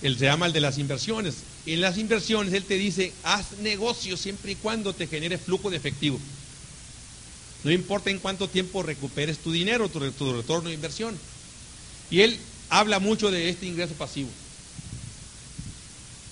Él 0.02 0.18
se 0.18 0.24
llama 0.24 0.46
el 0.46 0.52
de 0.52 0.60
las 0.60 0.78
inversiones. 0.78 1.36
En 1.64 1.80
las 1.80 1.96
inversiones 1.96 2.52
él 2.52 2.64
te 2.64 2.74
dice, 2.74 3.12
haz 3.22 3.58
negocio 3.62 4.16
siempre 4.16 4.52
y 4.52 4.56
cuando 4.56 4.94
te 4.94 5.06
genere 5.06 5.38
flujo 5.38 5.70
de 5.70 5.76
efectivo. 5.76 6.18
No 7.62 7.70
importa 7.70 8.10
en 8.10 8.18
cuánto 8.18 8.48
tiempo 8.48 8.82
recuperes 8.82 9.38
tu 9.38 9.52
dinero, 9.52 9.88
tu, 9.88 10.10
tu 10.10 10.32
retorno 10.32 10.68
de 10.68 10.74
inversión. 10.74 11.16
Y 12.10 12.22
él 12.22 12.36
habla 12.68 12.98
mucho 12.98 13.30
de 13.30 13.48
este 13.48 13.66
ingreso 13.66 13.94
pasivo. 13.94 14.28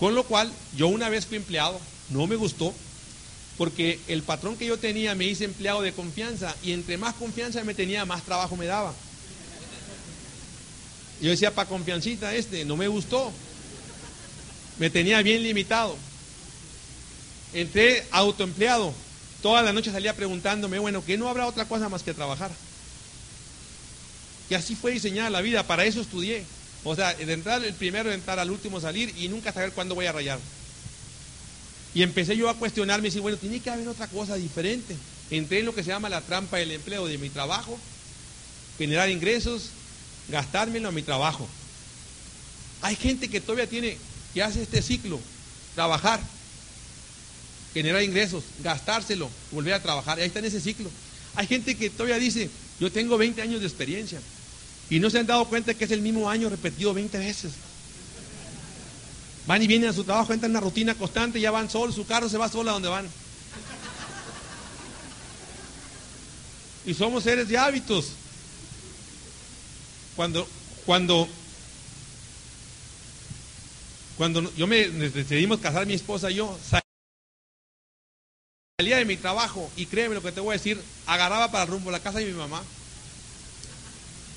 Con 0.01 0.17
lo 0.17 0.25
cual, 0.25 0.51
yo 0.77 0.89
una 0.89 1.09
vez 1.09 1.27
fui 1.27 1.37
empleado, 1.37 1.79
no 2.09 2.27
me 2.27 2.35
gustó, 2.35 2.75
porque 3.57 4.01
el 4.09 4.23
patrón 4.23 4.57
que 4.57 4.67
yo 4.67 4.79
tenía 4.79 5.15
me 5.15 5.27
hice 5.27 5.45
empleado 5.45 5.83
de 5.83 5.93
confianza 5.93 6.57
y 6.65 6.73
entre 6.73 6.97
más 6.97 7.15
confianza 7.15 7.63
me 7.63 7.75
tenía, 7.75 8.05
más 8.05 8.25
trabajo 8.25 8.57
me 8.57 8.67
daba. 8.67 8.93
Yo 11.21 11.31
decía, 11.31 11.55
para 11.55 11.69
confiancita 11.69 12.35
este, 12.35 12.65
no 12.65 12.77
me 12.77 12.89
gustó 12.89 13.31
me 14.79 14.91
tenía 14.91 15.23
bien 15.23 15.43
limitado. 15.43 15.97
Entré 17.53 18.05
autoempleado. 18.11 18.95
Toda 19.43 19.63
la 19.63 19.73
noche 19.73 19.91
salía 19.91 20.15
preguntándome, 20.15 20.79
bueno, 20.79 21.05
que 21.05 21.17
no 21.17 21.29
habrá 21.29 21.47
otra 21.47 21.67
cosa 21.67 21.89
más 21.89 22.03
que 22.03 22.15
trabajar. 22.15 22.51
Y 24.51 24.55
así 24.55 24.75
fue 24.75 24.93
diseñada 24.93 25.31
la 25.31 25.41
vida, 25.41 25.67
para 25.67 25.85
eso 25.85 26.01
estudié. 26.01 26.45
O 26.85 26.95
sea, 26.95 27.15
de 27.15 27.33
entrar 27.33 27.65
el 27.65 27.75
primero, 27.75 28.09
de 28.09 28.15
entrar 28.15 28.39
al 28.39 28.51
último, 28.51 28.81
salir 28.81 29.15
y 29.17 29.29
nunca 29.29 29.53
saber 29.53 29.73
cuándo 29.73 29.95
voy 29.95 30.07
a 30.07 30.13
rayar. 30.13 30.39
Y 31.95 32.03
empecé 32.03 32.37
yo 32.37 32.49
a 32.49 32.57
cuestionarme 32.57 33.09
y 33.09 33.11
decir, 33.11 33.21
bueno, 33.21 33.37
tiene 33.37 33.61
que 33.61 33.71
haber 33.71 33.89
otra 33.89 34.07
cosa 34.09 34.37
diferente. 34.37 34.97
Entré 35.31 35.61
en 35.61 35.67
lo 35.67 35.75
que 35.75 35.83
se 35.83 35.91
llama 35.91 36.09
la 36.09 36.21
trampa 36.21 36.57
del 36.59 36.73
empleo 36.73 37.07
de 37.07 37.19
mi 37.19 37.29
trabajo, 37.31 37.79
generar 38.79 39.11
ingresos, 39.11 39.71
gastármelo 40.29 40.89
a 40.89 40.93
mi 40.93 41.03
trabajo. 41.03 41.49
Hay 42.83 42.97
gente 42.97 43.29
que 43.29 43.41
todavía 43.41 43.69
tiene 43.69 43.99
que 44.33 44.43
hace 44.43 44.63
este 44.63 44.83
ciclo, 44.83 45.21
trabajar, 45.75 46.21
generar 47.75 48.03
ingresos, 48.03 48.45
gastárselo, 48.63 49.31
volver 49.51 49.75
a 49.75 49.83
trabajar. 49.83 50.19
Ahí 50.19 50.27
está 50.27 50.39
en 50.41 50.47
ese 50.47 50.61
ciclo. 50.61 50.91
Hay 51.35 51.47
gente 51.47 51.77
que 51.77 51.91
todavía 51.91 52.19
dice, 52.19 52.51
yo 52.79 52.91
tengo 52.91 53.17
20 53.17 53.41
años 53.43 53.61
de 53.61 53.67
experiencia 53.67 54.21
y 54.89 54.99
no 54.99 55.11
se 55.11 55.19
han 55.19 55.27
dado 55.27 55.45
cuenta 55.47 55.75
que 55.75 55.85
es 55.85 55.91
el 55.91 56.03
mismo 56.03 56.29
año 56.29 56.49
repetido 56.49 56.93
20 56.93 57.19
veces. 57.19 57.53
Van 59.47 59.63
y 59.63 59.67
vienen 59.67 59.91
a 59.91 59.93
su 59.93 60.05
trabajo, 60.05 60.33
entran 60.33 60.51
en 60.51 60.57
una 60.57 60.65
rutina 60.65 60.95
constante, 60.95 61.41
ya 61.41 61.51
van 61.51 61.71
solos, 61.71 61.95
su 61.95 62.07
carro 62.07 62.29
se 62.29 62.39
va 62.39 62.49
solo 62.49 62.71
a 62.71 62.75
donde 62.75 62.89
van. 62.89 63.09
Y 66.87 66.95
somos 66.95 67.25
seres 67.25 67.49
de 67.49 67.59
hábitos. 67.59 68.13
Cuando, 70.17 70.47
cuando 70.85 71.29
cuando 74.21 74.55
yo 74.55 74.67
me 74.67 74.87
decidimos 74.87 75.61
casar 75.61 75.87
mi 75.87 75.95
esposa 75.95 76.31
y 76.31 76.35
yo, 76.35 76.59
salía 78.79 78.99
de 78.99 79.07
mi 79.07 79.17
trabajo 79.17 79.71
y 79.77 79.87
créeme 79.87 80.15
lo 80.15 80.21
que 80.21 80.31
te 80.31 80.41
voy 80.41 80.51
a 80.51 80.59
decir, 80.59 80.79
agarraba 81.07 81.51
para 81.51 81.65
rumbo 81.65 81.89
a 81.89 81.93
la 81.93 82.01
casa 82.01 82.19
de 82.19 82.27
mi 82.27 82.33
mamá. 82.33 82.63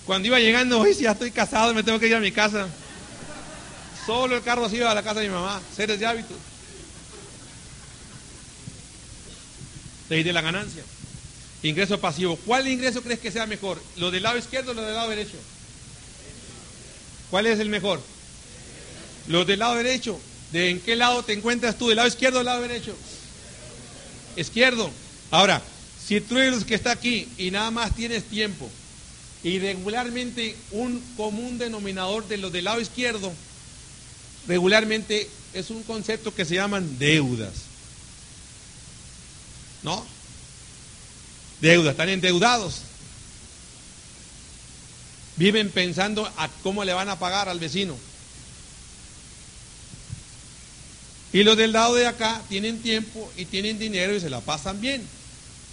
Cuando 0.06 0.30
iba 0.30 0.40
llegando, 0.40 0.80
hoy 0.80 0.94
si 0.94 1.04
ya 1.04 1.12
estoy 1.12 1.32
casado, 1.32 1.74
me 1.74 1.84
tengo 1.84 2.00
que 2.00 2.08
ir 2.08 2.16
a 2.16 2.22
mi 2.22 2.32
casa. 2.32 2.70
Solo 4.06 4.38
el 4.38 4.42
carro 4.42 4.70
se 4.70 4.78
iba 4.78 4.90
a 4.90 4.96
la 4.96 5.04
casa 5.04 5.20
de 5.20 5.28
mi 5.28 5.34
mamá, 5.34 5.62
seres 5.76 6.00
de 6.00 6.06
hábitos. 6.06 6.38
Ley 10.08 10.24
de 10.24 10.32
la 10.32 10.40
ganancia. 10.40 10.84
Ingreso 11.62 12.00
pasivo. 12.00 12.38
¿Cuál 12.46 12.70
ingreso 12.70 13.02
crees 13.04 13.20
que 13.20 13.32
sea 13.32 13.48
mejor? 13.48 13.84
¿Lo 13.98 14.12
del 14.12 14.24
lado 14.24 14.38
izquierdo 14.38 14.72
o 14.72 14.76
lo 14.76 14.84
del 14.84 14.96
lado 14.96 15.10
derecho? 15.10 15.36
¿Cuál 17.30 17.48
es 17.48 17.60
el 17.60 17.68
mejor? 17.68 18.00
Los 19.28 19.48
del 19.48 19.60
lado 19.60 19.76
derecho. 19.76 20.20
¿De 20.52 20.70
en 20.70 20.80
qué 20.80 20.96
lado 20.96 21.24
te 21.24 21.34
encuentras 21.34 21.78
tú? 21.78 21.88
¿Del 21.88 21.98
lado 21.98 22.08
izquierdo 22.08 22.38
o 22.38 22.40
del 22.40 22.46
lado 22.46 22.62
derecho? 22.62 22.96
Izquierdo. 24.36 24.92
Ahora, 25.32 25.62
si 26.06 26.22
tú 26.22 26.38
eres 26.38 26.64
que 26.64 26.76
está 26.76 26.92
aquí 26.92 27.28
y 27.38 27.50
nada 27.50 27.72
más 27.72 27.96
tienes 27.96 28.24
tiempo 28.26 28.70
y 29.44 29.60
regularmente 29.60 30.56
un 30.72 31.04
común 31.18 31.58
denominador 31.58 32.28
de 32.28 32.38
los 32.38 32.52
del 32.52 32.66
lado 32.66 32.82
izquierdo, 32.82 33.34
regularmente 34.48 35.30
es 35.54 35.70
un 35.70 35.84
concepto 35.84 36.34
que 36.34 36.46
se 36.46 36.56
llaman 36.56 37.00
deudas. 37.00 37.54
¿No? 39.82 40.06
Deudas, 41.62 41.92
están 41.92 42.10
endeudados. 42.10 42.82
Viven 45.36 45.72
pensando 45.72 46.32
a 46.38 46.48
cómo 46.62 46.84
le 46.84 46.94
van 46.94 47.10
a 47.10 47.18
pagar 47.18 47.50
al 47.50 47.60
vecino. 47.60 47.98
Y 51.34 51.44
los 51.44 51.58
del 51.58 51.74
lado 51.74 51.96
de 51.96 52.06
acá 52.06 52.42
tienen 52.48 52.80
tiempo 52.80 53.30
y 53.36 53.46
tienen 53.46 53.80
dinero 53.80 54.16
y 54.16 54.20
se 54.20 54.30
la 54.30 54.40
pasan 54.40 54.80
bien. 54.80 55.02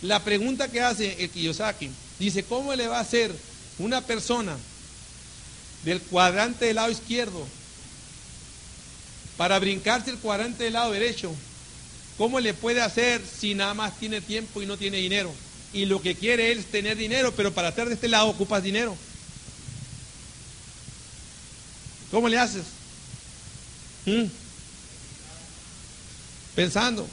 La 0.00 0.24
pregunta 0.24 0.68
que 0.68 0.80
hace 0.80 1.22
el 1.22 1.28
Kiyosaki 1.28 1.90
dice, 2.18 2.42
¿cómo 2.44 2.74
le 2.74 2.88
va 2.88 2.96
a 2.96 3.02
hacer 3.02 3.30
una 3.78 4.00
persona 4.00 4.56
del 5.84 6.00
cuadrante 6.00 6.64
del 6.64 6.76
lado 6.76 6.90
izquierdo 6.90 7.46
para 9.36 9.58
brincarse 9.58 10.10
el 10.10 10.18
cuadrante 10.18 10.64
del 10.64 10.72
lado 10.72 10.92
derecho? 10.92 11.30
¿Cómo 12.16 12.40
le 12.40 12.54
puede 12.54 12.80
hacer 12.80 13.20
si 13.24 13.54
nada 13.54 13.74
más 13.74 13.98
tiene 13.98 14.22
tiempo 14.22 14.62
y 14.62 14.66
no 14.66 14.78
tiene 14.78 14.96
dinero? 14.96 15.32
Y 15.74 15.84
lo 15.84 16.00
que 16.00 16.14
quiere 16.14 16.52
es 16.52 16.66
tener 16.66 16.96
dinero, 16.96 17.34
pero 17.36 17.52
para 17.52 17.68
estar 17.68 17.86
de 17.86 17.94
este 17.94 18.08
lado 18.08 18.28
ocupas 18.28 18.62
dinero. 18.62 18.96
¿Cómo 22.10 22.30
le 22.30 22.38
haces? 22.38 22.64
¿Mm? 24.06 24.39
Pensando 26.54 27.06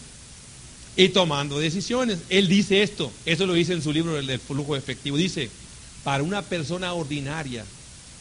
y 0.95 1.09
tomando 1.09 1.59
decisiones. 1.59 2.19
Él 2.29 2.47
dice 2.47 2.81
esto, 2.81 3.11
eso 3.25 3.45
lo 3.45 3.53
dice 3.53 3.73
en 3.73 3.81
su 3.81 3.93
libro 3.93 4.15
del 4.15 4.39
flujo 4.39 4.75
efectivo. 4.75 5.15
Dice, 5.15 5.49
para 6.03 6.23
una 6.23 6.41
persona 6.41 6.93
ordinaria, 6.93 7.63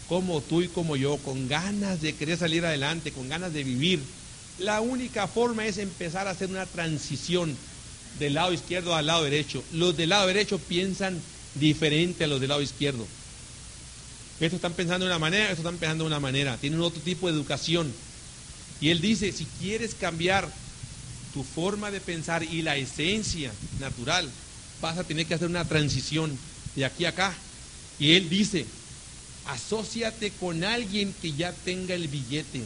como 0.09 0.41
tú 0.41 0.63
y 0.63 0.69
como 0.69 0.97
yo, 0.97 1.17
con 1.17 1.49
ganas 1.49 2.01
de 2.03 2.15
querer 2.15 2.39
salir 2.39 2.65
adelante, 2.65 3.13
con 3.13 3.29
ganas 3.29 3.53
de 3.53 3.65
vivir, 3.65 4.01
la 4.59 4.81
única 4.81 5.27
forma 5.27 5.67
es 5.67 5.79
empezar 5.79 6.29
a 6.29 6.31
hacer 6.31 6.49
una 6.49 6.67
transición 6.67 7.57
del 8.19 8.35
lado 8.35 8.53
izquierdo 8.53 8.95
al 8.95 9.07
lado 9.07 9.25
derecho. 9.25 9.65
Los 9.73 9.97
del 9.97 10.11
lado 10.11 10.27
derecho 10.27 10.59
piensan 10.59 11.21
diferente 11.55 12.25
a 12.25 12.27
los 12.27 12.41
del 12.41 12.51
lado 12.51 12.63
izquierdo. 12.63 13.07
Estos 14.39 14.59
están 14.59 14.75
pensando 14.75 15.07
de 15.07 15.11
una 15.11 15.19
manera, 15.19 15.45
estos 15.45 15.61
están 15.61 15.79
pensando 15.79 16.05
de 16.05 16.09
una 16.09 16.21
manera, 16.21 16.59
tienen 16.59 16.81
otro 16.81 17.01
tipo 17.01 17.27
de 17.27 17.35
educación. 17.35 17.91
Y 18.81 18.91
él 18.91 19.01
dice, 19.01 19.33
si 19.33 19.47
quieres 19.61 19.95
cambiar 19.95 20.51
tu 21.37 21.45
forma 21.45 21.91
de 21.91 22.01
pensar 22.01 22.43
y 22.43 22.63
la 22.63 22.79
esencia 22.79 23.53
natural, 23.79 24.27
vas 24.81 24.97
a 24.97 25.05
tener 25.05 25.27
que 25.27 25.35
hacer 25.35 25.49
una 25.49 25.67
transición 25.67 26.39
de 26.75 26.87
aquí 26.87 27.05
a 27.05 27.11
acá. 27.11 27.35
Y 27.99 28.13
él 28.13 28.31
dice, 28.31 28.65
asóciate 29.45 30.31
con 30.31 30.65
alguien 30.65 31.15
que 31.21 31.35
ya 31.35 31.53
tenga 31.53 31.95
el 31.95 32.09
billete. 32.09 32.63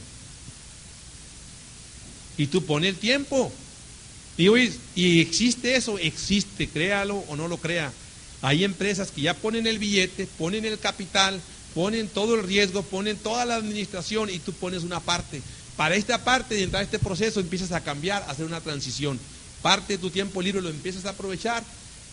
Y 2.39 2.47
tú 2.47 2.65
pones 2.65 2.91
el 2.91 2.97
tiempo. 2.97 3.53
Y, 4.39 4.47
y 4.95 5.21
existe 5.21 5.75
eso, 5.75 5.99
existe, 5.99 6.69
créalo 6.69 7.25
o 7.27 7.35
no 7.35 7.49
lo 7.49 7.57
crea. 7.57 7.93
Hay 8.41 8.63
empresas 8.63 9.11
que 9.11 9.23
ya 9.23 9.35
ponen 9.35 9.67
el 9.67 9.81
billete, 9.81 10.29
ponen 10.39 10.65
el 10.65 10.79
capital, 10.79 11.41
ponen 11.75 12.07
todo 12.07 12.37
el 12.37 12.45
riesgo, 12.45 12.85
ponen 12.85 13.17
toda 13.17 13.45
la 13.47 13.57
administración 13.57 14.31
y 14.31 14.39
tú 14.39 14.53
pones 14.53 14.85
una 14.85 15.01
parte. 15.01 15.43
Para 15.81 15.97
esta 15.97 16.23
parte 16.23 16.57
de 16.57 16.65
entrar 16.65 16.83
a 16.83 16.85
este 16.85 16.99
proceso 16.99 17.41
empiezas 17.41 17.73
a 17.73 17.81
cambiar, 17.81 18.23
a 18.25 18.33
hacer 18.33 18.45
una 18.45 18.61
transición. 18.61 19.19
Parte 19.63 19.95
de 19.95 19.99
tu 19.99 20.11
tiempo 20.11 20.43
libre 20.43 20.61
lo 20.61 20.69
empiezas 20.69 21.07
a 21.07 21.11
aprovechar, 21.13 21.65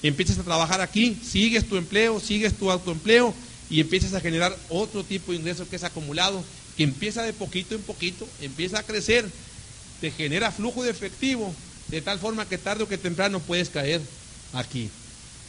empiezas 0.02 0.40
a 0.40 0.44
trabajar 0.44 0.80
aquí, 0.80 1.18
sigues 1.22 1.68
tu 1.68 1.76
empleo, 1.76 2.22
sigues 2.22 2.54
tu 2.54 2.72
autoempleo 2.72 3.34
y 3.70 3.82
empiezas 3.82 4.14
a 4.14 4.22
generar 4.22 4.58
otro 4.70 5.04
tipo 5.04 5.34
de 5.34 5.40
ingreso 5.40 5.70
que 5.70 5.76
es 5.76 5.84
acumulado, 5.84 6.42
que 6.78 6.84
empieza 6.84 7.24
de 7.24 7.34
poquito 7.34 7.76
en 7.76 7.82
poquito, 7.82 8.26
empieza 8.40 8.80
a 8.80 8.84
crecer, 8.84 9.30
te 10.00 10.12
genera 10.12 10.50
flujo 10.54 10.84
de 10.84 10.92
efectivo, 10.92 11.54
de 11.90 12.00
tal 12.00 12.20
forma 12.20 12.48
que 12.48 12.58
tarde 12.58 12.86
o 12.86 12.88
que 12.88 12.98
temprano 12.98 13.42
puedes 13.42 13.68
caer 13.68 14.00
aquí. 14.54 14.90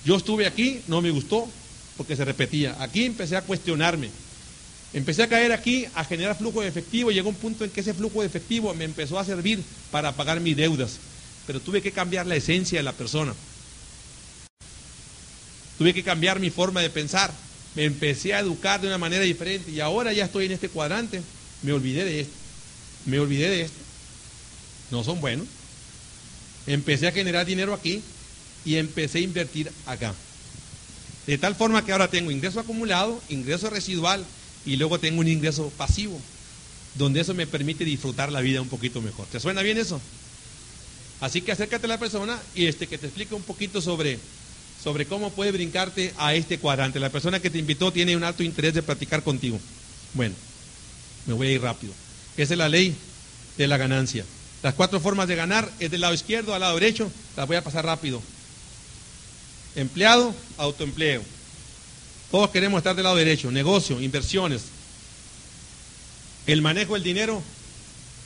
Yo 0.04 0.16
estuve 0.16 0.48
aquí, 0.48 0.80
no 0.88 1.00
me 1.02 1.12
gustó, 1.12 1.48
porque 1.96 2.16
se 2.16 2.24
repetía. 2.24 2.82
Aquí 2.82 3.04
empecé 3.04 3.36
a 3.36 3.42
cuestionarme. 3.42 4.10
Empecé 4.94 5.22
a 5.22 5.28
caer 5.28 5.52
aquí 5.52 5.86
a 5.94 6.04
generar 6.04 6.36
flujo 6.36 6.62
de 6.62 6.68
efectivo. 6.68 7.10
Llegó 7.10 7.28
un 7.28 7.34
punto 7.34 7.64
en 7.64 7.70
que 7.70 7.80
ese 7.80 7.94
flujo 7.94 8.20
de 8.20 8.26
efectivo 8.26 8.72
me 8.74 8.84
empezó 8.84 9.18
a 9.18 9.24
servir 9.24 9.62
para 9.90 10.12
pagar 10.12 10.40
mis 10.40 10.56
deudas. 10.56 10.98
Pero 11.46 11.60
tuve 11.60 11.82
que 11.82 11.92
cambiar 11.92 12.26
la 12.26 12.36
esencia 12.36 12.78
de 12.78 12.82
la 12.82 12.92
persona. 12.92 13.34
Tuve 15.76 15.94
que 15.94 16.02
cambiar 16.02 16.40
mi 16.40 16.50
forma 16.50 16.80
de 16.80 16.90
pensar. 16.90 17.32
Me 17.74 17.84
empecé 17.84 18.34
a 18.34 18.40
educar 18.40 18.80
de 18.80 18.86
una 18.86 18.98
manera 18.98 19.24
diferente. 19.24 19.70
Y 19.70 19.80
ahora 19.80 20.12
ya 20.12 20.24
estoy 20.24 20.46
en 20.46 20.52
este 20.52 20.70
cuadrante. 20.70 21.22
Me 21.62 21.72
olvidé 21.72 22.04
de 22.04 22.20
esto. 22.20 22.34
Me 23.04 23.20
olvidé 23.20 23.50
de 23.50 23.62
esto. 23.62 23.78
No 24.90 25.04
son 25.04 25.20
buenos. 25.20 25.46
Empecé 26.66 27.08
a 27.08 27.12
generar 27.12 27.46
dinero 27.46 27.74
aquí 27.74 28.02
y 28.64 28.76
empecé 28.76 29.18
a 29.18 29.22
invertir 29.22 29.70
acá. 29.86 30.14
De 31.26 31.36
tal 31.36 31.54
forma 31.54 31.84
que 31.84 31.92
ahora 31.92 32.08
tengo 32.08 32.30
ingreso 32.30 32.58
acumulado, 32.58 33.20
ingreso 33.28 33.68
residual 33.68 34.24
y 34.66 34.76
luego 34.76 34.98
tengo 34.98 35.20
un 35.20 35.28
ingreso 35.28 35.70
pasivo, 35.76 36.20
donde 36.94 37.20
eso 37.20 37.34
me 37.34 37.46
permite 37.46 37.84
disfrutar 37.84 38.32
la 38.32 38.40
vida 38.40 38.60
un 38.60 38.68
poquito 38.68 39.00
mejor. 39.00 39.26
¿Te 39.26 39.40
suena 39.40 39.62
bien 39.62 39.78
eso? 39.78 40.00
Así 41.20 41.42
que 41.42 41.52
acércate 41.52 41.86
a 41.86 41.88
la 41.88 41.98
persona 41.98 42.38
y 42.54 42.66
este 42.66 42.86
que 42.86 42.98
te 42.98 43.06
explique 43.06 43.34
un 43.34 43.42
poquito 43.42 43.80
sobre, 43.80 44.18
sobre 44.82 45.06
cómo 45.06 45.30
puedes 45.30 45.52
brincarte 45.52 46.14
a 46.16 46.34
este 46.34 46.58
cuadrante. 46.58 47.00
La 47.00 47.10
persona 47.10 47.40
que 47.40 47.50
te 47.50 47.58
invitó 47.58 47.92
tiene 47.92 48.16
un 48.16 48.24
alto 48.24 48.42
interés 48.42 48.74
de 48.74 48.82
platicar 48.82 49.22
contigo. 49.22 49.58
Bueno, 50.14 50.34
me 51.26 51.34
voy 51.34 51.48
a 51.48 51.52
ir 51.52 51.62
rápido. 51.62 51.92
Es 52.36 52.50
la 52.50 52.68
ley 52.68 52.94
de 53.56 53.66
la 53.66 53.76
ganancia. 53.76 54.24
Las 54.62 54.74
cuatro 54.74 55.00
formas 55.00 55.28
de 55.28 55.36
ganar 55.36 55.70
es 55.80 55.90
del 55.90 56.00
lado 56.00 56.14
izquierdo 56.14 56.54
al 56.54 56.60
lado 56.60 56.74
derecho. 56.74 57.10
Las 57.36 57.46
voy 57.46 57.56
a 57.56 57.64
pasar 57.64 57.84
rápido. 57.84 58.22
Empleado, 59.74 60.34
autoempleo. 60.56 61.22
Todos 62.30 62.50
queremos 62.50 62.78
estar 62.78 62.94
del 62.94 63.04
lado 63.04 63.16
derecho, 63.16 63.50
negocio, 63.50 64.00
inversiones. 64.00 64.62
El 66.46 66.60
manejo 66.60 66.94
del 66.94 67.02
dinero 67.02 67.42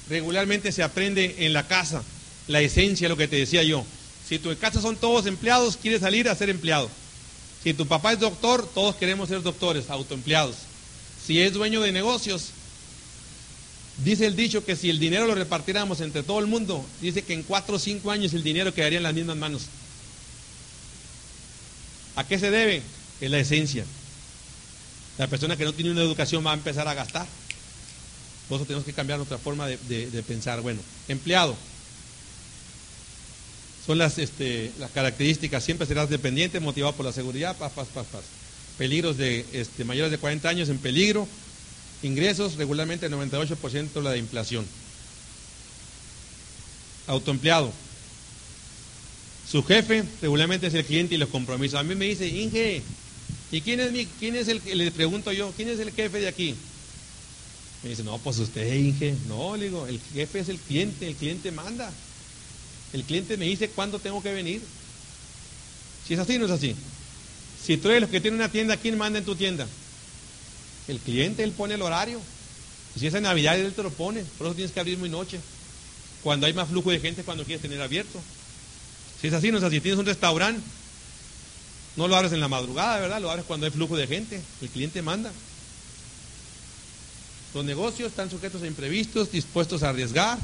regularmente 0.08 0.72
se 0.72 0.82
aprende 0.82 1.36
en 1.38 1.52
la 1.52 1.68
casa, 1.68 2.02
la 2.48 2.60
esencia, 2.60 3.08
lo 3.08 3.16
que 3.16 3.28
te 3.28 3.36
decía 3.36 3.62
yo. 3.62 3.84
Si 4.28 4.38
tu 4.38 4.56
casa 4.56 4.80
son 4.80 4.96
todos 4.96 5.26
empleados, 5.26 5.76
quieres 5.76 6.00
salir 6.00 6.28
a 6.28 6.34
ser 6.34 6.50
empleado. 6.50 6.90
Si 7.62 7.74
tu 7.74 7.86
papá 7.86 8.12
es 8.12 8.18
doctor, 8.18 8.68
todos 8.74 8.96
queremos 8.96 9.28
ser 9.28 9.42
doctores, 9.42 9.88
autoempleados. 9.88 10.56
Si 11.24 11.40
es 11.40 11.52
dueño 11.52 11.80
de 11.80 11.92
negocios, 11.92 12.48
dice 14.04 14.26
el 14.26 14.34
dicho 14.34 14.64
que 14.64 14.74
si 14.74 14.90
el 14.90 14.98
dinero 14.98 15.26
lo 15.26 15.36
repartiéramos 15.36 16.00
entre 16.00 16.24
todo 16.24 16.40
el 16.40 16.48
mundo, 16.48 16.84
dice 17.00 17.22
que 17.22 17.34
en 17.34 17.44
cuatro 17.44 17.76
o 17.76 17.78
cinco 17.78 18.10
años 18.10 18.34
el 18.34 18.42
dinero 18.42 18.74
quedaría 18.74 18.98
en 18.98 19.04
las 19.04 19.14
mismas 19.14 19.36
manos. 19.36 19.62
¿A 22.16 22.26
qué 22.26 22.38
se 22.38 22.50
debe? 22.50 22.82
Es 23.22 23.30
la 23.30 23.38
esencia. 23.38 23.84
La 25.16 25.28
persona 25.28 25.56
que 25.56 25.64
no 25.64 25.72
tiene 25.72 25.92
una 25.92 26.02
educación 26.02 26.44
va 26.44 26.50
a 26.50 26.54
empezar 26.54 26.88
a 26.88 26.94
gastar. 26.94 27.24
Por 28.48 28.56
eso 28.56 28.66
tenemos 28.66 28.84
que 28.84 28.92
cambiar 28.92 29.16
nuestra 29.16 29.38
forma 29.38 29.68
de, 29.68 30.24
pensar. 30.26 30.60
Bueno, 30.60 30.80
empleado. 31.06 31.54
Son 33.86 33.96
las, 33.96 34.18
este, 34.18 34.72
las 34.80 34.90
características. 34.90 35.62
Siempre 35.62 35.86
serás 35.86 36.10
dependiente, 36.10 36.58
motivado 36.58 36.94
por 36.94 37.06
la 37.06 37.12
seguridad. 37.12 37.56
Paz, 37.56 37.70
paz, 37.70 37.86
paz, 37.94 38.06
paz. 38.10 38.22
Peligros 38.76 39.16
de 39.18 39.46
este, 39.52 39.84
mayores 39.84 40.10
de 40.10 40.18
40 40.18 40.48
años 40.48 40.68
en 40.68 40.78
peligro. 40.78 41.28
Ingresos 42.02 42.56
regularmente 42.56 43.06
el 43.06 43.12
98% 43.12 43.92
de 43.92 44.02
la 44.02 44.10
de 44.10 44.18
inflación. 44.18 44.66
Autoempleado. 47.06 47.72
Su 49.48 49.62
jefe 49.62 50.02
regularmente 50.20 50.66
es 50.66 50.74
el 50.74 50.84
cliente 50.84 51.14
y 51.14 51.18
los 51.18 51.28
compromisos. 51.28 51.78
A 51.78 51.84
mí 51.84 51.94
me 51.94 52.06
dice, 52.06 52.26
Inge, 52.26 52.82
¿y 53.52 53.60
quién 53.60 53.78
es, 53.78 53.92
mi, 53.92 54.06
quién 54.06 54.34
es 54.34 54.48
el, 54.48 54.60
le 54.64 54.90
pregunto 54.90 55.30
yo, 55.30 55.52
quién 55.56 55.68
es 55.68 55.78
el 55.78 55.92
jefe 55.92 56.18
de 56.20 56.28
aquí? 56.28 56.56
Me 57.82 57.90
dice, 57.90 58.02
no, 58.02 58.18
pues 58.18 58.38
usted, 58.38 58.74
Inge. 58.74 59.14
No, 59.28 59.56
le 59.56 59.66
digo, 59.66 59.86
el 59.86 60.00
jefe 60.14 60.40
es 60.40 60.48
el 60.48 60.58
cliente, 60.58 61.06
el 61.06 61.16
cliente 61.16 61.50
manda. 61.50 61.90
El 62.92 63.04
cliente 63.04 63.36
me 63.36 63.46
dice 63.46 63.68
cuándo 63.70 63.98
tengo 63.98 64.22
que 64.22 64.32
venir. 64.32 64.62
Si 66.06 66.14
es 66.14 66.20
así, 66.20 66.38
no 66.38 66.46
es 66.46 66.52
así. 66.52 66.76
Si 67.64 67.76
tú 67.76 67.88
eres 67.88 68.02
los 68.02 68.10
que 68.10 68.20
tiene 68.20 68.36
una 68.36 68.50
tienda, 68.50 68.76
¿quién 68.76 68.98
manda 68.98 69.18
en 69.18 69.24
tu 69.24 69.34
tienda? 69.34 69.66
El 70.88 70.98
cliente, 70.98 71.42
él 71.42 71.52
pone 71.52 71.74
el 71.74 71.82
horario. 71.82 72.20
Si 72.98 73.06
es 73.06 73.14
en 73.14 73.22
Navidad, 73.22 73.58
él 73.58 73.72
te 73.72 73.82
lo 73.82 73.90
pone. 73.90 74.22
Por 74.38 74.46
eso 74.46 74.54
tienes 74.54 74.72
que 74.72 74.80
abrir 74.80 74.98
muy 74.98 75.08
noche. 75.08 75.40
Cuando 76.22 76.46
hay 76.46 76.52
más 76.52 76.68
flujo 76.68 76.90
de 76.90 77.00
gente, 77.00 77.22
cuando 77.22 77.44
quieres 77.44 77.62
tener 77.62 77.80
abierto. 77.80 78.20
Si 79.20 79.28
es 79.28 79.32
así, 79.32 79.50
no 79.50 79.58
es 79.58 79.64
así. 79.64 79.80
Tienes 79.80 79.98
un 79.98 80.06
restaurante, 80.06 80.60
no 81.96 82.08
lo 82.08 82.16
abres 82.16 82.32
en 82.32 82.40
la 82.40 82.48
madrugada, 82.48 82.98
¿verdad? 83.00 83.20
Lo 83.20 83.30
abres 83.30 83.44
cuando 83.46 83.66
hay 83.66 83.72
flujo 83.72 83.96
de 83.96 84.06
gente. 84.06 84.40
El 84.60 84.68
cliente 84.68 85.02
manda. 85.02 85.30
Los 87.54 87.64
negocios 87.64 88.10
están 88.10 88.30
sujetos 88.30 88.62
a 88.62 88.66
imprevistos, 88.66 89.30
dispuestos 89.30 89.82
a 89.82 89.90
arriesgar, 89.90 90.38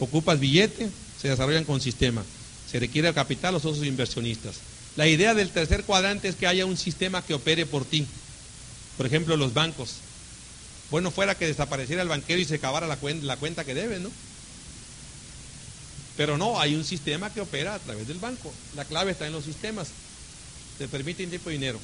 ocupas 0.00 0.40
billete, 0.40 0.90
se 1.20 1.28
desarrollan 1.28 1.64
con 1.64 1.80
sistema. 1.80 2.24
Se 2.70 2.80
requiere 2.80 3.12
capital, 3.14 3.54
los 3.54 3.62
socios 3.62 3.86
inversionistas. 3.86 4.56
La 4.96 5.06
idea 5.06 5.34
del 5.34 5.50
tercer 5.50 5.84
cuadrante 5.84 6.28
es 6.28 6.34
que 6.34 6.46
haya 6.46 6.66
un 6.66 6.76
sistema 6.76 7.22
que 7.22 7.34
opere 7.34 7.64
por 7.64 7.84
ti. 7.84 8.06
Por 8.96 9.06
ejemplo, 9.06 9.36
los 9.36 9.54
bancos. 9.54 9.96
Bueno, 10.90 11.10
fuera 11.10 11.36
que 11.36 11.46
desapareciera 11.46 12.02
el 12.02 12.08
banquero 12.08 12.40
y 12.40 12.44
se 12.44 12.56
acabara 12.56 12.86
la 12.86 12.96
cuenta, 12.96 13.24
la 13.24 13.36
cuenta 13.36 13.64
que 13.64 13.74
debe, 13.74 14.00
¿no? 14.00 14.10
Pero 16.16 16.36
no, 16.36 16.60
hay 16.60 16.74
un 16.74 16.84
sistema 16.84 17.32
que 17.32 17.40
opera 17.40 17.74
a 17.74 17.78
través 17.78 18.08
del 18.08 18.18
banco. 18.18 18.52
La 18.76 18.84
clave 18.84 19.12
está 19.12 19.26
en 19.26 19.32
los 19.32 19.44
sistemas. 19.44 19.88
Te 20.82 20.88
permiten 20.88 21.30
tiempo 21.30 21.48
y 21.48 21.52
dinero. 21.52 21.78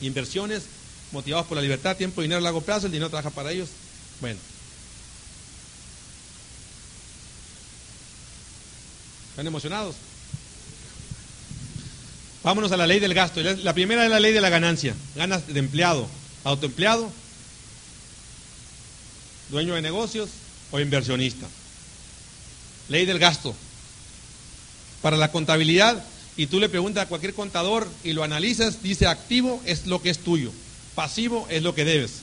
Inversiones 0.00 0.64
motivados 1.12 1.46
por 1.46 1.54
la 1.54 1.62
libertad, 1.62 1.96
tiempo, 1.96 2.20
dinero 2.20 2.38
a 2.38 2.42
largo 2.42 2.60
plazo, 2.60 2.86
el 2.86 2.92
dinero 2.92 3.10
trabaja 3.10 3.30
para 3.30 3.52
ellos. 3.52 3.68
Bueno. 4.20 4.40
¿Están 9.30 9.46
emocionados? 9.46 9.94
Vámonos 12.42 12.72
a 12.72 12.76
la 12.76 12.88
ley 12.88 12.98
del 12.98 13.14
gasto. 13.14 13.40
La 13.40 13.72
primera 13.72 14.02
es 14.02 14.10
la 14.10 14.18
ley 14.18 14.32
de 14.32 14.40
la 14.40 14.48
ganancia. 14.48 14.96
Ganas 15.14 15.46
de 15.46 15.60
empleado, 15.60 16.08
autoempleado, 16.42 17.08
dueño 19.48 19.76
de 19.76 19.82
negocios 19.82 20.28
o 20.72 20.80
inversionista. 20.80 21.46
Ley 22.88 23.06
del 23.06 23.20
gasto. 23.20 23.54
Para 25.02 25.16
la 25.16 25.30
contabilidad, 25.30 26.04
y 26.36 26.46
tú 26.46 26.60
le 26.60 26.68
preguntas 26.68 27.04
a 27.04 27.08
cualquier 27.08 27.34
contador 27.34 27.88
y 28.04 28.12
lo 28.12 28.22
analizas, 28.22 28.82
dice 28.82 29.06
activo 29.06 29.60
es 29.64 29.86
lo 29.86 30.00
que 30.00 30.10
es 30.10 30.18
tuyo, 30.18 30.52
pasivo 30.94 31.46
es 31.50 31.62
lo 31.62 31.74
que 31.74 31.84
debes. 31.84 32.20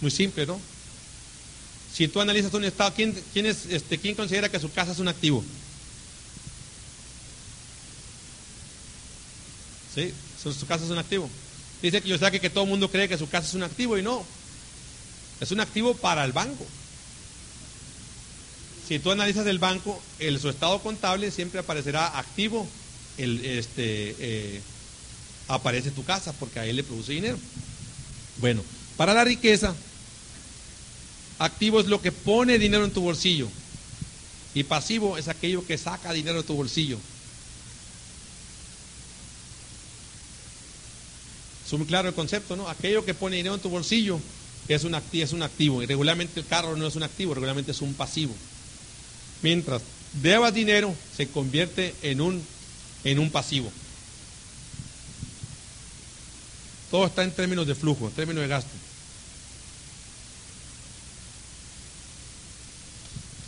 Muy 0.00 0.10
simple, 0.10 0.46
¿no? 0.46 0.60
Si 1.92 2.08
tú 2.08 2.20
analizas 2.20 2.54
un 2.54 2.64
estado, 2.64 2.94
¿quién, 2.94 3.20
quién, 3.32 3.46
es, 3.46 3.66
este, 3.66 3.98
¿quién 3.98 4.14
considera 4.14 4.48
que 4.48 4.60
su 4.60 4.72
casa 4.72 4.92
es 4.92 4.98
un 5.00 5.08
activo? 5.08 5.44
¿Sí? 9.94 10.14
Su, 10.42 10.66
casa 10.66 10.84
es 10.84 10.90
un 10.90 10.98
activo. 10.98 11.28
Dice 11.82 12.00
que 12.00 12.08
yo 12.08 12.16
saque 12.16 12.40
que 12.40 12.50
todo 12.50 12.64
el 12.64 12.70
mundo 12.70 12.90
cree 12.90 13.08
que 13.08 13.18
su 13.18 13.28
casa 13.28 13.48
es 13.48 13.54
un 13.54 13.64
activo 13.64 13.98
y 13.98 14.02
no. 14.02 14.24
Es 15.40 15.50
un 15.50 15.60
activo 15.60 15.94
para 15.94 16.24
el 16.24 16.32
banco. 16.32 16.64
Si 18.90 18.98
tú 18.98 19.12
analizas 19.12 19.46
el 19.46 19.60
banco, 19.60 20.02
el, 20.18 20.40
su 20.40 20.48
estado 20.48 20.80
contable 20.80 21.30
siempre 21.30 21.60
aparecerá 21.60 22.18
activo, 22.18 22.66
el, 23.18 23.44
este, 23.44 24.16
eh, 24.18 24.60
aparece 25.46 25.92
tu 25.92 26.02
casa 26.02 26.32
porque 26.32 26.58
a 26.58 26.66
él 26.66 26.74
le 26.74 26.82
produce 26.82 27.12
dinero. 27.12 27.38
Bueno, 28.38 28.64
para 28.96 29.14
la 29.14 29.22
riqueza, 29.22 29.76
activo 31.38 31.78
es 31.78 31.86
lo 31.86 32.02
que 32.02 32.10
pone 32.10 32.58
dinero 32.58 32.84
en 32.84 32.90
tu 32.90 33.00
bolsillo 33.00 33.46
y 34.54 34.64
pasivo 34.64 35.18
es 35.18 35.28
aquello 35.28 35.64
que 35.64 35.78
saca 35.78 36.12
dinero 36.12 36.38
de 36.38 36.48
tu 36.48 36.54
bolsillo. 36.54 36.98
Es 41.64 41.72
muy 41.74 41.86
claro 41.86 42.08
el 42.08 42.14
concepto, 42.16 42.56
¿no? 42.56 42.68
Aquello 42.68 43.04
que 43.04 43.14
pone 43.14 43.36
dinero 43.36 43.54
en 43.54 43.60
tu 43.60 43.68
bolsillo 43.68 44.18
es 44.66 44.82
un, 44.82 44.96
activo, 44.96 45.22
es 45.22 45.32
un 45.32 45.44
activo. 45.44 45.80
Y 45.80 45.86
regularmente 45.86 46.40
el 46.40 46.46
carro 46.46 46.74
no 46.74 46.88
es 46.88 46.96
un 46.96 47.04
activo, 47.04 47.34
regularmente 47.34 47.70
es 47.70 47.80
un 47.82 47.94
pasivo. 47.94 48.34
Mientras 49.42 49.82
debas 50.22 50.54
dinero, 50.54 50.94
se 51.16 51.28
convierte 51.28 51.94
en 52.02 52.20
un, 52.20 52.44
en 53.04 53.18
un 53.18 53.30
pasivo. 53.30 53.70
Todo 56.90 57.06
está 57.06 57.22
en 57.22 57.32
términos 57.32 57.66
de 57.66 57.74
flujo, 57.74 58.08
en 58.08 58.12
términos 58.12 58.42
de 58.42 58.48
gasto. 58.48 58.70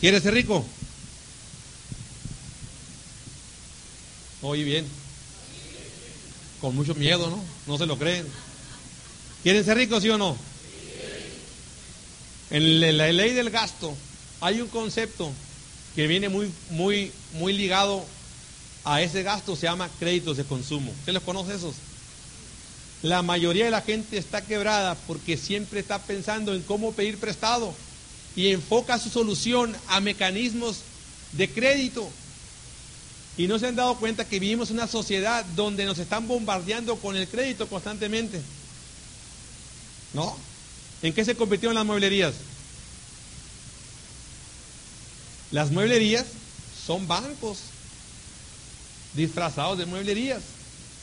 ¿Quieres 0.01 0.23
ser 0.23 0.35
rico? 0.35 0.65
Oye 4.43 4.65
bien 4.65 5.03
con 6.63 6.77
mucho 6.77 6.95
miedo, 6.95 7.29
¿no? 7.29 7.43
No 7.67 7.77
se 7.77 7.87
lo 7.87 7.99
creen. 7.99 8.25
¿Quieren 9.43 9.65
ser 9.65 9.77
ricos, 9.77 10.01
sí 10.01 10.09
o 10.09 10.17
no? 10.17 10.37
En 12.51 12.97
la 12.97 13.11
ley 13.11 13.33
del 13.33 13.51
gasto 13.51 13.95
hay 14.41 14.61
un 14.61 14.69
concepto 14.69 15.33
que 15.95 16.07
viene 16.07 16.29
muy, 16.29 16.51
muy, 16.71 17.13
muy 17.35 17.53
ligado 17.53 18.05
a 18.85 19.03
ese 19.03 19.23
gasto, 19.23 19.57
se 19.57 19.67
llama 19.67 19.91
créditos 19.99 20.37
de 20.37 20.45
consumo. 20.45 20.91
¿Usted 20.91 21.13
los 21.13 21.23
conoce 21.23 21.55
esos? 21.55 21.75
La 23.03 23.23
mayoría 23.23 23.65
de 23.65 23.71
la 23.71 23.83
gente 23.83 24.17
está 24.17 24.43
quebrada 24.43 24.95
porque 25.07 25.37
siempre 25.37 25.81
está 25.81 25.99
pensando 25.99 26.55
en 26.55 26.63
cómo 26.63 26.93
pedir 26.93 27.19
prestado 27.19 27.75
y 28.37 28.49
enfoca 28.49 28.99
su 28.99 29.11
solución 29.11 29.77
a 29.89 30.01
mecanismos 30.01 30.79
de 31.33 31.49
crédito. 31.51 32.09
Y 33.37 33.47
no 33.47 33.59
se 33.59 33.67
han 33.67 33.77
dado 33.77 33.97
cuenta 33.97 34.27
que 34.27 34.39
vivimos 34.39 34.71
en 34.71 34.77
una 34.77 34.87
sociedad 34.87 35.45
donde 35.57 35.85
nos 35.85 35.99
están 35.99 36.29
bombardeando 36.29 36.97
con 36.97 37.17
el 37.17 37.27
crédito 37.29 37.67
constantemente. 37.67 38.41
¿No? 40.13 40.37
¿En 41.03 41.13
qué 41.13 41.25
se 41.25 41.35
convirtieron 41.35 41.75
las 41.75 41.87
mueblerías? 41.87 42.35
Las 45.53 45.71
mueblerías 45.71 46.25
son 46.87 47.07
bancos 47.07 47.59
disfrazados 49.15 49.79
de 49.79 49.87
mueblerías. 49.87 50.41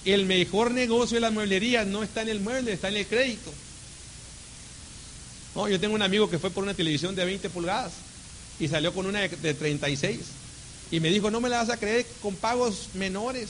El 0.05 0.25
mejor 0.25 0.71
negocio 0.71 1.15
de 1.15 1.21
las 1.21 1.31
mueblerías 1.31 1.85
no 1.85 2.03
está 2.03 2.23
en 2.23 2.29
el 2.29 2.39
mueble, 2.39 2.73
está 2.73 2.89
en 2.89 2.97
el 2.97 3.05
crédito. 3.05 3.53
No, 5.55 5.67
yo 5.67 5.79
tengo 5.79 5.93
un 5.93 6.01
amigo 6.01 6.29
que 6.29 6.39
fue 6.39 6.49
por 6.49 6.63
una 6.63 6.73
televisión 6.73 7.15
de 7.15 7.25
20 7.25 7.49
pulgadas 7.49 7.91
y 8.59 8.67
salió 8.67 8.93
con 8.93 9.05
una 9.05 9.19
de 9.19 9.53
36. 9.53 10.19
Y 10.91 10.99
me 10.99 11.09
dijo, 11.09 11.29
no 11.29 11.41
me 11.41 11.49
la 11.49 11.57
vas 11.57 11.69
a 11.69 11.77
creer 11.77 12.07
con 12.21 12.35
pagos 12.35 12.89
menores. 12.95 13.49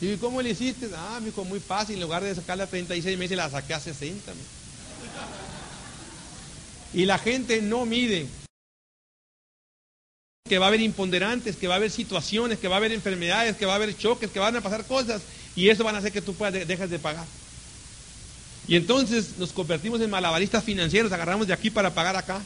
Y 0.00 0.16
¿cómo 0.16 0.40
le 0.40 0.50
hiciste? 0.50 0.88
Ah, 0.96 1.18
me 1.20 1.26
dijo, 1.26 1.44
muy 1.44 1.60
fácil. 1.60 1.96
En 1.96 2.02
lugar 2.02 2.24
de 2.24 2.34
sacarla 2.34 2.64
a 2.64 2.66
36 2.66 3.18
meses, 3.18 3.36
la 3.36 3.50
saqué 3.50 3.74
a 3.74 3.80
60. 3.80 4.32
Y 6.94 7.04
la 7.04 7.18
gente 7.18 7.60
no 7.60 7.84
mide 7.84 8.26
que 10.52 10.58
va 10.58 10.66
a 10.66 10.68
haber 10.68 10.82
imponderantes, 10.82 11.56
que 11.56 11.66
va 11.66 11.72
a 11.72 11.76
haber 11.78 11.90
situaciones, 11.90 12.58
que 12.58 12.68
va 12.68 12.74
a 12.74 12.76
haber 12.76 12.92
enfermedades, 12.92 13.56
que 13.56 13.64
va 13.64 13.72
a 13.72 13.76
haber 13.76 13.96
choques, 13.96 14.30
que 14.30 14.38
van 14.38 14.54
a 14.54 14.60
pasar 14.60 14.84
cosas. 14.84 15.22
Y 15.56 15.70
eso 15.70 15.82
van 15.82 15.94
a 15.94 15.98
hacer 16.00 16.12
que 16.12 16.20
tú 16.20 16.34
puedas, 16.34 16.68
dejas 16.68 16.90
de 16.90 16.98
pagar. 16.98 17.24
Y 18.68 18.76
entonces 18.76 19.38
nos 19.38 19.50
convertimos 19.50 19.98
en 20.02 20.10
malabaristas 20.10 20.62
financieros, 20.62 21.10
agarramos 21.10 21.46
de 21.46 21.54
aquí 21.54 21.70
para 21.70 21.94
pagar 21.94 22.16
acá. 22.16 22.42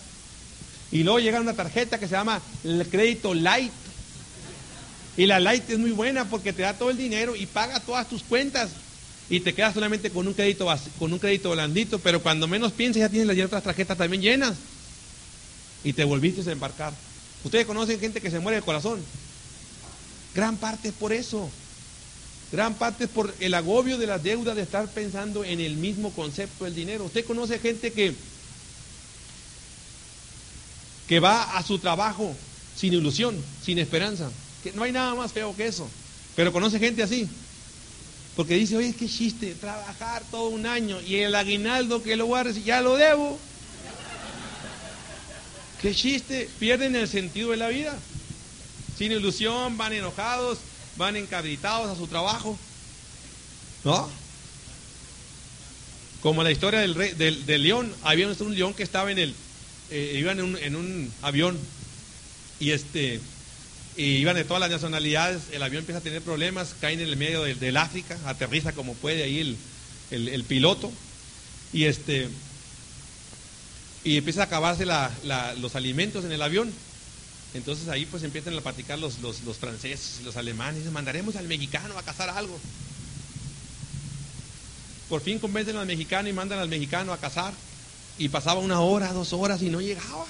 Y 0.92 1.02
luego 1.02 1.18
llega 1.18 1.40
una 1.40 1.54
tarjeta 1.54 1.98
que 1.98 2.06
se 2.06 2.12
llama 2.12 2.40
el 2.62 2.86
crédito 2.88 3.34
light. 3.34 3.72
Y 5.16 5.26
la 5.26 5.40
light 5.40 5.68
es 5.68 5.78
muy 5.80 5.90
buena 5.90 6.26
porque 6.26 6.52
te 6.52 6.62
da 6.62 6.74
todo 6.74 6.90
el 6.90 6.96
dinero 6.96 7.34
y 7.34 7.46
paga 7.46 7.80
todas 7.80 8.08
tus 8.08 8.22
cuentas. 8.22 8.70
Y 9.28 9.40
te 9.40 9.52
quedas 9.52 9.74
solamente 9.74 10.10
con 10.10 10.28
un 10.28 10.34
crédito 10.34 10.72
con 11.00 11.12
un 11.12 11.18
crédito 11.18 11.50
blandito, 11.50 11.98
pero 11.98 12.22
cuando 12.22 12.46
menos 12.46 12.70
piensas 12.70 13.00
ya 13.00 13.08
tienes 13.08 13.26
las 13.26 13.46
otras 13.46 13.64
tarjetas 13.64 13.98
también 13.98 14.22
llenas. 14.22 14.54
Y 15.82 15.92
te 15.92 16.04
volviste 16.04 16.48
a 16.48 16.52
embarcar. 16.52 16.92
Ustedes 17.46 17.64
conocen 17.64 18.00
gente 18.00 18.20
que 18.20 18.28
se 18.28 18.40
muere 18.40 18.56
de 18.56 18.62
corazón. 18.62 19.00
Gran 20.34 20.56
parte 20.56 20.88
es 20.88 20.94
por 20.94 21.12
eso. 21.12 21.48
Gran 22.50 22.74
parte 22.74 23.04
es 23.04 23.10
por 23.10 23.32
el 23.38 23.54
agobio 23.54 23.98
de 23.98 24.08
la 24.08 24.18
deuda 24.18 24.52
de 24.56 24.62
estar 24.62 24.88
pensando 24.88 25.44
en 25.44 25.60
el 25.60 25.76
mismo 25.76 26.10
concepto 26.10 26.64
del 26.64 26.74
dinero. 26.74 27.04
Usted 27.04 27.24
conoce 27.24 27.60
gente 27.60 27.92
que 27.92 28.14
que 31.06 31.20
va 31.20 31.56
a 31.56 31.62
su 31.62 31.78
trabajo 31.78 32.34
sin 32.74 32.92
ilusión, 32.94 33.36
sin 33.64 33.78
esperanza. 33.78 34.28
Que 34.64 34.72
no 34.72 34.82
hay 34.82 34.90
nada 34.90 35.14
más 35.14 35.30
feo 35.32 35.54
que 35.54 35.68
eso. 35.68 35.88
Pero 36.34 36.52
conoce 36.52 36.80
gente 36.80 37.04
así. 37.04 37.28
Porque 38.34 38.56
dice, 38.56 38.76
oye, 38.76 38.92
qué 38.92 39.08
chiste, 39.08 39.54
trabajar 39.54 40.24
todo 40.32 40.48
un 40.48 40.66
año 40.66 41.00
y 41.00 41.18
el 41.18 41.36
aguinaldo 41.36 42.02
que 42.02 42.16
lo 42.16 42.26
voy 42.26 42.40
a 42.40 42.50
ya 42.50 42.80
lo 42.80 42.96
debo. 42.96 43.38
Qué 45.80 45.94
chiste, 45.94 46.48
pierden 46.58 46.96
el 46.96 47.08
sentido 47.08 47.50
de 47.50 47.56
la 47.56 47.68
vida. 47.68 47.96
Sin 48.98 49.12
ilusión, 49.12 49.76
van 49.76 49.92
enojados, 49.92 50.58
van 50.96 51.16
encabritados 51.16 51.90
a 51.90 51.96
su 51.96 52.06
trabajo. 52.06 52.58
¿No? 53.84 54.08
Como 56.22 56.42
la 56.42 56.50
historia 56.50 56.80
del, 56.80 56.94
rey, 56.94 57.12
del, 57.12 57.46
del 57.46 57.62
león, 57.62 57.92
había 58.02 58.26
un 58.26 58.54
león 58.54 58.74
que 58.74 58.82
estaba 58.82 59.12
en 59.12 59.18
el, 59.18 59.34
eh, 59.90 60.16
iban 60.18 60.40
en 60.40 60.74
un, 60.76 61.12
avión 61.22 61.56
y 62.58 62.72
este 62.72 63.20
y 63.96 64.16
iban 64.16 64.34
de 64.34 64.44
todas 64.44 64.60
las 64.60 64.70
nacionalidades, 64.70 65.42
el 65.52 65.62
avión 65.62 65.80
empieza 65.80 66.00
a 66.00 66.02
tener 66.02 66.20
problemas, 66.20 66.74
caen 66.80 67.00
en 67.00 67.08
el 67.08 67.16
medio 67.16 67.44
del, 67.44 67.76
África, 67.76 68.18
aterriza 68.26 68.72
como 68.72 68.94
puede 68.94 69.22
ahí 69.22 69.56
el, 70.10 70.44
piloto, 70.44 70.92
y 71.72 71.84
este 71.84 72.28
y 74.06 74.18
empieza 74.18 74.42
a 74.42 74.44
acabarse 74.44 74.86
los 74.86 75.74
alimentos 75.74 76.24
en 76.24 76.30
el 76.30 76.40
avión. 76.40 76.72
Entonces 77.54 77.88
ahí 77.88 78.06
pues 78.06 78.22
empiezan 78.22 78.56
a 78.56 78.60
platicar 78.60 79.00
los, 79.00 79.18
los, 79.18 79.42
los 79.42 79.56
franceses 79.56 80.20
los 80.24 80.36
alemanes, 80.36 80.84
mandaremos 80.92 81.34
al 81.34 81.48
mexicano 81.48 81.98
a 81.98 82.04
cazar 82.04 82.30
algo. 82.30 82.56
Por 85.08 85.20
fin 85.22 85.40
convencen 85.40 85.76
al 85.76 85.86
mexicano 85.86 86.28
y 86.28 86.32
mandan 86.32 86.60
al 86.60 86.68
mexicano 86.68 87.12
a 87.12 87.18
cazar. 87.18 87.52
Y 88.16 88.28
pasaba 88.28 88.60
una 88.60 88.80
hora, 88.80 89.12
dos 89.12 89.32
horas 89.32 89.60
y 89.62 89.70
no 89.70 89.80
llegaba. 89.80 90.24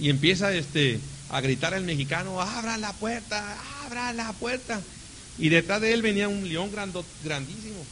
Y 0.00 0.10
empieza 0.10 0.52
este, 0.52 0.98
a 1.30 1.40
gritar 1.40 1.74
el 1.74 1.84
mexicano, 1.84 2.40
abra 2.40 2.76
la 2.76 2.92
puerta, 2.92 3.56
abra 3.84 4.12
la 4.12 4.32
puerta. 4.32 4.80
Y 5.38 5.48
detrás 5.48 5.80
de 5.80 5.92
él 5.92 6.02
venía 6.02 6.28
un 6.28 6.48
león 6.48 6.72
grandísimo. 7.22 7.86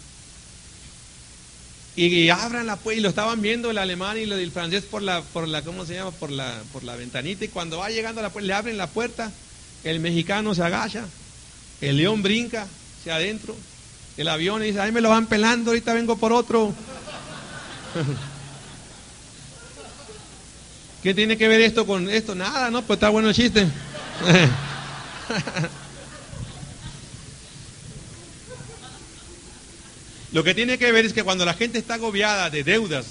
Y, 1.97 2.28
abran 2.28 2.66
la 2.66 2.76
puerta, 2.76 2.99
y 2.99 3.03
lo 3.03 3.09
estaban 3.09 3.40
viendo 3.40 3.70
el 3.70 3.78
alemán 3.78 4.18
y 4.18 4.22
el 4.22 4.51
francés 4.51 4.82
por 4.84 5.01
la, 5.01 5.22
por 5.22 5.47
la, 5.47 5.62
¿cómo 5.62 5.86
se 5.86 5.95
llama? 5.95 6.11
Por 6.11 6.30
la, 6.30 6.61
por 6.72 6.82
la 6.82 6.97
ventanita. 6.97 7.45
Y 7.45 7.49
cuando 7.49 7.78
va 7.78 7.90
llegando 7.90 8.18
a 8.20 8.24
la 8.24 8.30
puerta, 8.30 8.47
le 8.47 8.55
abren 8.55 8.76
la 8.76 8.88
puerta, 8.88 9.30
el 9.84 10.01
mexicano 10.01 10.57
se 10.57 10.64
agacha, 10.64 11.05
el 11.80 11.97
león 11.97 12.22
brinca 12.22 12.66
hacia 13.01 13.14
adentro, 13.14 13.55
el 14.16 14.28
avión 14.28 14.62
y 14.62 14.66
dice, 14.66 14.80
ahí 14.80 14.90
me 14.90 15.01
lo 15.01 15.11
van 15.11 15.26
pelando, 15.26 15.70
ahorita 15.70 15.95
vengo 15.95 16.16
por 16.16 16.32
otro. 16.32 16.74
¿Qué 21.03 21.14
tiene 21.14 21.36
que 21.36 21.47
ver 21.47 21.61
esto 21.61 21.86
con 21.86 22.09
esto? 22.09 22.34
Nada, 22.34 22.70
¿no? 22.70 22.82
Pues 22.82 22.97
está 22.97 23.11
bueno 23.11 23.28
el 23.28 23.34
chiste. 23.34 23.68
Lo 30.35 30.43
que 30.43 30.53
tiene 30.53 30.78
que 30.78 30.91
ver 30.91 31.05
es 31.05 31.12
que 31.12 31.22
cuando 31.22 31.45
la 31.45 31.55
gente 31.55 31.78
está 31.78 31.95
agobiada 31.95 32.51
de 32.51 32.64
deudas, 32.64 33.07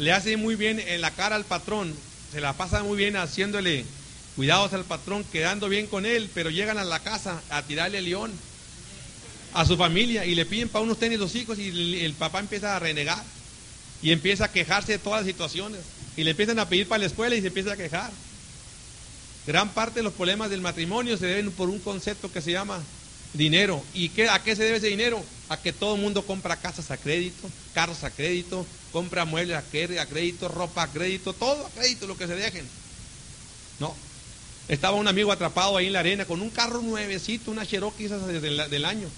le 0.00 0.10
hace 0.10 0.36
muy 0.36 0.56
bien 0.56 0.80
en 0.80 1.00
la 1.00 1.12
cara 1.12 1.36
al 1.36 1.44
patrón, 1.44 1.94
se 2.32 2.40
la 2.40 2.52
pasa 2.52 2.82
muy 2.82 2.96
bien 2.96 3.14
haciéndole 3.14 3.84
cuidados 4.34 4.72
al 4.72 4.84
patrón, 4.84 5.24
quedando 5.30 5.68
bien 5.68 5.86
con 5.86 6.04
él, 6.04 6.28
pero 6.34 6.50
llegan 6.50 6.78
a 6.78 6.84
la 6.84 6.98
casa 6.98 7.40
a 7.48 7.62
tirarle 7.62 7.98
el 7.98 8.06
león 8.06 8.32
a 9.54 9.64
su 9.64 9.76
familia 9.76 10.26
y 10.26 10.34
le 10.34 10.46
piden 10.46 10.68
para 10.68 10.82
unos 10.82 10.98
tenis 10.98 11.20
los 11.20 11.36
hijos 11.36 11.60
y 11.60 12.00
el, 12.04 12.14
papá 12.14 12.40
empieza 12.40 12.74
a 12.74 12.80
renegar 12.80 13.22
y 14.02 14.10
empieza 14.10 14.46
a 14.46 14.52
quejarse 14.52 14.92
de 14.92 14.98
todas 14.98 15.20
las 15.20 15.28
situaciones 15.28 15.80
y 16.16 16.24
le 16.24 16.32
empiezan 16.32 16.58
a 16.58 16.68
pedir 16.68 16.88
para 16.88 16.98
la 16.98 17.06
escuela 17.06 17.36
y 17.36 17.40
se 17.40 17.48
empieza 17.48 17.74
a 17.74 17.76
quejar. 17.76 18.10
Gran 19.46 19.68
parte 19.68 20.00
de 20.00 20.02
los 20.02 20.14
problemas 20.14 20.50
del 20.50 20.60
matrimonio 20.60 21.16
se 21.16 21.26
deben 21.26 21.52
por 21.52 21.68
un 21.68 21.78
concepto 21.78 22.32
que 22.32 22.42
se 22.42 22.50
llama 22.50 22.82
dinero. 23.32 23.82
¿Y 23.94 24.08
qué, 24.10 24.28
a 24.28 24.42
qué 24.42 24.56
se 24.56 24.64
debe 24.64 24.78
ese 24.78 24.88
dinero? 24.88 25.22
A 25.48 25.56
que 25.56 25.72
todo 25.72 25.94
el 25.94 26.00
mundo 26.00 26.24
compra 26.26 26.56
casas 26.56 26.90
a 26.90 26.96
crédito, 26.96 27.48
carros 27.74 28.04
a 28.04 28.10
crédito, 28.10 28.66
compra 28.92 29.24
muebles 29.24 29.56
a 29.56 29.62
crédito, 29.62 30.48
ropa 30.48 30.84
a 30.84 30.88
crédito, 30.88 31.32
todo 31.32 31.66
a 31.66 31.70
crédito, 31.70 32.06
lo 32.06 32.16
que 32.16 32.26
se 32.26 32.34
dejen. 32.34 32.66
No. 33.78 33.94
Estaba 34.68 34.96
un 34.96 35.08
amigo 35.08 35.32
atrapado 35.32 35.76
ahí 35.76 35.86
en 35.86 35.94
la 35.94 36.00
arena 36.00 36.24
con 36.24 36.40
un 36.40 36.50
carro 36.50 36.80
nuevecito, 36.80 37.50
una 37.50 37.66
Cherokee 37.66 38.06
desde 38.06 38.68
del 38.68 38.84
año. 38.84 39.08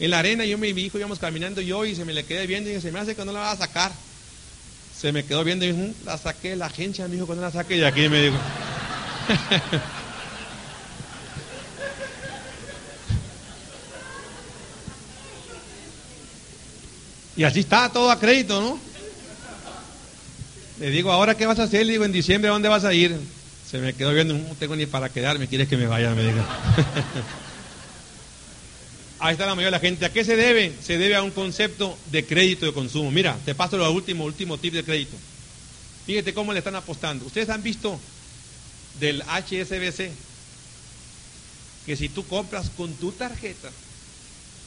En 0.00 0.10
la 0.12 0.20
arena 0.20 0.44
yo 0.44 0.56
y 0.64 0.72
mi 0.72 0.82
hijo 0.82 0.98
íbamos 0.98 1.18
caminando 1.18 1.60
yo 1.60 1.84
y 1.84 1.94
se 1.94 2.04
me 2.04 2.14
le 2.14 2.24
quedé 2.24 2.46
viendo 2.46 2.70
y 2.70 2.80
se 2.80 2.92
me 2.92 3.00
hace 3.00 3.16
que 3.16 3.24
no 3.24 3.32
la 3.32 3.40
va 3.40 3.50
a 3.50 3.56
sacar. 3.56 3.92
Se 4.96 5.12
me 5.12 5.24
quedó 5.24 5.44
viendo 5.44 5.64
y 5.64 5.72
dije, 5.72 5.88
mm, 5.88 6.06
la 6.06 6.18
saqué 6.18 6.56
la 6.56 6.66
agencia, 6.66 7.08
mi 7.08 7.16
hijo, 7.16 7.26
cuando 7.26 7.42
la 7.44 7.50
saqué 7.50 7.76
y 7.76 7.84
aquí 7.84 8.08
me 8.08 8.22
dijo. 8.22 8.36
Y 17.38 17.44
así 17.44 17.60
está 17.60 17.88
todo 17.88 18.10
a 18.10 18.18
crédito, 18.18 18.60
¿no? 18.60 18.78
Le 20.80 20.90
digo, 20.90 21.12
¿ahora 21.12 21.36
qué 21.36 21.46
vas 21.46 21.60
a 21.60 21.62
hacer? 21.62 21.86
Le 21.86 21.92
digo, 21.92 22.04
en 22.04 22.10
diciembre, 22.10 22.50
¿a 22.50 22.52
dónde 22.52 22.68
vas 22.68 22.84
a 22.84 22.92
ir? 22.92 23.16
Se 23.70 23.78
me 23.78 23.94
quedó 23.94 24.12
viendo, 24.12 24.34
no 24.34 24.56
tengo 24.58 24.74
ni 24.74 24.86
para 24.86 25.08
quedarme, 25.08 25.46
¿quieres 25.46 25.68
que 25.68 25.76
me 25.76 25.86
vaya? 25.86 26.12
Me 26.16 26.24
diga. 26.24 26.44
Ahí 29.20 29.34
está 29.34 29.46
la 29.46 29.54
mayoría 29.54 29.68
de 29.68 29.70
la 29.70 29.88
gente. 29.88 30.04
¿A 30.04 30.12
qué 30.12 30.24
se 30.24 30.34
debe? 30.34 30.74
Se 30.82 30.98
debe 30.98 31.14
a 31.14 31.22
un 31.22 31.30
concepto 31.30 31.96
de 32.10 32.26
crédito 32.26 32.66
de 32.66 32.72
consumo. 32.72 33.12
Mira, 33.12 33.38
te 33.44 33.54
paso 33.54 33.76
lo 33.76 33.88
último, 33.92 34.24
último 34.24 34.58
tip 34.58 34.74
de 34.74 34.82
crédito. 34.82 35.16
Fíjate 36.06 36.34
cómo 36.34 36.52
le 36.52 36.58
están 36.58 36.74
apostando. 36.74 37.24
Ustedes 37.24 37.50
han 37.50 37.62
visto 37.62 38.00
del 38.98 39.22
HSBC 39.22 40.10
que 41.86 41.96
si 41.96 42.08
tú 42.08 42.26
compras 42.26 42.68
con 42.76 42.92
tu 42.94 43.12
tarjeta, 43.12 43.70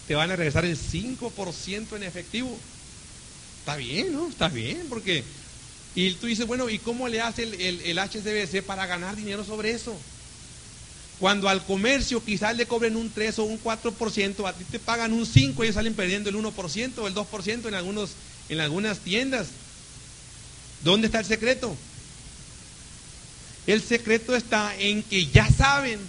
te 0.07 0.15
van 0.15 0.31
a 0.31 0.35
regresar 0.35 0.65
el 0.65 0.77
5% 0.77 1.95
en 1.95 2.03
efectivo. 2.03 2.57
Está 3.59 3.75
bien, 3.75 4.13
¿no? 4.13 4.27
Está 4.29 4.49
bien, 4.49 4.85
porque... 4.89 5.23
Y 5.93 6.11
tú 6.13 6.27
dices, 6.27 6.47
bueno, 6.47 6.69
¿y 6.69 6.79
cómo 6.79 7.07
le 7.07 7.19
hace 7.19 7.43
el, 7.43 7.81
el, 7.81 7.99
HSBC 7.99 8.63
para 8.63 8.85
ganar 8.85 9.15
dinero 9.15 9.43
sobre 9.43 9.71
eso? 9.71 9.95
Cuando 11.19 11.49
al 11.49 11.63
comercio 11.65 12.23
quizás 12.23 12.55
le 12.55 12.65
cobren 12.65 12.95
un 12.95 13.11
3 13.11 13.39
o 13.39 13.43
un 13.43 13.61
4%, 13.61 14.47
a 14.47 14.53
ti 14.53 14.63
te 14.63 14.79
pagan 14.79 15.11
un 15.13 15.25
5, 15.25 15.63
ellos 15.63 15.75
salen 15.75 15.93
perdiendo 15.93 16.29
el 16.29 16.37
1% 16.37 16.97
o 16.97 17.07
el 17.07 17.13
2% 17.13 17.67
en, 17.67 17.73
algunos, 17.73 18.11
en 18.49 18.61
algunas 18.61 18.99
tiendas. 18.99 19.47
¿Dónde 20.83 21.07
está 21.07 21.19
el 21.19 21.25
secreto? 21.25 21.75
El 23.67 23.81
secreto 23.81 24.35
está 24.35 24.75
en 24.77 25.03
que 25.03 25.27
ya 25.27 25.47
saben 25.49 25.99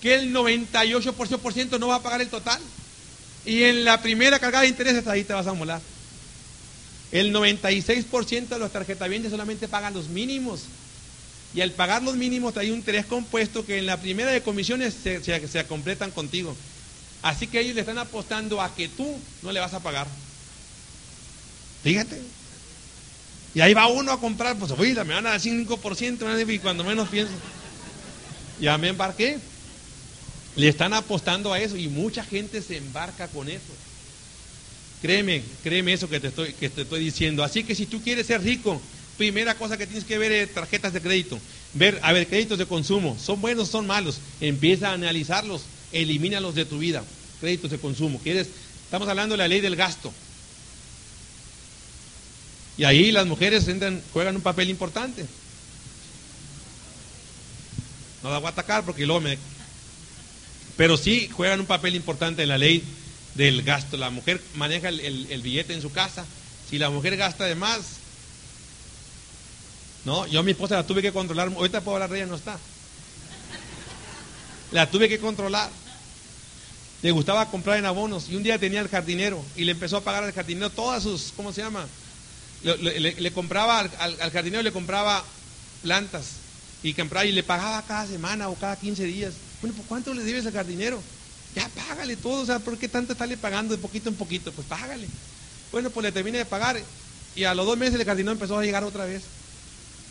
que 0.00 0.14
el 0.14 0.34
98% 0.34 1.78
no 1.78 1.88
va 1.88 1.96
a 1.96 2.02
pagar 2.02 2.20
el 2.20 2.28
total. 2.28 2.60
Y 3.44 3.64
en 3.64 3.84
la 3.84 4.00
primera 4.00 4.38
cargada 4.38 4.62
de 4.62 4.68
intereses 4.68 5.06
ahí 5.06 5.24
te 5.24 5.32
vas 5.32 5.46
a 5.46 5.52
molar. 5.52 5.80
El 7.10 7.32
96% 7.34 8.48
de 8.48 8.58
los 8.58 8.72
tarjetavientes 8.72 9.30
solamente 9.30 9.68
pagan 9.68 9.94
los 9.94 10.08
mínimos. 10.08 10.62
Y 11.54 11.60
al 11.60 11.72
pagar 11.72 12.02
los 12.02 12.16
mínimos 12.16 12.56
hay 12.56 12.70
un 12.70 12.78
interés 12.78 13.04
compuesto 13.04 13.66
que 13.66 13.78
en 13.78 13.86
la 13.86 13.98
primera 13.98 14.30
de 14.30 14.42
comisiones 14.42 14.94
se, 14.94 15.22
se, 15.22 15.66
completan 15.66 16.10
contigo. 16.10 16.56
Así 17.20 17.46
que 17.46 17.60
ellos 17.60 17.74
le 17.74 17.82
están 17.82 17.98
apostando 17.98 18.62
a 18.62 18.74
que 18.74 18.88
tú 18.88 19.18
no 19.42 19.52
le 19.52 19.60
vas 19.60 19.74
a 19.74 19.80
pagar. 19.80 20.06
Fíjate. 21.82 22.22
Y 23.54 23.60
ahí 23.60 23.74
va 23.74 23.86
uno 23.88 24.12
a 24.12 24.20
comprar, 24.20 24.56
pues 24.56 24.70
oiga, 24.72 25.04
me 25.04 25.12
van 25.12 25.26
a 25.26 25.30
dar 25.30 25.40
5%, 25.40 26.54
y 26.54 26.58
cuando 26.58 26.84
menos 26.84 27.08
pienso. 27.08 27.34
Ya 28.58 28.78
me 28.78 28.88
embarqué. 28.88 29.38
Le 30.56 30.68
están 30.68 30.92
apostando 30.92 31.52
a 31.52 31.60
eso 31.60 31.76
y 31.76 31.88
mucha 31.88 32.24
gente 32.24 32.60
se 32.60 32.76
embarca 32.76 33.28
con 33.28 33.48
eso. 33.48 33.72
Créeme, 35.00 35.42
créeme 35.62 35.92
eso 35.92 36.08
que 36.08 36.20
te 36.20 36.28
estoy, 36.28 36.52
que 36.52 36.68
te 36.68 36.82
estoy 36.82 37.04
diciendo. 37.04 37.42
Así 37.42 37.64
que 37.64 37.74
si 37.74 37.86
tú 37.86 38.02
quieres 38.02 38.26
ser 38.26 38.42
rico, 38.42 38.80
primera 39.16 39.54
cosa 39.54 39.76
que 39.76 39.86
tienes 39.86 40.04
que 40.04 40.18
ver 40.18 40.30
es 40.30 40.54
tarjetas 40.54 40.92
de 40.92 41.00
crédito. 41.00 41.38
Ver, 41.74 41.98
a 42.02 42.12
ver, 42.12 42.26
créditos 42.26 42.58
de 42.58 42.66
consumo. 42.66 43.16
¿Son 43.18 43.40
buenos 43.40 43.68
son 43.68 43.86
malos? 43.86 44.18
Empieza 44.40 44.90
a 44.90 44.94
analizarlos, 44.94 45.62
elimínalos 45.90 46.54
de 46.54 46.66
tu 46.66 46.78
vida. 46.78 47.02
Créditos 47.40 47.70
de 47.70 47.78
consumo. 47.78 48.20
¿Quieres? 48.22 48.48
Estamos 48.84 49.08
hablando 49.08 49.32
de 49.32 49.38
la 49.38 49.48
ley 49.48 49.60
del 49.60 49.74
gasto. 49.74 50.12
Y 52.76 52.84
ahí 52.84 53.10
las 53.10 53.26
mujeres 53.26 53.66
entran, 53.68 54.02
juegan 54.12 54.36
un 54.36 54.42
papel 54.42 54.70
importante. 54.70 55.26
No 58.22 58.30
la 58.30 58.38
voy 58.38 58.46
a 58.46 58.50
atacar 58.50 58.84
porque 58.84 59.04
luego 59.04 59.20
me 59.20 59.36
pero 60.82 60.96
sí 60.96 61.28
juegan 61.28 61.60
un 61.60 61.66
papel 61.66 61.94
importante 61.94 62.42
en 62.42 62.48
la 62.48 62.58
ley 62.58 62.82
del 63.36 63.62
gasto. 63.62 63.96
La 63.96 64.10
mujer 64.10 64.42
maneja 64.56 64.88
el, 64.88 65.40
billete 65.40 65.74
en 65.74 65.80
su 65.80 65.92
casa. 65.92 66.26
Si 66.68 66.76
la 66.76 66.90
mujer 66.90 67.16
gasta 67.16 67.44
de 67.44 67.54
más, 67.54 67.82
no, 70.04 70.26
yo 70.26 70.40
a 70.40 70.42
mi 70.42 70.50
esposa 70.50 70.74
la 70.74 70.84
tuve 70.84 71.00
que 71.00 71.12
controlar. 71.12 71.52
Ahorita 71.54 71.82
puedo 71.82 71.94
hablar 71.94 72.10
de 72.10 72.26
no 72.26 72.34
está. 72.34 72.58
La 74.72 74.90
tuve 74.90 75.08
que 75.08 75.20
controlar. 75.20 75.70
Le 77.02 77.12
gustaba 77.12 77.48
comprar 77.48 77.78
en 77.78 77.86
abonos 77.86 78.28
y 78.28 78.34
un 78.34 78.42
día 78.42 78.58
tenía 78.58 78.80
el 78.80 78.88
jardinero 78.88 79.40
y 79.54 79.62
le 79.62 79.70
empezó 79.70 79.98
a 79.98 80.00
pagar 80.00 80.24
al 80.24 80.32
jardinero 80.32 80.70
todas 80.70 81.04
sus, 81.04 81.32
¿cómo 81.36 81.52
se 81.52 81.62
llama? 81.62 81.86
Le, 82.64 83.30
compraba 83.30 83.78
al, 83.78 84.20
al, 84.20 84.32
jardinero 84.32 84.64
le 84.64 84.72
compraba 84.72 85.22
plantas 85.84 86.24
y 86.82 86.92
compraba 86.92 87.24
y 87.24 87.30
le 87.30 87.44
pagaba 87.44 87.82
cada 87.82 88.04
semana 88.04 88.48
o 88.48 88.56
cada 88.56 88.74
15 88.74 89.04
días. 89.04 89.34
Bueno, 89.62 89.76
¿por 89.76 89.86
cuánto 89.86 90.12
le 90.12 90.24
debes 90.24 90.44
al 90.44 90.52
jardinero? 90.52 91.00
Ya 91.54 91.68
págale 91.68 92.16
todo, 92.16 92.42
o 92.42 92.46
sea, 92.46 92.58
¿por 92.58 92.76
qué 92.76 92.88
tanto 92.88 93.12
estarle 93.12 93.36
pagando 93.36 93.74
de 93.74 93.80
poquito 93.80 94.08
en 94.08 94.16
poquito? 94.16 94.52
Pues 94.52 94.66
págale. 94.66 95.06
Bueno, 95.70 95.88
pues 95.90 96.04
le 96.04 96.12
terminé 96.12 96.38
de 96.38 96.44
pagar 96.44 96.82
y 97.34 97.44
a 97.44 97.54
los 97.54 97.64
dos 97.64 97.78
meses 97.78 97.98
el 97.98 98.04
jardinero 98.04 98.32
empezó 98.32 98.58
a 98.58 98.64
llegar 98.64 98.82
otra 98.84 99.04
vez. 99.04 99.22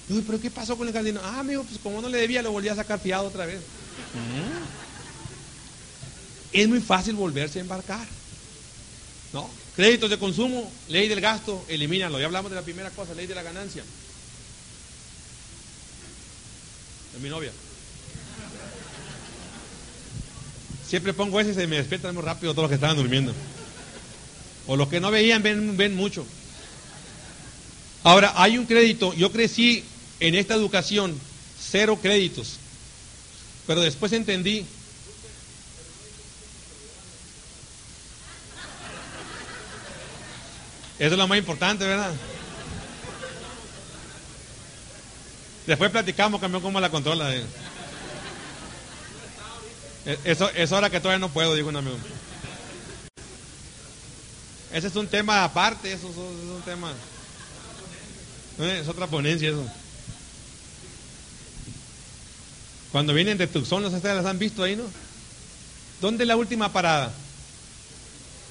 Digo, 0.07 0.23
¿pero 0.25 0.39
qué 0.39 0.49
pasó 0.49 0.77
con 0.77 0.87
el 0.87 0.93
jardinero? 0.93 1.23
Ah, 1.25 1.39
amigo, 1.39 1.63
pues 1.63 1.79
como 1.83 2.01
no 2.01 2.09
le 2.09 2.17
debía, 2.17 2.41
lo 2.41 2.51
volví 2.51 2.69
a 2.69 2.75
sacar 2.75 2.99
fiado 2.99 3.27
otra 3.27 3.45
vez. 3.45 3.59
Es 6.53 6.67
muy 6.67 6.79
fácil 6.79 7.15
volverse 7.15 7.59
a 7.59 7.61
embarcar. 7.61 8.07
¿No? 9.33 9.49
Créditos 9.75 10.09
de 10.09 10.17
consumo, 10.17 10.69
ley 10.89 11.07
del 11.07 11.21
gasto, 11.21 11.63
elimínalo. 11.67 12.19
Ya 12.19 12.25
hablamos 12.25 12.51
de 12.51 12.55
la 12.55 12.63
primera 12.63 12.89
cosa, 12.89 13.13
ley 13.13 13.27
de 13.27 13.35
la 13.35 13.43
ganancia. 13.43 13.83
De 17.13 17.19
mi 17.19 17.29
novia. 17.29 17.51
Siempre 20.91 21.13
pongo 21.13 21.39
ese 21.39 21.51
y 21.51 21.53
se 21.53 21.67
me 21.67 21.77
despiertan 21.77 22.13
muy 22.13 22.21
rápido 22.21 22.51
todos 22.51 22.63
los 22.63 22.69
que 22.69 22.75
estaban 22.75 22.97
durmiendo. 22.97 23.33
O 24.67 24.75
los 24.75 24.89
que 24.89 24.99
no 24.99 25.09
veían 25.09 25.41
ven, 25.41 25.77
ven 25.77 25.95
mucho. 25.95 26.25
Ahora, 28.03 28.33
hay 28.35 28.57
un 28.57 28.65
crédito. 28.65 29.13
Yo 29.13 29.31
crecí 29.31 29.85
en 30.19 30.35
esta 30.35 30.53
educación, 30.53 31.17
cero 31.57 31.97
créditos. 32.01 32.57
Pero 33.67 33.79
después 33.79 34.11
entendí. 34.11 34.65
Eso 40.99 41.13
es 41.13 41.17
lo 41.17 41.25
más 41.25 41.37
importante, 41.37 41.85
¿verdad? 41.85 42.11
Después 45.65 45.89
platicamos, 45.89 46.41
cambió 46.41 46.61
cómo 46.61 46.81
la 46.81 46.89
controla. 46.89 47.33
Eh. 47.33 47.45
Eso 50.05 50.49
es 50.55 50.71
hora 50.71 50.89
que 50.89 50.99
todavía 50.99 51.19
no 51.19 51.29
puedo, 51.29 51.53
dijo 51.53 51.69
un 51.69 51.75
amigo. 51.75 51.97
Ese 54.73 54.87
es 54.87 54.95
un 54.95 55.07
tema 55.07 55.43
aparte, 55.43 55.91
eso, 55.91 56.09
es 56.09 56.15
un 56.15 56.61
tema. 56.63 56.91
Eh, 58.59 58.79
es 58.81 58.87
otra 58.87 59.07
ponencia 59.07 59.49
eso. 59.49 59.65
Cuando 62.91 63.13
vienen 63.13 63.37
de 63.37 63.47
Tucson, 63.47 63.83
no 63.83 63.89
sé 63.89 63.99
si 63.99 64.07
las 64.07 64.25
han 64.25 64.39
visto 64.39 64.63
ahí, 64.63 64.75
¿no? 64.75 64.83
¿Dónde 66.01 66.23
es 66.23 66.27
la 66.27 66.35
última 66.35 66.73
parada? 66.73 67.13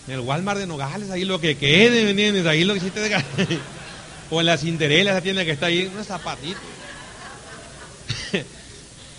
En 0.06 0.14
el 0.14 0.20
Walmart 0.20 0.58
de 0.58 0.66
Nogales, 0.66 1.10
ahí 1.10 1.24
lo 1.24 1.40
que 1.40 1.56
quede. 1.56 2.48
Ahí 2.48 2.64
lo 2.64 2.74
que 2.74 2.78
hiciste 2.78 3.00
de 3.00 3.22
O 4.30 4.40
en 4.40 4.46
la 4.46 4.56
Cinderella, 4.56 5.10
esa 5.10 5.20
tienda 5.20 5.44
que 5.44 5.50
está 5.50 5.66
ahí, 5.66 5.90
unos 5.92 6.06
zapatitos. 6.06 6.62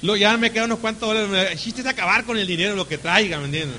Lo, 0.01 0.15
ya 0.15 0.35
me 0.37 0.51
quedan 0.51 0.65
unos 0.65 0.79
cuantos 0.79 1.07
dólares. 1.07 1.51
El 1.51 1.59
chiste 1.59 1.81
es 1.81 1.87
acabar 1.87 2.25
con 2.25 2.37
el 2.37 2.47
dinero, 2.47 2.75
lo 2.75 2.87
que 2.87 2.97
traiga, 2.97 3.37
¿me 3.39 3.45
entiendes? 3.45 3.77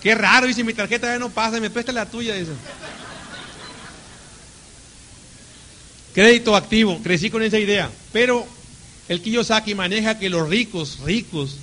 Qué 0.00 0.14
raro, 0.14 0.46
dice, 0.46 0.64
mi 0.64 0.72
tarjeta 0.72 1.06
ya 1.08 1.18
no 1.18 1.28
pasa, 1.28 1.60
me 1.60 1.68
presta 1.68 1.92
la 1.92 2.06
tuya, 2.06 2.34
dice. 2.34 2.52
Crédito 6.14 6.56
activo, 6.56 7.00
crecí 7.02 7.30
con 7.30 7.42
esa 7.42 7.58
idea, 7.58 7.90
pero 8.12 8.46
el 9.08 9.20
Kiyosaki 9.20 9.74
maneja 9.74 10.18
que 10.18 10.30
los 10.30 10.48
ricos, 10.48 11.00
ricos, 11.04 11.56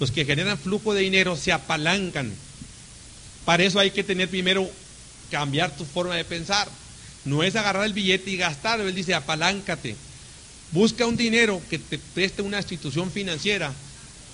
los 0.00 0.10
que 0.10 0.24
generan 0.24 0.58
flujo 0.58 0.94
de 0.94 1.02
dinero, 1.02 1.36
se 1.36 1.52
apalancan. 1.52 2.32
Para 3.44 3.62
eso 3.62 3.78
hay 3.78 3.90
que 3.90 4.02
tener 4.02 4.28
primero, 4.28 4.68
cambiar 5.30 5.76
tu 5.76 5.84
forma 5.84 6.16
de 6.16 6.24
pensar. 6.24 6.66
No 7.24 7.42
es 7.42 7.54
agarrar 7.56 7.84
el 7.84 7.92
billete 7.92 8.30
y 8.30 8.36
gastarlo, 8.36 8.88
él 8.88 8.94
dice, 8.94 9.14
apaláncate. 9.14 9.96
Busca 10.72 11.06
un 11.06 11.16
dinero 11.16 11.60
que 11.70 11.78
te 11.78 11.98
preste 11.98 12.42
una 12.42 12.58
institución 12.58 13.10
financiera, 13.10 13.72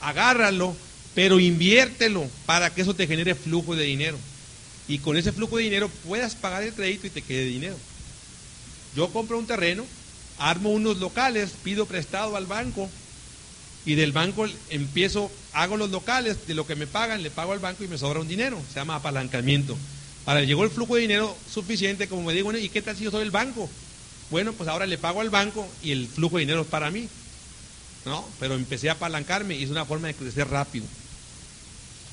agárralo 0.00 0.74
pero 1.14 1.40
inviértelo 1.40 2.28
para 2.46 2.72
que 2.72 2.82
eso 2.82 2.94
te 2.94 3.06
genere 3.06 3.34
flujo 3.34 3.74
de 3.74 3.84
dinero. 3.84 4.18
Y 4.88 4.98
con 4.98 5.16
ese 5.16 5.32
flujo 5.32 5.56
de 5.56 5.64
dinero 5.64 5.88
puedas 6.06 6.34
pagar 6.34 6.62
el 6.62 6.72
crédito 6.72 7.06
y 7.06 7.10
te 7.10 7.22
quede 7.22 7.44
dinero. 7.44 7.76
Yo 8.96 9.08
compro 9.12 9.38
un 9.38 9.46
terreno, 9.46 9.84
armo 10.38 10.70
unos 10.70 10.98
locales, 10.98 11.50
pido 11.62 11.86
prestado 11.86 12.36
al 12.36 12.46
banco 12.46 12.88
y 13.86 13.94
del 13.94 14.12
banco 14.12 14.46
empiezo, 14.68 15.30
hago 15.52 15.76
los 15.76 15.90
locales, 15.90 16.46
de 16.46 16.54
lo 16.54 16.66
que 16.66 16.74
me 16.74 16.86
pagan, 16.86 17.22
le 17.22 17.30
pago 17.30 17.52
al 17.52 17.60
banco 17.60 17.84
y 17.84 17.88
me 17.88 17.98
sobra 17.98 18.20
un 18.20 18.28
dinero. 18.28 18.60
Se 18.68 18.80
llama 18.80 18.96
apalancamiento. 18.96 19.76
Ahora 20.26 20.42
llegó 20.42 20.64
el 20.64 20.70
flujo 20.70 20.96
de 20.96 21.02
dinero 21.02 21.36
suficiente, 21.52 22.08
como 22.08 22.22
me 22.22 22.34
digo, 22.34 22.52
¿y 22.56 22.68
qué 22.68 22.82
tal 22.82 22.96
si 22.96 23.04
yo 23.04 23.10
soy 23.10 23.22
el 23.22 23.30
banco? 23.30 23.70
Bueno, 24.30 24.52
pues 24.52 24.68
ahora 24.68 24.86
le 24.86 24.98
pago 24.98 25.20
al 25.20 25.30
banco 25.30 25.68
y 25.82 25.92
el 25.92 26.06
flujo 26.06 26.36
de 26.36 26.42
dinero 26.42 26.62
es 26.62 26.68
para 26.68 26.90
mí. 26.90 27.08
¿No? 28.04 28.26
Pero 28.38 28.54
empecé 28.54 28.88
a 28.88 28.92
apalancarme 28.92 29.56
y 29.56 29.64
es 29.64 29.70
una 29.70 29.84
forma 29.84 30.08
de 30.08 30.14
crecer 30.14 30.48
rápido. 30.48 30.86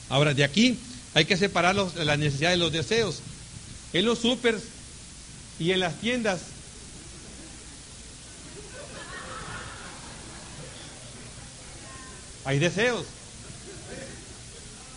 Ahora, 0.10 0.34
de 0.34 0.44
aquí 0.44 0.78
hay 1.14 1.26
que 1.26 1.38
separar 1.38 1.76
las 1.76 2.20
necesidades 2.20 2.58
de 2.58 2.64
los 2.64 2.72
deseos. 2.72 3.20
En 3.94 4.06
los 4.06 4.20
supers 4.20 4.64
y 5.60 5.72
en 5.72 5.80
las 5.80 6.00
tiendas 6.00 6.42
hay 12.44 12.60
deseos. 12.60 13.06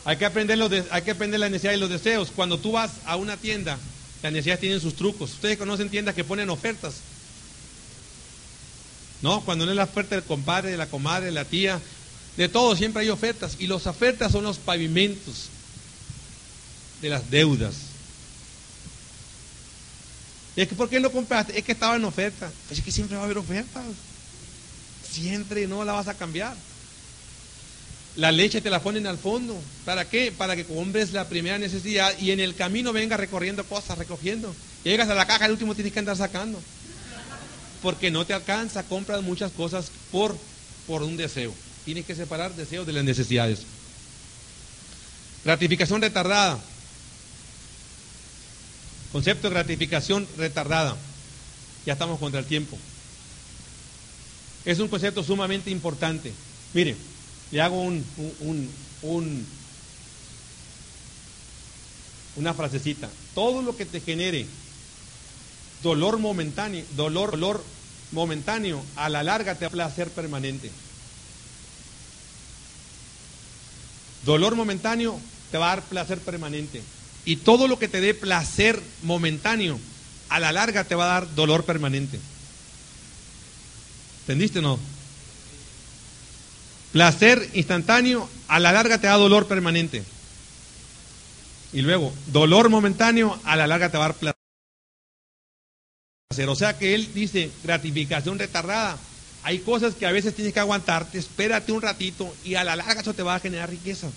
Hay 0.05 0.17
que 0.17 0.25
aprender 0.25 0.59
los 0.59 0.73
hay 0.91 1.03
que 1.03 1.11
aprender 1.11 1.41
las 1.41 1.51
necesidades 1.51 1.79
de 1.79 1.87
los 1.87 1.91
deseos. 1.91 2.33
Cuando 2.35 2.59
tú 2.59 2.73
vas 2.73 2.91
a 3.05 3.17
una 3.17 3.37
tienda, 3.37 3.79
las 4.23 4.33
necesidades 4.33 4.61
tienen 4.61 4.81
sus 4.81 4.95
trucos. 4.95 5.33
Ustedes 5.33 5.57
conocen 5.59 5.89
tiendas 5.89 6.15
que 6.15 6.25
ponen 6.25 6.51
ofertas. 6.51 6.95
No, 9.23 9.43
cuando 9.45 9.65
no 9.65 9.73
es 9.73 9.77
la 9.77 9.85
oferta 9.85 10.15
del 10.15 10.25
compadre, 10.25 10.71
de 10.71 10.77
la 10.77 10.87
comadre, 10.87 11.27
de 11.27 11.33
la 11.33 11.45
tía, 11.45 11.81
de 12.37 12.49
todo 12.49 12.75
siempre 12.77 13.03
hay 13.03 13.11
ofertas. 13.11 13.57
Y 13.59 13.67
las 13.67 13.87
ofertas 13.87 14.33
son 14.33 14.45
los 14.45 14.59
pavimentos 14.59 15.49
de 17.03 17.09
las 17.09 17.31
deudas. 17.31 17.75
Y 20.57 20.63
es 20.63 20.69
que, 20.69 20.75
¿por 20.75 20.89
qué 20.89 21.01
lo 21.01 21.13
compraste? 21.13 21.59
Es 21.59 21.65
que 21.65 21.73
estaba 21.73 21.97
en 21.97 22.05
oferta. 22.05 22.51
Es 22.71 22.81
que 22.81 22.93
siempre 22.93 23.17
va 23.17 23.23
a 23.23 23.25
haber 23.25 23.39
ofertas. 23.39 23.85
Siempre 25.11 25.67
no 25.67 25.85
la 25.85 25.93
vas 25.93 26.09
a 26.09 26.15
cambiar. 26.15 26.55
La 28.21 28.31
leche 28.31 28.61
te 28.61 28.69
la 28.69 28.83
ponen 28.83 29.07
al 29.07 29.17
fondo. 29.17 29.59
¿Para 29.87 30.05
qué? 30.05 30.31
Para 30.31 30.55
que 30.55 30.67
compres 30.67 31.15
la 31.15 31.27
primera 31.27 31.59
necesidad 31.59 32.13
y 32.19 32.33
en 32.33 32.41
el 32.41 32.55
camino 32.55 32.93
venga 32.93 33.17
recorriendo 33.17 33.65
cosas, 33.65 33.97
recogiendo. 33.97 34.55
Llegas 34.85 35.09
a 35.09 35.15
la 35.15 35.27
caja, 35.27 35.47
el 35.47 35.53
último 35.53 35.75
tienes 35.75 35.95
que 35.95 36.01
andar 36.01 36.19
sacando. 36.19 36.61
Porque 37.81 38.11
no 38.11 38.27
te 38.27 38.35
alcanza, 38.35 38.83
compras 38.83 39.23
muchas 39.23 39.53
cosas 39.53 39.91
por, 40.13 40.37
por 40.87 41.03
un 41.03 41.17
deseo. 41.17 41.55
Tienes 41.87 42.05
que 42.05 42.15
separar 42.15 42.55
deseos 42.55 42.87
de 42.87 42.93
las 42.93 43.05
necesidades. 43.05 43.63
Gratificación 45.43 46.03
retardada. 46.03 46.59
Concepto 49.13 49.49
de 49.49 49.55
gratificación 49.55 50.29
retardada. 50.37 50.95
Ya 51.87 51.95
estamos 51.95 52.21
contra 52.21 52.41
el 52.41 52.45
tiempo. 52.45 52.77
Es 54.67 54.79
un 54.79 54.89
concepto 54.89 55.25
sumamente 55.25 55.71
importante. 55.71 56.35
Mire, 56.75 56.97
le 57.51 57.61
hago 57.61 57.81
un, 57.81 58.05
un, 59.03 59.47
una 62.37 62.55
frasecita. 62.55 63.09
Todo 63.35 63.63
lo 63.63 63.77
que 63.77 63.87
te 63.87 64.01
genere 64.01 64.47
dolor 65.83 66.19
momentáneo, 66.19 66.85
dolor, 66.97 67.33
dolor 67.33 67.65
momentáneo, 68.13 68.85
a 68.97 69.09
la 69.09 69.23
larga 69.23 69.55
te 69.55 69.65
va 69.65 69.69
a 69.69 69.73
placer 69.73 70.11
permanente. 70.11 70.71
Dolor 74.25 74.55
momentáneo 74.55 75.19
te 75.51 75.59
va 75.59 75.73
a 75.73 75.77
dar 75.77 75.85
placer 75.85 76.19
permanente. 76.19 76.83
Y 77.25 77.37
todo 77.37 77.69
lo 77.69 77.79
que 77.79 77.89
te 77.89 78.01
dé 78.01 78.15
placer 78.15 78.81
momentáneo, 79.03 79.79
a 80.29 80.41
la 80.41 80.53
larga 80.53 80.85
te 80.85 80.95
va 80.95 81.05
a 81.05 81.21
dar 81.21 81.35
dolor 81.35 81.65
permanente. 81.65 82.19
¿Entendiste 84.23 84.61
o 84.61 84.63
no? 84.63 84.79
Placer 86.93 87.49
instantáneo, 87.55 88.29
a 88.49 88.59
la 88.59 88.73
larga 88.73 88.99
te 88.99 89.07
da 89.07 89.15
dolor 89.15 89.47
permanente. 89.47 90.03
Y 91.73 91.83
luego, 91.83 92.13
dolor 92.27 92.69
momentáneo, 92.69 93.39
a 93.45 93.55
la 93.57 93.67
larga 93.67 93.91
te 93.91 93.99
va 93.99 94.07
a 94.07 94.09
dar 94.09 94.17
placer. 94.17 94.37
O 96.49 96.57
sea 96.57 96.79
que 96.79 96.95
él 96.95 97.13
dice 97.15 97.51
gratificación 97.63 98.39
retardada. 98.39 98.99
Hay 99.43 99.61
cosas 99.61 99.95
que 99.95 100.07
a 100.07 100.13
veces 100.13 100.35
tienes 100.35 100.53
que 100.53 100.61
aguantarte, 100.61 101.19
espérate 101.19 101.73
un 101.73 101.81
ratito 101.81 102.35
y 102.45 102.57
a 102.57 102.65
la 102.65 102.77
larga 102.77 103.01
eso 103.01 103.15
te 103.15 103.23
va 103.23 103.37
a 103.37 103.41
generar 103.41 103.71
riqueza. 103.71 104.09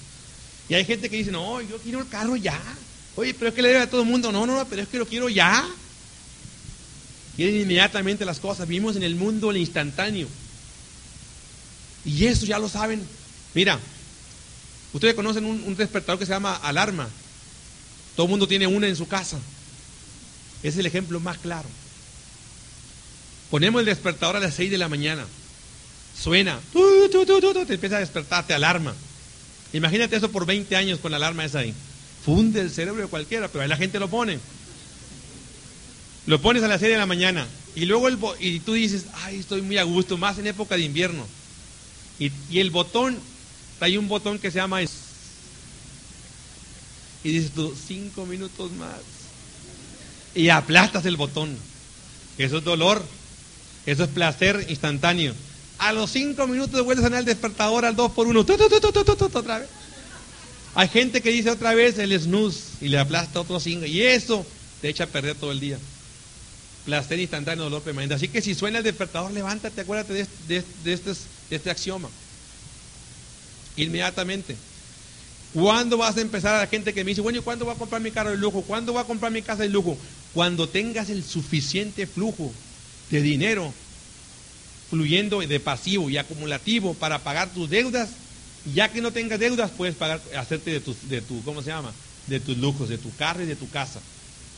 Y 0.68 0.74
hay 0.74 0.86
gente 0.86 1.10
que 1.10 1.18
dice, 1.18 1.32
no, 1.32 1.62
yo 1.62 1.78
quiero 1.78 2.00
el 2.00 2.08
carro 2.08 2.36
ya. 2.36 2.60
Oye, 3.16 3.34
pero 3.34 3.50
es 3.50 3.56
que 3.56 3.62
le 3.62 3.70
debe 3.70 3.82
a 3.82 3.90
todo 3.90 4.02
el 4.02 4.08
mundo. 4.08 4.32
No, 4.32 4.46
no, 4.46 4.66
pero 4.68 4.82
es 4.82 4.88
que 4.88 4.98
lo 4.98 5.06
quiero 5.06 5.30
ya. 5.30 5.68
Quieren 7.36 7.62
inmediatamente 7.62 8.26
las 8.26 8.40
cosas. 8.40 8.68
Vivimos 8.68 8.96
en 8.96 9.04
el 9.04 9.16
mundo 9.16 9.48
del 9.48 9.58
instantáneo. 9.58 10.28
Y 12.06 12.26
eso 12.26 12.46
ya 12.46 12.60
lo 12.60 12.70
saben. 12.70 13.02
Mira, 13.54 13.80
ustedes 14.94 15.14
conocen 15.14 15.46
un, 15.46 15.76
despertador 15.76 16.20
que 16.20 16.26
se 16.26 16.34
llama 16.34 16.56
alarma. 16.56 17.08
Todo 18.16 18.26
el 18.26 18.30
mundo 18.30 18.48
tiene 18.48 18.68
una 18.68 18.88
en 18.88 18.96
su 18.96 19.08
casa. 19.08 19.38
Es 20.62 20.78
el 20.78 20.86
ejemplo 20.86 21.20
más 21.20 21.38
claro. 21.38 21.68
Ponemos 23.50 23.80
el 23.80 23.86
despertador 23.86 24.38
a 24.38 24.40
las 24.40 24.56
6 24.56 24.72
de 24.72 24.78
la 24.78 24.90
mañana. 24.90 25.26
Suena. 26.20 26.60
te 26.72 27.74
empieza 27.74 27.98
a 27.98 28.00
despertar, 28.00 28.48
te 28.48 28.54
alarma. 28.54 28.94
Imagínate 29.74 30.16
eso 30.16 30.32
por 30.32 30.46
20 30.46 30.76
años 30.76 31.00
con 31.00 31.12
la 31.12 31.18
alarma 31.18 31.46
esa 31.46 31.60
ahí. 31.60 31.74
Funde 32.24 32.62
el 32.62 32.72
cerebro 32.72 33.02
de 33.02 33.10
cualquiera, 33.10 33.48
pero 33.48 33.64
ahí 33.64 33.70
la 33.70 33.78
gente 33.78 34.00
lo 34.00 34.10
pone. 34.10 34.40
Lo 36.26 36.42
pones 36.42 36.64
a 36.64 36.68
las 36.68 36.80
6 36.80 36.92
de 36.92 36.98
la 36.98 37.06
mañana. 37.06 37.48
Y 37.76 37.86
luego 37.86 38.08
el 38.08 38.18
y 38.40 38.60
tú 38.60 38.74
dices, 38.74 39.06
ay, 39.24 39.40
estoy 39.40 39.62
muy 39.62 39.78
a 39.78 39.84
gusto, 39.84 40.18
más 40.18 40.38
en 40.38 40.48
época 40.48 40.76
de 40.76 40.84
invierno. 40.84 41.26
Y, 42.20 42.32
y 42.50 42.60
el 42.60 42.72
botón, 42.72 43.18
hay 43.80 43.98
un 43.98 44.08
botón 44.08 44.40
que 44.40 44.52
se 44.52 44.60
llama... 44.60 44.82
Y 44.82 44.88
dices 47.24 47.52
tú, 47.52 47.74
5 47.88 48.26
minutos 48.26 48.72
más. 48.74 49.00
Y 50.36 50.50
aplastas 50.50 51.06
el 51.06 51.16
botón. 51.16 51.56
Eso 52.38 52.58
es 52.58 52.64
dolor. 52.64 53.04
Eso 53.86 54.04
es 54.04 54.10
placer 54.10 54.66
instantáneo. 54.70 55.34
A 55.78 55.92
los 55.92 56.12
cinco 56.12 56.48
minutos 56.48 56.84
vuelta 56.86 57.08
a 57.08 57.20
el 57.20 57.26
despertador 57.26 57.86
al 57.86 57.96
2 57.96 58.12
por 58.12 58.28
1 58.28 58.40
otra 58.40 59.60
vez. 59.60 59.70
Hay 60.76 60.88
gente 60.88 61.22
que 61.22 61.30
dice 61.30 61.52
otra 61.52 61.74
vez 61.74 61.98
el 61.98 62.18
snooze 62.20 62.62
y 62.82 62.88
le 62.88 62.98
aplasta 62.98 63.42
otro 63.42 63.60
cinco 63.60 63.86
y 63.86 64.02
eso 64.02 64.46
te 64.82 64.90
echa 64.90 65.04
a 65.04 65.08
perder 65.08 65.36
todo 65.36 65.52
el 65.52 65.60
día. 65.60 65.78
Placer 66.86 67.20
instantáneo, 67.20 67.66
dolor 67.66 67.82
permanente. 67.82 68.16
Así 68.16 68.28
que 68.28 68.42
si 68.42 68.56
suena 68.56 68.80
el 68.80 68.84
despertador, 68.84 69.32
levántate, 69.32 69.82
acuérdate 69.82 70.14
de, 70.14 70.28
de, 70.48 70.64
de, 70.84 70.94
este, 70.94 71.12
de 71.50 71.56
este 71.56 71.70
axioma. 71.70 72.10
Inmediatamente. 73.76 74.56
¿Cuándo 75.54 75.98
vas 75.98 76.18
a 76.18 76.22
empezar 76.22 76.56
a 76.56 76.60
la 76.60 76.68
gente 76.68 76.94
que 76.94 77.04
me 77.04 77.10
dice, 77.10 77.22
bueno, 77.22 77.40
¿y 77.40 77.42
cuándo 77.42 77.66
voy 77.66 77.76
a 77.76 77.78
comprar 77.78 78.02
mi 78.02 78.10
carro 78.10 78.32
de 78.32 78.38
lujo? 78.38 78.64
¿Cuándo 78.64 78.94
voy 78.94 79.02
a 79.02 79.06
comprar 79.06 79.32
mi 79.32 79.44
casa 79.44 79.62
de 79.62 79.70
lujo? 79.70 79.98
Cuando 80.34 80.68
tengas 80.68 81.10
el 81.10 81.24
suficiente 81.24 82.08
flujo 82.08 82.52
de 83.12 83.22
dinero 83.22 83.72
fluyendo 84.90 85.42
de 85.42 85.60
pasivo 85.60 86.10
y 86.10 86.18
acumulativo 86.18 86.96
para 86.96 87.20
pagar 87.20 87.50
tus 87.54 87.70
deudas, 87.70 88.10
ya 88.74 88.92
que 88.92 89.02
no 89.02 89.12
tengas 89.12 89.40
deudas, 89.40 89.72
puedes 89.72 89.96
pagar, 89.96 90.22
hacerte 90.38 90.72
de 90.72 90.80
tu, 90.80 90.96
de 91.10 91.22
tu, 91.22 91.44
¿cómo 91.44 91.62
se 91.62 91.70
llama? 91.70 91.92
De 92.28 92.40
tus 92.40 92.58
lujos, 92.58 92.90
de 92.90 92.98
tu 92.98 93.14
carro 93.16 93.44
y 93.44 93.46
de 93.46 93.56
tu 93.56 93.70
casa. 93.70 94.00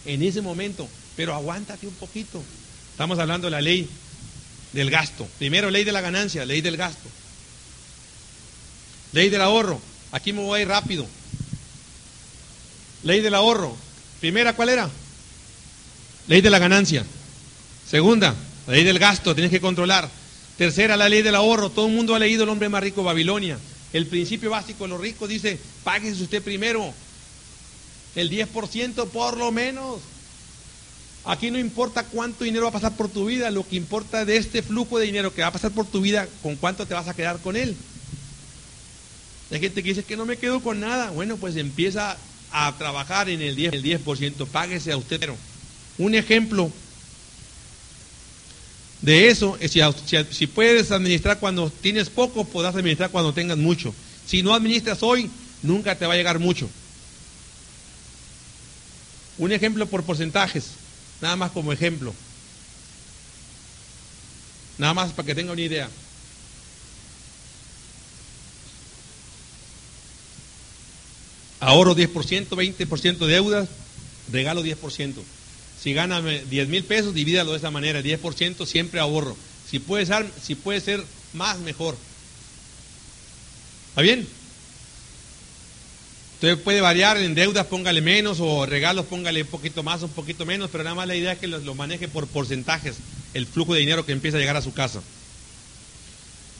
En 0.05 0.21
ese 0.21 0.41
momento, 0.41 0.87
pero 1.17 1.33
aguántate 1.33 1.87
un 1.87 1.93
poquito. 1.95 2.41
Estamos 2.91 3.19
hablando 3.19 3.47
de 3.47 3.51
la 3.51 3.61
ley 3.61 3.89
del 4.75 4.91
gasto. 4.91 5.27
Primero, 5.39 5.71
ley 5.71 5.83
de 5.83 5.91
la 5.91 6.01
ganancia, 6.01 6.45
ley 6.45 6.61
del 6.61 6.77
gasto. 6.77 7.09
Ley 9.13 9.29
del 9.29 9.41
ahorro. 9.41 9.81
Aquí 10.11 10.33
me 10.33 10.41
voy 10.41 10.65
rápido. 10.65 11.07
Ley 13.03 13.21
del 13.21 13.33
ahorro. 13.33 13.75
Primera, 14.19 14.53
¿cuál 14.53 14.69
era? 14.69 14.89
Ley 16.27 16.41
de 16.41 16.49
la 16.49 16.59
ganancia. 16.59 17.05
Segunda, 17.89 18.35
ley 18.67 18.83
del 18.83 18.99
gasto, 18.99 19.33
tienes 19.33 19.51
que 19.51 19.61
controlar. 19.61 20.09
Tercera, 20.57 20.97
la 20.97 21.07
ley 21.07 21.21
del 21.21 21.35
ahorro. 21.35 21.69
Todo 21.69 21.87
el 21.87 21.93
mundo 21.93 22.13
ha 22.13 22.19
leído 22.19 22.43
El 22.43 22.49
hombre 22.49 22.69
más 22.69 22.83
rico 22.83 23.01
de 23.01 23.05
Babilonia. 23.05 23.57
El 23.93 24.07
principio 24.07 24.49
básico 24.49 24.83
de 24.83 24.89
los 24.89 24.99
ricos 24.99 25.29
dice, 25.29 25.57
páguese 25.85 26.23
usted 26.23 26.43
primero. 26.43 26.93
El 28.15 28.29
10% 28.29 29.07
por 29.07 29.37
lo 29.37 29.53
menos. 29.53 30.01
Aquí 31.25 31.49
no 31.49 31.57
importa 31.57 32.03
cuánto 32.03 32.43
dinero 32.43 32.65
va 32.65 32.69
a 32.69 32.73
pasar 32.73 32.95
por 32.95 33.09
tu 33.09 33.25
vida, 33.25 33.49
lo 33.49 33.67
que 33.67 33.75
importa 33.75 34.25
de 34.25 34.37
este 34.37 34.61
flujo 34.61 34.99
de 34.99 35.07
dinero 35.07 35.33
que 35.33 35.41
va 35.41 35.47
a 35.47 35.53
pasar 35.53 35.71
por 35.71 35.87
tu 35.87 36.01
vida, 36.01 36.27
con 36.43 36.55
cuánto 36.55 36.85
te 36.85 36.93
vas 36.93 37.07
a 37.07 37.15
quedar 37.15 37.39
con 37.39 37.55
él. 37.55 37.75
Hay 39.51 39.59
gente 39.59 39.81
que 39.81 39.89
dice 39.89 40.03
que 40.03 40.17
no 40.17 40.25
me 40.25 40.37
quedo 40.37 40.59
con 40.59 40.79
nada. 40.79 41.11
Bueno, 41.11 41.37
pues 41.37 41.55
empieza 41.55 42.17
a 42.51 42.75
trabajar 42.77 43.29
en 43.29 43.41
el 43.41 43.55
10%, 43.55 43.73
el 43.73 43.83
10% 43.83 44.47
páguese 44.47 44.91
a 44.91 44.97
usted. 44.97 45.29
Un 45.97 46.13
ejemplo 46.13 46.71
de 49.01 49.27
eso 49.27 49.57
es 49.59 49.71
si, 49.71 49.81
si, 50.31 50.47
puedes 50.47 50.91
administrar 50.91 51.39
cuando 51.39 51.69
tienes 51.69 52.09
poco, 52.09 52.45
podrás 52.45 52.75
administrar 52.75 53.09
cuando 53.09 53.33
tengas 53.33 53.57
mucho. 53.57 53.93
Si 54.25 54.41
no 54.41 54.53
administras 54.53 55.03
hoy, 55.03 55.29
nunca 55.61 55.95
te 55.95 56.05
va 56.05 56.13
a 56.13 56.17
llegar 56.17 56.39
mucho. 56.39 56.69
Un 59.37 59.51
ejemplo 59.51 59.85
por 59.85 60.03
porcentajes, 60.03 60.71
nada 61.21 61.35
más 61.35 61.51
como 61.51 61.71
ejemplo. 61.71 62.13
Nada 64.77 64.93
más 64.93 65.13
para 65.13 65.25
que 65.25 65.35
tenga 65.35 65.53
una 65.53 65.61
idea. 65.61 65.89
Ahorro 71.59 71.95
10%, 71.95 72.49
20% 72.49 73.17
de 73.17 73.27
deudas, 73.27 73.69
regalo 74.31 74.63
10%. 74.63 75.13
Si 75.81 75.93
gana 75.93 76.21
10 76.21 76.67
mil 76.67 76.83
pesos, 76.83 77.13
divídalo 77.13 77.51
de 77.51 77.57
esa 77.57 77.71
manera, 77.71 78.01
10% 78.01 78.65
siempre 78.65 78.99
ahorro. 78.99 79.35
Si 79.69 79.79
puede, 79.79 80.05
ser, 80.05 80.29
si 80.41 80.55
puede 80.55 80.81
ser 80.81 81.03
más, 81.33 81.59
mejor. 81.59 81.97
¿Está 83.89 84.01
bien? 84.01 84.27
Puede 86.63 86.81
variar 86.81 87.17
en 87.17 87.35
deudas, 87.35 87.65
póngale 87.67 88.01
menos, 88.01 88.39
o 88.39 88.65
regalos, 88.65 89.05
póngale 89.05 89.43
un 89.43 89.47
poquito 89.47 89.83
más, 89.83 90.03
un 90.03 90.09
poquito 90.09 90.45
menos, 90.45 90.69
pero 90.71 90.83
nada 90.83 90.95
más 90.95 91.07
la 91.07 91.15
idea 91.15 91.33
es 91.33 91.39
que 91.39 91.47
lo, 91.47 91.59
lo 91.59 91.75
maneje 91.75 92.07
por 92.07 92.27
porcentajes, 92.27 92.95
el 93.33 93.47
flujo 93.47 93.73
de 93.73 93.79
dinero 93.79 94.05
que 94.05 94.11
empieza 94.11 94.37
a 94.37 94.39
llegar 94.39 94.57
a 94.57 94.61
su 94.61 94.73
casa. 94.73 95.01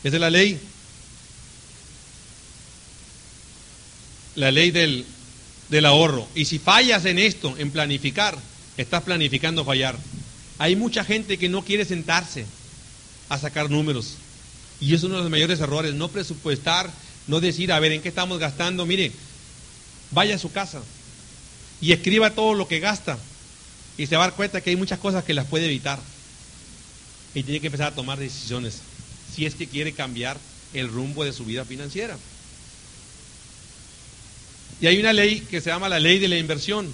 Esa 0.03 0.15
es 0.15 0.21
la 0.21 0.29
ley. 0.29 0.59
La 4.36 4.51
ley 4.51 4.71
del, 4.71 5.05
del 5.69 5.86
ahorro. 5.86 6.27
Y 6.36 6.45
si 6.45 6.59
fallas 6.59 7.05
en 7.05 7.19
esto, 7.19 7.55
en 7.57 7.71
planificar, 7.71 8.38
Estás 8.77 9.03
planificando 9.03 9.63
fallar. 9.63 9.97
Hay 10.57 10.75
mucha 10.75 11.03
gente 11.05 11.38
que 11.38 11.49
no 11.49 11.63
quiere 11.63 11.86
sentarse 11.86 12.45
a 13.29 13.38
sacar 13.38 13.69
números. 13.69 14.15
Y 14.81 14.93
es 14.93 15.03
uno 15.03 15.15
de 15.15 15.21
los 15.21 15.31
mayores 15.31 15.59
errores, 15.61 15.93
no 15.93 16.09
presupuestar, 16.09 16.89
no 17.27 17.39
decir, 17.39 17.71
a 17.71 17.79
ver, 17.79 17.93
¿en 17.93 18.01
qué 18.01 18.09
estamos 18.09 18.38
gastando? 18.38 18.86
Mire, 18.86 19.11
vaya 20.16 20.36
a 20.36 20.39
su 20.39 20.51
casa 20.51 20.82
y 21.80 21.91
escriba 21.91 22.32
todo 22.32 22.55
lo 22.55 22.68
que 22.68 22.80
gasta. 22.80 23.20
Y 23.97 24.07
se 24.07 24.16
va 24.16 24.24
a 24.24 24.28
dar 24.28 24.36
cuenta 24.36 24.61
que 24.61 24.72
hay 24.72 24.76
muchas 24.76 24.97
cosas 24.97 25.24
que 25.24 25.36
las 25.36 25.45
puede 25.45 25.66
evitar. 25.66 25.99
Y 27.36 27.43
tiene 27.43 27.59
que 27.59 27.68
empezar 27.68 27.88
a 27.88 27.95
tomar 27.95 28.18
decisiones 28.18 28.80
si 29.34 29.45
es 29.45 29.53
que 29.55 29.68
quiere 29.68 29.91
cambiar 29.93 30.38
el 30.74 30.88
rumbo 30.88 31.24
de 31.24 31.34
su 31.34 31.45
vida 31.45 31.66
financiera. 31.66 32.18
Y 34.82 34.88
hay 34.88 34.99
una 34.99 35.13
ley 35.13 35.41
que 35.41 35.61
se 35.61 35.70
llama 35.70 35.89
la 35.89 35.99
ley 35.99 36.20
de 36.20 36.28
la 36.28 36.38
inversión 36.38 36.91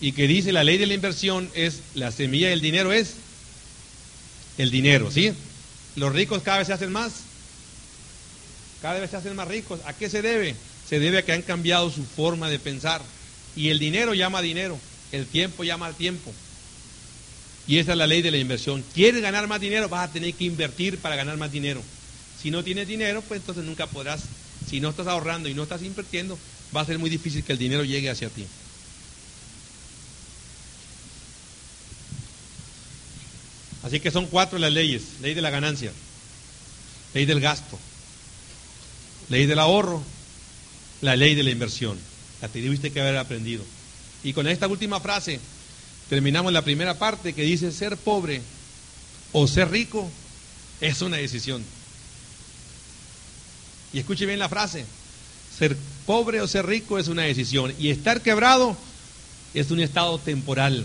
y 0.00 0.12
que 0.12 0.26
dice 0.26 0.52
la 0.52 0.64
ley 0.64 0.78
de 0.78 0.86
la 0.86 0.94
inversión 0.94 1.50
es 1.54 1.80
la 1.94 2.12
semilla 2.12 2.50
del 2.50 2.60
dinero 2.60 2.92
es 2.92 3.14
el 4.58 4.70
dinero, 4.70 5.10
¿sí? 5.10 5.32
Los 5.96 6.12
ricos 6.12 6.42
cada 6.42 6.58
vez 6.58 6.66
se 6.66 6.72
hacen 6.72 6.92
más, 6.92 7.12
cada 8.82 9.00
vez 9.00 9.10
se 9.10 9.16
hacen 9.16 9.36
más 9.36 9.48
ricos. 9.48 9.80
¿A 9.86 9.92
qué 9.92 10.08
se 10.08 10.22
debe? 10.22 10.54
Se 10.88 10.98
debe 10.98 11.18
a 11.18 11.24
que 11.24 11.32
han 11.32 11.42
cambiado 11.42 11.90
su 11.90 12.04
forma 12.04 12.48
de 12.48 12.58
pensar. 12.58 13.02
Y 13.56 13.70
el 13.70 13.78
dinero 13.78 14.14
llama 14.14 14.42
dinero, 14.42 14.78
el 15.12 15.26
tiempo 15.26 15.64
llama 15.64 15.86
al 15.86 15.94
tiempo. 15.94 16.32
Y 17.66 17.78
esa 17.78 17.92
es 17.92 17.98
la 17.98 18.06
ley 18.06 18.22
de 18.22 18.30
la 18.30 18.38
inversión. 18.38 18.84
¿Quieres 18.94 19.22
ganar 19.22 19.48
más 19.48 19.60
dinero? 19.60 19.88
Vas 19.88 20.08
a 20.08 20.12
tener 20.12 20.32
que 20.34 20.44
invertir 20.44 20.98
para 20.98 21.16
ganar 21.16 21.36
más 21.36 21.50
dinero. 21.50 21.82
Si 22.40 22.50
no 22.50 22.62
tienes 22.62 22.86
dinero, 22.86 23.22
pues 23.22 23.40
entonces 23.40 23.64
nunca 23.64 23.86
podrás. 23.86 24.22
Si 24.68 24.80
no 24.80 24.90
estás 24.90 25.06
ahorrando 25.06 25.48
y 25.48 25.54
no 25.54 25.64
estás 25.64 25.82
invirtiendo, 25.82 26.38
va 26.74 26.82
a 26.82 26.86
ser 26.86 26.98
muy 26.98 27.10
difícil 27.10 27.42
que 27.42 27.52
el 27.52 27.58
dinero 27.58 27.82
llegue 27.84 28.10
hacia 28.10 28.28
ti. 28.28 28.46
Así 33.82 34.00
que 34.00 34.10
son 34.10 34.26
cuatro 34.26 34.58
las 34.58 34.72
leyes. 34.72 35.02
Ley 35.22 35.34
de 35.34 35.42
la 35.42 35.50
ganancia, 35.50 35.92
ley 37.14 37.24
del 37.24 37.40
gasto, 37.40 37.78
ley 39.28 39.46
del 39.46 39.60
ahorro, 39.60 40.02
la 41.00 41.16
ley 41.16 41.34
de 41.34 41.42
la 41.42 41.50
inversión. 41.50 41.98
La 42.40 42.48
tuviste 42.48 42.92
que 42.92 43.00
haber 43.00 43.16
aprendido. 43.16 43.64
Y 44.22 44.32
con 44.32 44.46
esta 44.46 44.66
última 44.66 45.00
frase 45.00 45.40
terminamos 46.08 46.52
la 46.52 46.62
primera 46.62 46.98
parte 46.98 47.32
que 47.32 47.42
dice 47.42 47.72
ser 47.72 47.96
pobre 47.96 48.42
o 49.32 49.46
ser 49.46 49.70
rico 49.70 50.10
es 50.80 51.00
una 51.02 51.16
decisión. 51.16 51.64
Y 53.92 53.98
escuche 53.98 54.26
bien 54.26 54.38
la 54.38 54.48
frase. 54.48 54.84
Ser 55.56 55.76
pobre 56.04 56.40
o 56.40 56.48
ser 56.48 56.66
rico 56.66 56.98
es 56.98 57.08
una 57.08 57.22
decisión. 57.22 57.74
Y 57.78 57.90
estar 57.90 58.20
quebrado 58.20 58.76
es 59.54 59.70
un 59.70 59.80
estado 59.80 60.18
temporal. 60.18 60.84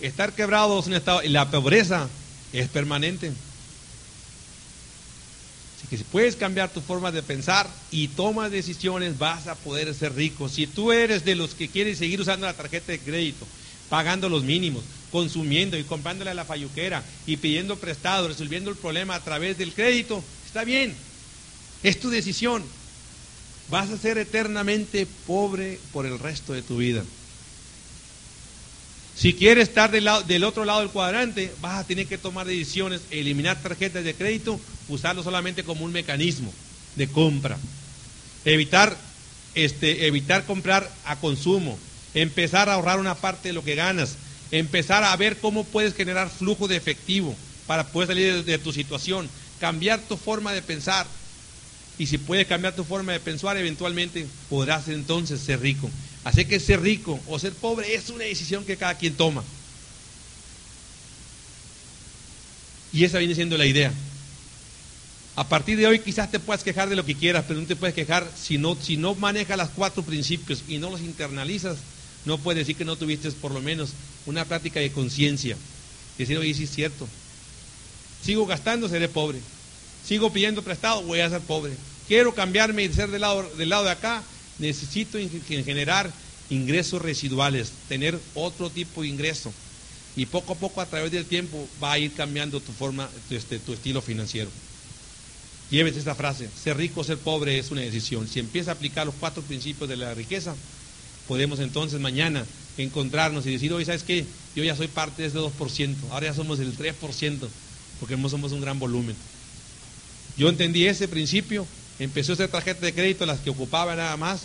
Estar 0.00 0.32
quebrado 0.32 0.78
es 0.78 0.86
un 0.86 0.94
estado, 0.94 1.22
y 1.22 1.28
la 1.28 1.50
pobreza 1.50 2.08
es 2.52 2.68
permanente. 2.68 3.32
Así 5.80 5.88
que 5.88 5.96
si 5.96 6.04
puedes 6.04 6.36
cambiar 6.36 6.70
tu 6.70 6.82
forma 6.82 7.10
de 7.10 7.22
pensar 7.22 7.66
y 7.90 8.08
tomas 8.08 8.50
decisiones, 8.50 9.16
vas 9.16 9.46
a 9.46 9.54
poder 9.54 9.94
ser 9.94 10.14
rico. 10.14 10.50
Si 10.50 10.66
tú 10.66 10.92
eres 10.92 11.24
de 11.24 11.34
los 11.34 11.54
que 11.54 11.68
quieren 11.68 11.96
seguir 11.96 12.20
usando 12.20 12.44
la 12.44 12.52
tarjeta 12.52 12.92
de 12.92 12.98
crédito, 12.98 13.46
pagando 13.88 14.28
los 14.28 14.44
mínimos, 14.44 14.84
consumiendo 15.10 15.78
y 15.78 15.84
comprándole 15.84 16.32
a 16.32 16.34
la 16.34 16.44
falluquera 16.44 17.02
y 17.26 17.38
pidiendo 17.38 17.76
prestado, 17.76 18.28
resolviendo 18.28 18.68
el 18.68 18.76
problema 18.76 19.14
a 19.14 19.24
través 19.24 19.56
del 19.56 19.72
crédito, 19.72 20.22
está 20.44 20.64
bien. 20.64 20.94
Es 21.82 21.98
tu 21.98 22.10
decisión. 22.10 22.62
Vas 23.70 23.88
a 23.88 23.96
ser 23.96 24.18
eternamente 24.18 25.06
pobre 25.26 25.80
por 25.94 26.04
el 26.04 26.18
resto 26.18 26.52
de 26.52 26.60
tu 26.60 26.76
vida. 26.76 27.04
Si 29.20 29.34
quieres 29.34 29.68
estar 29.68 29.90
del, 29.90 30.04
lado, 30.04 30.22
del, 30.22 30.44
otro 30.44 30.64
lado 30.64 30.80
del 30.80 30.88
cuadrante, 30.88 31.52
vas 31.60 31.78
a 31.78 31.86
tener 31.86 32.06
que 32.06 32.16
tomar 32.16 32.46
decisiones, 32.46 33.02
eliminar 33.10 33.60
tarjetas 33.60 34.02
de 34.02 34.14
crédito, 34.14 34.58
usarlo 34.88 35.22
solamente 35.22 35.62
como 35.62 35.84
un 35.84 35.92
mecanismo 35.92 36.50
de 36.96 37.06
compra. 37.06 37.58
Evitar, 38.46 38.96
este, 39.54 40.06
evitar 40.06 40.46
comprar 40.46 40.90
a 41.04 41.16
consumo, 41.16 41.78
empezar 42.14 42.70
a 42.70 42.74
ahorrar 42.74 42.98
una 42.98 43.14
parte 43.14 43.48
de 43.48 43.52
lo 43.52 43.62
que 43.62 43.74
ganas, 43.74 44.16
empezar 44.52 45.04
a 45.04 45.14
ver 45.16 45.36
cómo 45.36 45.64
puedes 45.64 45.92
generar 45.92 46.30
flujo 46.30 46.66
de 46.66 46.76
efectivo 46.76 47.36
para 47.66 47.88
poder 47.88 48.08
salir 48.08 48.32
de, 48.36 48.42
de 48.42 48.58
tu 48.58 48.72
situación, 48.72 49.28
cambiar 49.60 50.00
tu 50.00 50.16
forma 50.16 50.54
de 50.54 50.62
pensar. 50.62 51.06
Y 51.98 52.06
si 52.06 52.16
puedes 52.16 52.46
cambiar 52.46 52.74
tu 52.74 52.84
forma 52.84 53.12
de 53.12 53.20
pensar, 53.20 53.58
eventualmente 53.58 54.26
podrás 54.48 54.88
entonces 54.88 55.42
ser 55.42 55.60
rico. 55.60 55.90
Así 56.24 56.44
que 56.44 56.60
ser 56.60 56.80
rico 56.80 57.18
o 57.26 57.38
ser 57.38 57.52
pobre 57.52 57.94
es 57.94 58.10
una 58.10 58.24
decisión 58.24 58.64
que 58.64 58.76
cada 58.76 58.96
quien 58.96 59.14
toma. 59.14 59.42
Y 62.92 63.04
esa 63.04 63.18
viene 63.18 63.34
siendo 63.34 63.56
la 63.56 63.66
idea. 63.66 63.92
A 65.36 65.48
partir 65.48 65.78
de 65.78 65.86
hoy 65.86 66.00
quizás 66.00 66.30
te 66.30 66.40
puedas 66.40 66.62
quejar 66.62 66.88
de 66.88 66.96
lo 66.96 67.06
que 67.06 67.14
quieras, 67.14 67.44
pero 67.46 67.60
no 67.60 67.66
te 67.66 67.76
puedes 67.76 67.94
quejar 67.94 68.30
si 68.36 68.58
no, 68.58 68.76
si 68.76 68.96
no 68.96 69.14
manejas 69.14 69.56
los 69.56 69.70
cuatro 69.70 70.02
principios 70.02 70.62
y 70.68 70.78
no 70.78 70.90
los 70.90 71.00
internalizas, 71.00 71.78
no 72.24 72.36
puedes 72.36 72.58
decir 72.58 72.76
que 72.76 72.84
no 72.84 72.96
tuviste 72.96 73.30
por 73.32 73.52
lo 73.52 73.60
menos 73.60 73.90
una 74.26 74.44
práctica 74.44 74.80
de 74.80 74.92
conciencia. 74.92 75.56
Decir, 76.18 76.36
oye, 76.36 76.52
sí 76.52 76.64
es 76.64 76.70
cierto. 76.70 77.08
Sigo 78.22 78.44
gastando, 78.44 78.88
seré 78.88 79.08
pobre. 79.08 79.38
Sigo 80.06 80.30
pidiendo 80.32 80.62
prestado, 80.62 81.02
voy 81.02 81.20
a 81.20 81.30
ser 81.30 81.40
pobre. 81.40 81.72
Quiero 82.08 82.34
cambiarme 82.34 82.84
y 82.84 82.92
ser 82.92 83.10
del 83.10 83.22
lado, 83.22 83.48
del 83.56 83.70
lado 83.70 83.84
de 83.84 83.90
acá. 83.90 84.22
Necesito 84.60 85.18
generar 85.64 86.12
ingresos 86.50 87.02
residuales, 87.02 87.72
tener 87.88 88.18
otro 88.34 88.70
tipo 88.70 89.02
de 89.02 89.08
ingreso. 89.08 89.52
Y 90.16 90.26
poco 90.26 90.52
a 90.52 90.56
poco, 90.56 90.80
a 90.80 90.86
través 90.86 91.10
del 91.12 91.24
tiempo, 91.24 91.66
va 91.82 91.92
a 91.92 91.98
ir 91.98 92.12
cambiando 92.12 92.60
tu 92.60 92.72
forma, 92.72 93.08
tu, 93.28 93.34
este, 93.34 93.58
tu 93.58 93.72
estilo 93.72 94.02
financiero. 94.02 94.50
Llévese 95.70 96.00
esta 96.00 96.16
frase, 96.16 96.48
ser 96.62 96.76
rico 96.76 97.00
o 97.00 97.04
ser 97.04 97.18
pobre 97.18 97.58
es 97.58 97.70
una 97.70 97.80
decisión. 97.80 98.26
Si 98.26 98.40
empieza 98.40 98.72
a 98.72 98.74
aplicar 98.74 99.06
los 99.06 99.14
cuatro 99.14 99.42
principios 99.42 99.88
de 99.88 99.96
la 99.96 100.12
riqueza, 100.14 100.54
podemos 101.28 101.60
entonces 101.60 102.00
mañana 102.00 102.44
encontrarnos 102.76 103.46
y 103.46 103.52
decir, 103.52 103.72
oye, 103.72 103.84
¿sabes 103.84 104.02
qué? 104.02 104.26
Yo 104.56 104.64
ya 104.64 104.74
soy 104.74 104.88
parte 104.88 105.22
de 105.22 105.28
ese 105.28 105.38
2%, 105.38 105.94
ahora 106.10 106.26
ya 106.26 106.34
somos 106.34 106.58
el 106.58 106.76
3%, 106.76 107.48
porque 108.00 108.18
somos 108.28 108.50
un 108.50 108.60
gran 108.60 108.80
volumen. 108.80 109.14
Yo 110.36 110.48
entendí 110.48 110.86
ese 110.86 111.06
principio, 111.06 111.66
empecé 112.00 112.32
a 112.32 112.34
hacer 112.34 112.48
tarjetas 112.48 112.82
de 112.82 112.92
crédito, 112.92 113.26
las 113.26 113.40
que 113.40 113.50
ocupaba 113.50 113.94
nada 113.94 114.16
más, 114.16 114.42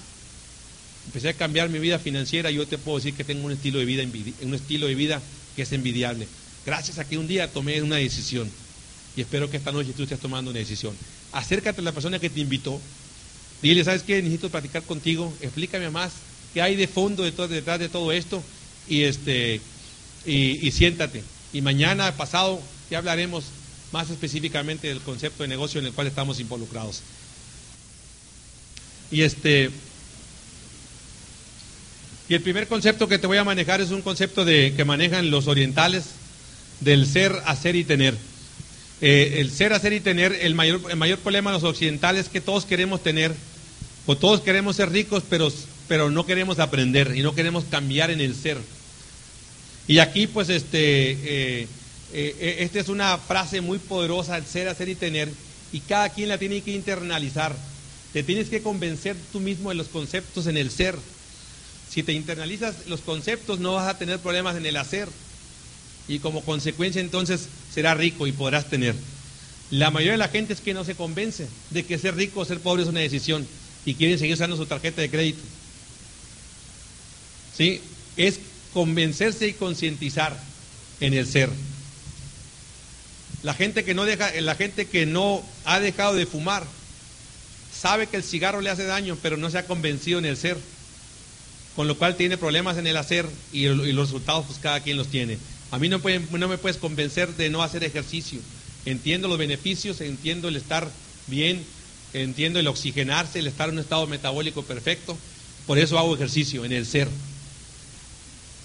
empecé 1.07 1.29
a 1.29 1.33
cambiar 1.33 1.69
mi 1.69 1.79
vida 1.79 1.97
financiera 1.97 2.51
y 2.51 2.55
yo 2.55 2.67
te 2.67 2.77
puedo 2.77 2.97
decir 2.97 3.13
que 3.13 3.23
tengo 3.23 3.45
un 3.45 3.51
estilo 3.51 3.79
de 3.79 3.85
vida, 3.85 4.03
un 4.41 4.53
estilo 4.53 4.87
de 4.87 4.95
vida 4.95 5.21
que 5.55 5.63
es 5.63 5.71
envidiable. 5.71 6.27
Gracias 6.65 6.99
a 6.99 7.05
que 7.05 7.17
un 7.17 7.27
día 7.27 7.51
tomé 7.51 7.81
una 7.81 7.95
decisión 7.95 8.49
y 9.15 9.21
espero 9.21 9.49
que 9.49 9.57
esta 9.57 9.71
noche 9.71 9.93
tú 9.95 10.03
estés 10.03 10.19
tomando 10.19 10.51
una 10.51 10.59
decisión. 10.59 10.95
Acércate 11.31 11.81
a 11.81 11.83
la 11.83 11.91
persona 11.91 12.19
que 12.19 12.29
te 12.29 12.39
invitó, 12.39 12.79
dile, 13.61 13.83
¿sabes 13.83 14.03
qué? 14.03 14.17
Necesito 14.21 14.49
platicar 14.49 14.83
contigo, 14.83 15.33
explícame 15.41 15.89
más 15.89 16.11
qué 16.53 16.61
hay 16.61 16.75
de 16.75 16.87
fondo 16.87 17.23
detrás 17.23 17.79
de 17.79 17.89
todo 17.89 18.11
esto 18.11 18.43
y, 18.87 19.03
este, 19.03 19.61
y, 20.25 20.71
siéntate. 20.71 21.23
Y 21.53 21.61
mañana, 21.61 22.11
pasado, 22.13 22.59
ya 22.89 22.97
hablaremos 22.97 23.45
más 23.91 24.09
específicamente 24.09 24.87
del 24.87 24.99
concepto 24.99 25.43
de 25.43 25.49
negocio 25.49 25.79
en 25.79 25.87
el 25.87 25.93
cual 25.93 26.07
estamos 26.07 26.39
involucrados. 26.39 27.01
Y 29.11 29.21
este 29.21 29.71
y 32.27 32.33
el 32.33 32.41
primer 32.41 32.67
concepto 32.67 33.07
que 33.07 33.19
te 33.19 33.27
voy 33.27 33.37
a 33.37 33.43
manejar 33.43 33.81
es 33.81 33.91
un 33.91 34.01
concepto 34.01 34.45
de 34.45 34.73
que 34.75 34.83
manejan 34.83 35.29
los 35.29 35.47
orientales 35.47 36.05
del 36.79 37.05
ser, 37.05 37.39
hacer 37.45 37.75
y 37.75 37.83
tener. 37.83 38.15
Eh, 39.01 39.35
el 39.37 39.51
ser, 39.51 39.73
hacer 39.73 39.93
y 39.93 39.99
tener, 39.99 40.33
el 40.41 40.55
mayor, 40.55 40.81
el 40.89 40.95
mayor 40.95 41.19
problema 41.19 41.51
de 41.51 41.57
los 41.59 41.63
occidentales 41.63 42.25
es 42.25 42.31
que 42.31 42.41
todos 42.41 42.65
queremos 42.65 43.03
tener, 43.03 43.31
o 44.07 44.17
todos 44.17 44.41
queremos 44.41 44.75
ser 44.75 44.91
ricos, 44.91 45.23
pero 45.29 45.51
pero 45.87 46.09
no 46.09 46.25
queremos 46.25 46.59
aprender 46.59 47.13
y 47.15 47.21
no 47.21 47.35
queremos 47.35 47.65
cambiar 47.65 48.11
en 48.11 48.21
el 48.21 48.35
ser. 48.35 48.57
Y 49.87 49.99
aquí, 49.99 50.27
pues, 50.27 50.49
este, 50.49 51.11
eh, 51.11 51.67
eh, 52.13 52.55
esta 52.59 52.79
es 52.79 52.89
una 52.89 53.17
frase 53.17 53.61
muy 53.61 53.77
poderosa, 53.77 54.37
el 54.37 54.45
ser, 54.45 54.67
hacer 54.67 54.89
y 54.89 54.95
tener, 54.95 55.29
y 55.71 55.79
cada 55.81 56.09
quien 56.09 56.29
la 56.29 56.37
tiene 56.37 56.61
que 56.61 56.71
internalizar. 56.71 57.55
Te 58.15 58.23
tienes 58.23 58.47
que 58.47 58.61
convencer 58.61 59.17
tú 59.33 59.41
mismo 59.41 59.71
de 59.71 59.75
los 59.75 59.89
conceptos 59.89 60.47
en 60.47 60.55
el 60.55 60.71
ser. 60.71 60.95
Si 61.89 62.01
te 62.01 62.13
internalizas 62.13 62.87
los 62.87 63.01
conceptos, 63.01 63.59
no 63.59 63.73
vas 63.73 63.89
a 63.89 63.97
tener 63.97 64.19
problemas 64.19 64.55
en 64.55 64.65
el 64.65 64.77
hacer. 64.77 65.09
Y 66.07 66.19
como 66.19 66.39
consecuencia, 66.39 67.01
entonces, 67.01 67.49
será 67.73 67.93
rico 67.93 68.25
y 68.25 68.31
podrás 68.31 68.69
tener. 68.69 68.95
La 69.69 69.91
mayoría 69.91 70.13
de 70.13 70.17
la 70.19 70.29
gente 70.29 70.53
es 70.53 70.61
que 70.61 70.73
no 70.73 70.85
se 70.85 70.95
convence 70.95 71.49
de 71.71 71.83
que 71.83 71.97
ser 71.97 72.15
rico 72.15 72.39
o 72.39 72.45
ser 72.45 72.61
pobre 72.61 72.83
es 72.83 72.87
una 72.87 73.01
decisión 73.01 73.45
y 73.85 73.95
quieren 73.95 74.17
seguir 74.17 74.35
usando 74.35 74.55
su 74.55 74.65
tarjeta 74.65 75.01
de 75.01 75.09
crédito. 75.09 75.41
¿sí? 77.57 77.81
Es 78.15 78.39
convencerse 78.73 79.45
y 79.45 79.53
concientizar 79.55 80.41
en 81.01 81.15
el 81.15 81.27
ser. 81.27 81.49
La 83.43 83.53
gente 83.53 83.83
que 83.83 83.93
no 83.93 84.05
deja, 84.05 84.31
la 84.39 84.55
gente 84.55 84.85
que 84.85 85.05
no 85.05 85.43
ha 85.65 85.81
dejado 85.81 86.15
de 86.15 86.25
fumar, 86.25 86.65
sabe 87.79 88.07
que 88.07 88.17
el 88.17 88.23
cigarro 88.23 88.61
le 88.61 88.69
hace 88.69 88.85
daño, 88.85 89.17
pero 89.21 89.37
no 89.37 89.49
se 89.49 89.57
ha 89.57 89.67
convencido 89.67 90.19
en 90.19 90.25
el 90.25 90.37
ser. 90.37 90.57
Con 91.75 91.87
lo 91.87 91.97
cual 91.97 92.15
tiene 92.15 92.37
problemas 92.37 92.77
en 92.77 92.87
el 92.87 92.95
hacer 92.95 93.27
y, 93.51 93.65
los 93.65 94.07
resultados 94.07 94.45
pues 94.45 94.59
cada 94.59 94.79
quien 94.79 94.97
los 94.97 95.07
tiene. 95.07 95.37
A 95.71 95.77
mí 95.77 95.89
no, 95.89 95.99
no 96.31 96.47
me 96.47 96.57
puedes 96.57 96.77
convencer 96.77 97.35
de 97.35 97.49
no 97.49 97.63
hacer 97.63 97.83
ejercicio. 97.83 98.39
Entiendo 98.85 99.27
los 99.27 99.37
beneficios, 99.37 99.99
entiendo 99.99 100.47
el 100.47 100.55
estar 100.55 100.89
bien, 101.27 101.63
entiendo 102.13 102.59
el 102.59 102.67
oxigenarse, 102.67 103.39
el 103.39 103.47
estar 103.47 103.67
en 103.67 103.75
un 103.75 103.81
estado 103.81 104.07
metabólico 104.07 104.63
perfecto. 104.63 105.17
Por 105.67 105.77
eso 105.77 105.99
hago 105.99 106.15
ejercicio 106.15 106.63
en 106.63 106.71
el 106.71 106.85
ser. 106.85 107.09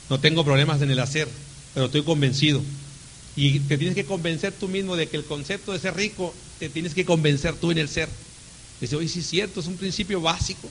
No 0.09 0.21
tengo 0.21 0.45
problemas 0.45 0.83
en 0.83 0.91
el 0.91 1.01
hacer, 1.01 1.29
pero 1.75 1.87
estoy 1.87 2.03
convencido. 2.03 2.63
Y 3.35 3.61
te 3.61 3.79
tienes 3.79 3.95
que 3.95 4.05
convencer 4.05 4.53
tú 4.53 4.69
mismo 4.69 4.97
de 4.97 5.09
que 5.09 5.17
el 5.17 5.25
concepto 5.25 5.73
de 5.73 5.79
ser 5.79 5.97
rico, 5.97 6.35
te 6.59 6.69
tienes 6.69 6.95
que 6.95 7.05
convencer 7.05 7.55
tú 7.55 7.71
en 7.71 7.79
el 7.79 7.89
ser. 7.89 8.09
Dice, 8.81 8.97
oye, 8.97 9.09
sí 9.09 9.21
es 9.21 9.29
cierto, 9.29 9.61
es 9.61 9.67
un 9.67 9.77
principio 9.77 10.21
básico 10.21 10.69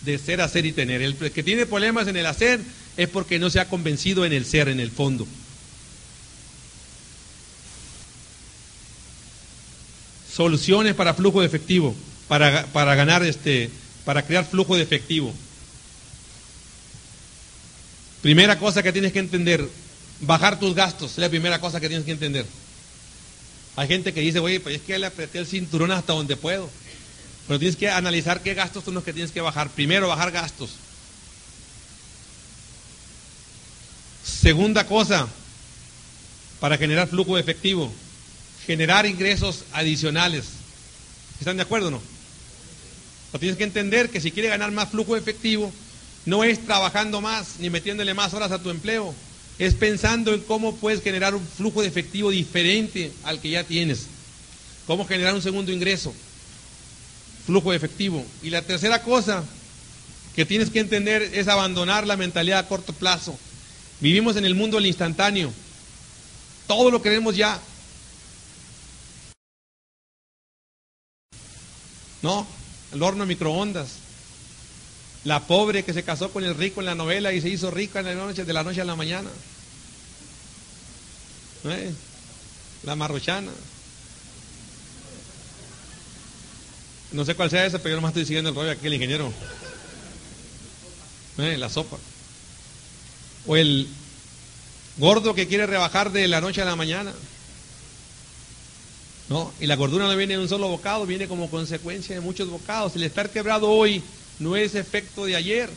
de 0.00 0.18
ser, 0.18 0.40
hacer 0.40 0.64
y 0.64 0.72
tener. 0.72 1.02
El 1.02 1.16
que 1.16 1.42
tiene 1.42 1.66
problemas 1.66 2.08
en 2.08 2.16
el 2.16 2.26
hacer 2.26 2.60
es 2.96 3.08
porque 3.08 3.38
no 3.38 3.50
se 3.50 3.60
ha 3.60 3.68
convencido 3.68 4.24
en 4.24 4.32
el 4.32 4.46
ser, 4.46 4.68
en 4.68 4.80
el 4.80 4.90
fondo. 4.90 5.26
Soluciones 10.34 10.94
para 10.94 11.14
flujo 11.14 11.40
de 11.40 11.46
efectivo, 11.46 11.94
para, 12.28 12.66
para 12.66 12.94
ganar 12.94 13.22
este, 13.24 13.70
para 14.04 14.22
crear 14.22 14.46
flujo 14.46 14.76
de 14.76 14.82
efectivo. 14.82 15.34
Primera 18.22 18.58
cosa 18.58 18.82
que 18.82 18.92
tienes 18.92 19.12
que 19.12 19.18
entender, 19.18 19.68
bajar 20.20 20.58
tus 20.58 20.74
gastos, 20.74 21.12
es 21.12 21.18
la 21.18 21.28
primera 21.28 21.60
cosa 21.60 21.80
que 21.80 21.88
tienes 21.88 22.06
que 22.06 22.12
entender. 22.12 22.46
Hay 23.76 23.86
gente 23.86 24.12
que 24.12 24.20
dice, 24.20 24.40
oye, 24.40 24.60
pues 24.60 24.76
es 24.76 24.82
que 24.82 24.98
le 24.98 25.06
apreté 25.06 25.38
el 25.38 25.46
cinturón 25.46 25.92
hasta 25.92 26.12
donde 26.12 26.36
puedo. 26.36 26.68
Pero 27.48 27.58
tienes 27.58 27.76
que 27.76 27.88
analizar 27.88 28.42
qué 28.42 28.52
gastos 28.52 28.84
son 28.84 28.94
los 28.94 29.02
que 29.02 29.14
tienes 29.14 29.32
que 29.32 29.40
bajar. 29.40 29.70
Primero, 29.70 30.06
bajar 30.06 30.30
gastos. 30.30 30.70
Segunda 34.22 34.86
cosa, 34.86 35.26
para 36.60 36.76
generar 36.76 37.08
flujo 37.08 37.36
de 37.36 37.40
efectivo, 37.40 37.90
generar 38.66 39.06
ingresos 39.06 39.64
adicionales. 39.72 40.44
¿Están 41.40 41.56
de 41.56 41.62
acuerdo 41.62 41.88
o 41.88 41.92
no? 41.92 42.02
Pero 43.32 43.40
tienes 43.40 43.56
que 43.56 43.64
entender 43.64 44.10
que 44.10 44.20
si 44.20 44.30
quieres 44.30 44.50
ganar 44.50 44.70
más 44.70 44.90
flujo 44.90 45.14
de 45.14 45.20
efectivo, 45.20 45.72
no 46.26 46.44
es 46.44 46.62
trabajando 46.64 47.22
más 47.22 47.58
ni 47.60 47.70
metiéndole 47.70 48.12
más 48.12 48.34
horas 48.34 48.52
a 48.52 48.62
tu 48.62 48.68
empleo. 48.68 49.14
Es 49.58 49.74
pensando 49.74 50.34
en 50.34 50.40
cómo 50.40 50.76
puedes 50.76 51.02
generar 51.02 51.34
un 51.34 51.46
flujo 51.46 51.80
de 51.80 51.88
efectivo 51.88 52.30
diferente 52.30 53.10
al 53.24 53.40
que 53.40 53.50
ya 53.50 53.64
tienes. 53.64 54.06
Cómo 54.86 55.06
generar 55.06 55.34
un 55.34 55.42
segundo 55.42 55.72
ingreso. 55.72 56.14
Flujo 57.48 57.70
de 57.70 57.78
efectivo. 57.78 58.22
Y 58.42 58.50
la 58.50 58.60
tercera 58.60 59.02
cosa 59.02 59.42
que 60.36 60.44
tienes 60.44 60.68
que 60.68 60.80
entender 60.80 61.22
es 61.32 61.48
abandonar 61.48 62.06
la 62.06 62.18
mentalidad 62.18 62.58
a 62.58 62.68
corto 62.68 62.92
plazo. 62.92 63.38
Vivimos 64.00 64.36
en 64.36 64.44
el 64.44 64.54
mundo 64.54 64.76
del 64.76 64.84
instantáneo. 64.84 65.50
Todo 66.66 66.90
lo 66.90 67.00
queremos 67.00 67.34
ya. 67.38 67.58
¿No? 72.20 72.46
El 72.92 73.02
horno 73.02 73.24
de 73.24 73.28
microondas. 73.28 73.92
La 75.24 75.46
pobre 75.46 75.84
que 75.84 75.94
se 75.94 76.02
casó 76.02 76.30
con 76.30 76.44
el 76.44 76.54
rico 76.54 76.80
en 76.80 76.86
la 76.86 76.94
novela 76.94 77.32
y 77.32 77.40
se 77.40 77.48
hizo 77.48 77.70
rica 77.70 78.00
en 78.00 78.06
la 78.08 78.14
noche, 78.14 78.44
de 78.44 78.52
la 78.52 78.62
noche 78.62 78.82
a 78.82 78.84
la 78.84 78.94
mañana. 78.94 79.30
¿Eh? 81.64 81.94
La 82.82 82.94
marrochana. 82.94 83.52
No 87.12 87.24
sé 87.24 87.34
cuál 87.34 87.50
sea 87.50 87.64
esa, 87.64 87.78
pero 87.78 87.90
yo 87.90 87.96
nomás 87.96 88.10
estoy 88.10 88.26
siguiendo 88.26 88.50
el 88.50 88.56
rollo 88.56 88.70
aquí, 88.70 88.86
el 88.86 88.94
ingeniero. 88.94 89.32
¿Eh? 91.38 91.56
La 91.56 91.70
sopa. 91.70 91.96
O 93.46 93.56
el 93.56 93.88
gordo 94.98 95.34
que 95.34 95.46
quiere 95.46 95.66
rebajar 95.66 96.12
de 96.12 96.28
la 96.28 96.40
noche 96.40 96.60
a 96.60 96.66
la 96.66 96.76
mañana. 96.76 97.12
¿No? 99.28 99.52
Y 99.60 99.66
la 99.66 99.76
gordura 99.76 100.06
no 100.06 100.16
viene 100.16 100.36
de 100.36 100.42
un 100.42 100.48
solo 100.48 100.68
bocado, 100.68 101.06
viene 101.06 101.28
como 101.28 101.50
consecuencia 101.50 102.14
de 102.14 102.20
muchos 102.20 102.48
bocados. 102.48 102.96
El 102.96 103.02
estar 103.04 103.30
quebrado 103.30 103.70
hoy 103.70 104.02
no 104.38 104.56
es 104.56 104.74
efecto 104.74 105.24
de 105.24 105.36
ayer, 105.36 105.70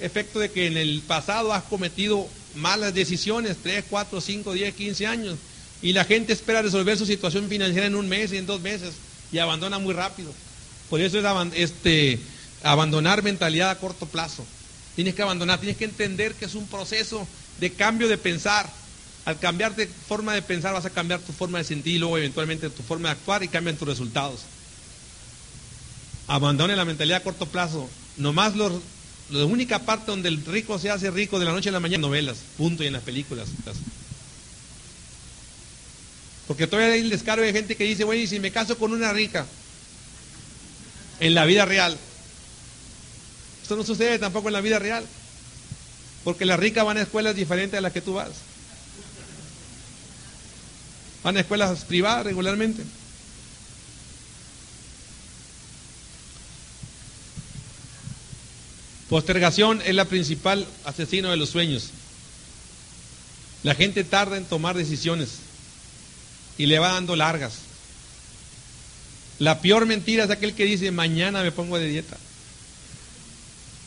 efecto 0.00 0.38
de 0.38 0.50
que 0.50 0.66
en 0.66 0.76
el 0.76 1.02
pasado 1.06 1.52
has 1.52 1.64
cometido 1.64 2.26
malas 2.54 2.94
decisiones, 2.94 3.56
3, 3.62 3.84
4, 3.88 4.20
5, 4.20 4.52
10, 4.52 4.74
15 4.74 5.06
años, 5.06 5.38
y 5.80 5.92
la 5.92 6.04
gente 6.04 6.32
espera 6.32 6.62
resolver 6.62 6.98
su 6.98 7.06
situación 7.06 7.48
financiera 7.48 7.86
en 7.86 7.94
un 7.94 8.08
mes 8.08 8.32
y 8.32 8.36
en 8.36 8.46
dos 8.46 8.60
meses 8.60 8.92
y 9.32 9.38
abandona 9.38 9.78
muy 9.78 9.94
rápido. 9.94 10.32
Por 10.90 11.00
eso 11.00 11.18
es 11.18 11.52
este, 11.54 12.18
abandonar 12.62 13.22
mentalidad 13.22 13.70
a 13.70 13.78
corto 13.78 14.06
plazo. 14.06 14.44
Tienes 14.94 15.14
que 15.14 15.22
abandonar, 15.22 15.58
tienes 15.58 15.76
que 15.76 15.84
entender 15.84 16.34
que 16.34 16.44
es 16.44 16.54
un 16.54 16.66
proceso 16.66 17.26
de 17.60 17.72
cambio 17.72 18.08
de 18.08 18.18
pensar. 18.18 18.68
Al 19.24 19.38
cambiar 19.38 19.76
de 19.76 19.86
forma 19.86 20.34
de 20.34 20.42
pensar 20.42 20.72
vas 20.72 20.84
a 20.84 20.90
cambiar 20.90 21.20
tu 21.20 21.32
forma 21.32 21.58
de 21.58 21.64
sentir 21.64 21.94
y 21.94 21.98
luego 21.98 22.18
eventualmente 22.18 22.68
tu 22.70 22.82
forma 22.82 23.08
de 23.08 23.12
actuar 23.12 23.42
y 23.42 23.48
cambian 23.48 23.76
tus 23.76 23.88
resultados. 23.88 24.40
Abandone 26.26 26.76
la 26.76 26.84
mentalidad 26.84 27.18
a 27.18 27.22
corto 27.22 27.46
plazo. 27.46 27.88
Nomás 28.16 28.56
los, 28.56 28.72
la 29.30 29.44
única 29.44 29.78
parte 29.80 30.10
donde 30.10 30.28
el 30.28 30.44
rico 30.44 30.78
se 30.78 30.90
hace 30.90 31.10
rico 31.10 31.38
de 31.38 31.46
la 31.46 31.52
noche 31.52 31.68
a 31.68 31.72
la 31.72 31.80
mañana 31.80 32.02
novelas, 32.02 32.38
punto, 32.56 32.82
y 32.82 32.88
en 32.88 32.92
las 32.94 33.02
películas. 33.02 33.48
Porque 36.46 36.66
todavía 36.66 36.94
hay 36.94 37.00
el 37.00 37.10
descargo 37.10 37.44
de 37.44 37.52
gente 37.52 37.76
que 37.76 37.84
dice, 37.84 38.04
bueno, 38.04 38.22
y 38.22 38.26
si 38.26 38.40
me 38.40 38.50
caso 38.50 38.76
con 38.76 38.92
una 38.92 39.12
rica, 39.12 39.46
en 41.22 41.34
la 41.34 41.44
vida 41.44 41.64
real. 41.64 41.96
Esto 43.62 43.76
no 43.76 43.84
sucede 43.84 44.18
tampoco 44.18 44.48
en 44.48 44.54
la 44.54 44.60
vida 44.60 44.80
real. 44.80 45.06
Porque 46.24 46.44
las 46.44 46.58
ricas 46.58 46.84
van 46.84 46.96
a 46.96 47.02
escuelas 47.02 47.36
diferentes 47.36 47.78
a 47.78 47.80
las 47.80 47.92
que 47.92 48.00
tú 48.00 48.14
vas. 48.14 48.30
Van 51.22 51.36
a 51.36 51.40
escuelas 51.40 51.84
privadas 51.84 52.26
regularmente. 52.26 52.82
Postergación 59.08 59.80
es 59.82 59.94
la 59.94 60.06
principal 60.06 60.66
asesino 60.84 61.30
de 61.30 61.36
los 61.36 61.50
sueños. 61.50 61.90
La 63.62 63.76
gente 63.76 64.02
tarda 64.02 64.38
en 64.38 64.44
tomar 64.44 64.76
decisiones 64.76 65.34
y 66.58 66.66
le 66.66 66.80
va 66.80 66.94
dando 66.94 67.14
largas. 67.14 67.71
La 69.38 69.60
peor 69.60 69.86
mentira 69.86 70.24
es 70.24 70.30
aquel 70.30 70.54
que 70.54 70.64
dice 70.64 70.90
mañana 70.90 71.42
me 71.42 71.52
pongo 71.52 71.78
de 71.78 71.88
dieta 71.88 72.16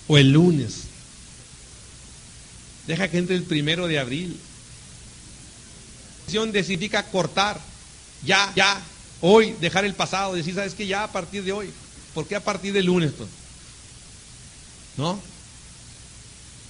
o 0.07 0.17
el 0.17 0.31
lunes. 0.31 0.83
Deja 2.87 3.07
que 3.09 3.17
entre 3.17 3.35
el 3.35 3.43
primero 3.43 3.87
de 3.87 3.99
abril. 3.99 4.39
Significa 6.27 7.03
cortar, 7.03 7.59
ya, 8.23 8.51
ya, 8.55 8.81
hoy, 9.21 9.55
dejar 9.61 9.85
el 9.85 9.93
pasado, 9.93 10.33
decir, 10.33 10.55
¿sabes 10.55 10.73
que 10.73 10.87
Ya 10.87 11.03
a 11.03 11.11
partir 11.11 11.43
de 11.43 11.51
hoy. 11.51 11.69
¿Por 12.13 12.27
qué 12.27 12.35
a 12.35 12.43
partir 12.43 12.73
del 12.73 12.85
lunes? 12.85 13.11
Pues? 13.17 13.29
¿No? 14.97 15.19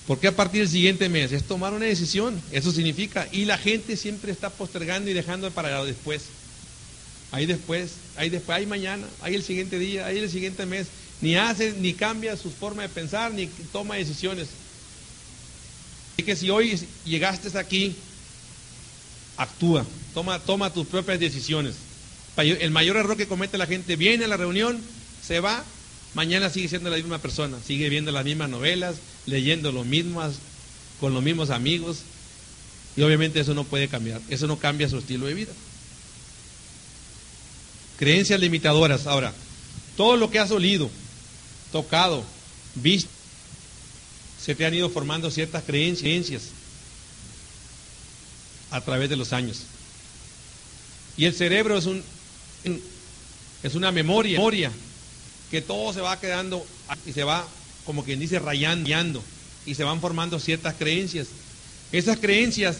¿Por 0.08 0.20
qué 0.20 0.28
a 0.28 0.36
partir 0.36 0.62
del 0.62 0.70
siguiente 0.70 1.10
mes? 1.10 1.32
Es 1.32 1.44
tomar 1.44 1.74
una 1.74 1.86
decisión, 1.86 2.40
eso 2.52 2.72
significa. 2.72 3.28
Y 3.32 3.46
la 3.46 3.58
gente 3.58 3.98
siempre 3.98 4.32
está 4.32 4.50
postergando 4.50 5.10
y 5.10 5.14
dejando 5.14 5.50
para 5.52 5.84
después. 5.84 6.24
Ahí 7.36 7.46
después, 7.46 7.96
ahí 8.16 8.30
después, 8.30 8.58
ahí 8.58 8.66
mañana, 8.66 9.06
ahí 9.20 9.36
el 9.36 9.44
siguiente 9.44 9.78
día, 9.78 10.06
ahí 10.06 10.20
el 10.20 10.30
siguiente 10.30 10.66
mes. 10.66 10.88
Ni 11.20 11.36
hace, 11.36 11.74
ni 11.74 11.94
cambia 11.94 12.38
su 12.38 12.50
forma 12.50 12.84
de 12.84 12.88
pensar, 12.88 13.34
ni 13.34 13.48
toma 13.74 13.96
decisiones. 13.96 14.48
Así 16.14 16.24
que 16.24 16.38
si 16.38 16.50
hoy 16.50 16.80
llegaste 17.04 17.58
aquí, 17.60 17.94
actúa, 19.36 19.86
toma, 20.14 20.40
toma 20.40 20.72
tus 20.72 20.88
propias 20.88 21.20
decisiones. 21.20 21.76
El 22.38 22.72
mayor 22.72 22.96
error 22.96 23.18
que 23.18 23.28
comete 23.28 23.58
la 23.58 23.68
gente, 23.68 23.98
viene 23.98 24.24
a 24.24 24.30
la 24.30 24.38
reunión, 24.38 24.80
se 25.22 25.42
va, 25.42 25.66
mañana 26.14 26.50
sigue 26.50 26.70
siendo 26.70 26.90
la 26.90 26.96
misma 26.96 27.18
persona, 27.18 27.58
sigue 27.68 27.90
viendo 27.90 28.14
las 28.14 28.24
mismas 28.24 28.50
novelas, 28.50 28.96
leyendo 29.26 29.74
lo 29.74 29.84
mismas, 29.84 30.36
con 31.02 31.14
los 31.14 31.22
mismos 31.22 31.50
amigos, 31.50 31.98
y 32.96 33.02
obviamente 33.02 33.42
eso 33.42 33.54
no 33.54 33.66
puede 33.66 33.90
cambiar, 33.90 34.22
eso 34.30 34.48
no 34.48 34.58
cambia 34.58 34.88
su 34.88 35.00
estilo 35.00 35.26
de 35.26 35.34
vida. 35.34 35.52
Creencias 37.98 38.40
limitadoras. 38.40 39.08
Ahora, 39.08 39.34
todo 39.96 40.18
lo 40.18 40.30
que 40.30 40.40
has 40.40 40.52
olido, 40.52 40.90
tocado, 41.72 42.24
visto, 42.76 43.10
se 44.42 44.56
te 44.56 44.66
han 44.66 44.74
ido 44.74 44.90
formando 44.90 45.32
ciertas 45.32 45.64
creencias 45.64 46.44
a 48.72 48.82
través 48.82 49.10
de 49.10 49.16
los 49.16 49.34
años. 49.34 49.62
Y 51.18 51.26
el 51.26 51.34
cerebro 51.34 51.78
es 51.78 51.86
un 51.86 52.04
es 53.64 53.76
una 53.76 53.92
memoria, 53.92 54.38
memoria 54.38 54.72
que 55.50 55.62
todo 55.62 55.94
se 55.94 56.02
va 56.02 56.20
quedando 56.20 56.66
y 57.06 57.14
se 57.14 57.24
va, 57.24 57.48
como 57.86 58.04
quien 58.04 58.20
dice, 58.20 58.40
rayando 58.40 59.24
y 59.66 59.76
se 59.76 59.84
van 59.84 60.02
formando 60.02 60.40
ciertas 60.40 60.76
creencias. 60.76 61.28
Esas 61.92 62.18
creencias 62.18 62.78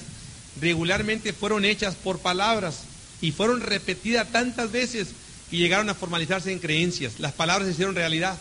regularmente 0.60 1.34
fueron 1.34 1.66
hechas 1.66 1.96
por 1.96 2.20
palabras 2.20 2.82
y 3.22 3.32
fueron 3.32 3.62
repetidas 3.62 4.32
tantas 4.32 4.72
veces 4.72 5.10
que 5.50 5.58
llegaron 5.58 5.90
a 5.90 5.96
formalizarse 5.96 6.52
en 6.52 6.60
creencias. 6.60 7.20
Las 7.20 7.34
palabras 7.34 7.68
se 7.68 7.74
hicieron 7.74 7.96
realidad. 7.96 8.38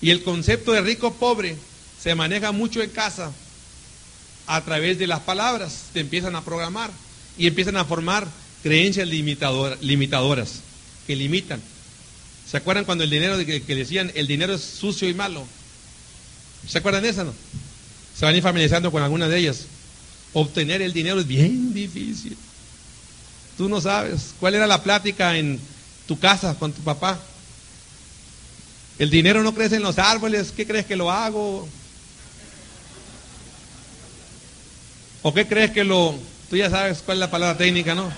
Y 0.00 0.10
el 0.10 0.22
concepto 0.22 0.72
de 0.72 0.80
rico 0.80 1.14
pobre 1.14 1.56
se 2.00 2.14
maneja 2.14 2.52
mucho 2.52 2.82
en 2.82 2.90
casa 2.90 3.32
a 4.46 4.64
través 4.64 4.98
de 4.98 5.06
las 5.06 5.20
palabras. 5.20 5.86
Te 5.92 6.00
empiezan 6.00 6.36
a 6.36 6.44
programar 6.44 6.90
y 7.36 7.46
empiezan 7.46 7.76
a 7.76 7.84
formar 7.84 8.26
creencias 8.62 9.08
limitadoras 9.08 10.60
que 11.06 11.16
limitan. 11.16 11.60
¿Se 12.50 12.56
acuerdan 12.56 12.84
cuando 12.84 13.04
el 13.04 13.10
dinero, 13.10 13.36
que, 13.44 13.60
decían 13.60 14.10
el 14.14 14.26
dinero 14.26 14.54
es 14.54 14.62
sucio 14.62 15.08
y 15.08 15.14
malo? 15.14 15.46
¿Se 16.66 16.78
acuerdan 16.78 17.02
de 17.02 17.10
eso? 17.10 17.24
No? 17.24 17.34
Se 18.16 18.24
van 18.24 18.34
a 18.34 18.36
ir 18.38 18.42
familiarizando 18.42 18.90
con 18.90 19.02
algunas 19.02 19.28
de 19.28 19.38
ellas. 19.38 19.66
Obtener 20.32 20.82
el 20.82 20.92
dinero 20.92 21.20
es 21.20 21.26
bien 21.26 21.72
difícil. 21.72 22.36
Tú 23.56 23.68
no 23.68 23.80
sabes 23.80 24.34
cuál 24.38 24.54
era 24.54 24.66
la 24.66 24.82
plática 24.82 25.36
en 25.36 25.58
tu 26.06 26.18
casa 26.18 26.54
con 26.58 26.72
tu 26.72 26.82
papá. 26.82 27.18
El 28.98 29.10
dinero 29.10 29.42
no 29.42 29.54
crece 29.54 29.76
en 29.76 29.82
los 29.82 29.98
árboles, 29.98 30.52
¿qué 30.52 30.66
crees 30.66 30.86
que 30.86 30.96
lo 30.96 31.10
hago? 31.10 31.68
¿O 35.22 35.34
qué 35.34 35.46
crees 35.46 35.70
que 35.70 35.84
lo... 35.84 36.14
Tú 36.50 36.56
ya 36.56 36.70
sabes 36.70 37.02
cuál 37.04 37.18
es 37.18 37.20
la 37.20 37.30
palabra 37.30 37.58
técnica, 37.58 37.94
¿no? 37.94 38.10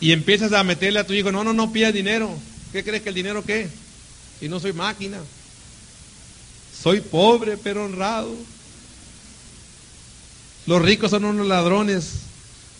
Y 0.00 0.12
empiezas 0.12 0.52
a 0.52 0.64
meterle 0.64 0.98
a 0.98 1.06
tu 1.06 1.12
hijo, 1.12 1.30
no, 1.30 1.44
no, 1.44 1.52
no 1.52 1.72
pidas 1.72 1.94
dinero. 1.94 2.36
¿Qué 2.72 2.82
crees 2.82 3.02
que 3.02 3.10
el 3.10 3.14
dinero 3.14 3.44
qué? 3.44 3.68
Si 4.40 4.48
no 4.48 4.58
soy 4.58 4.72
máquina. 4.72 5.18
Soy 6.82 7.00
pobre 7.00 7.56
pero 7.56 7.84
honrado. 7.84 8.34
Los 10.66 10.82
ricos 10.82 11.10
son 11.10 11.24
unos 11.24 11.46
ladrones. 11.46 12.22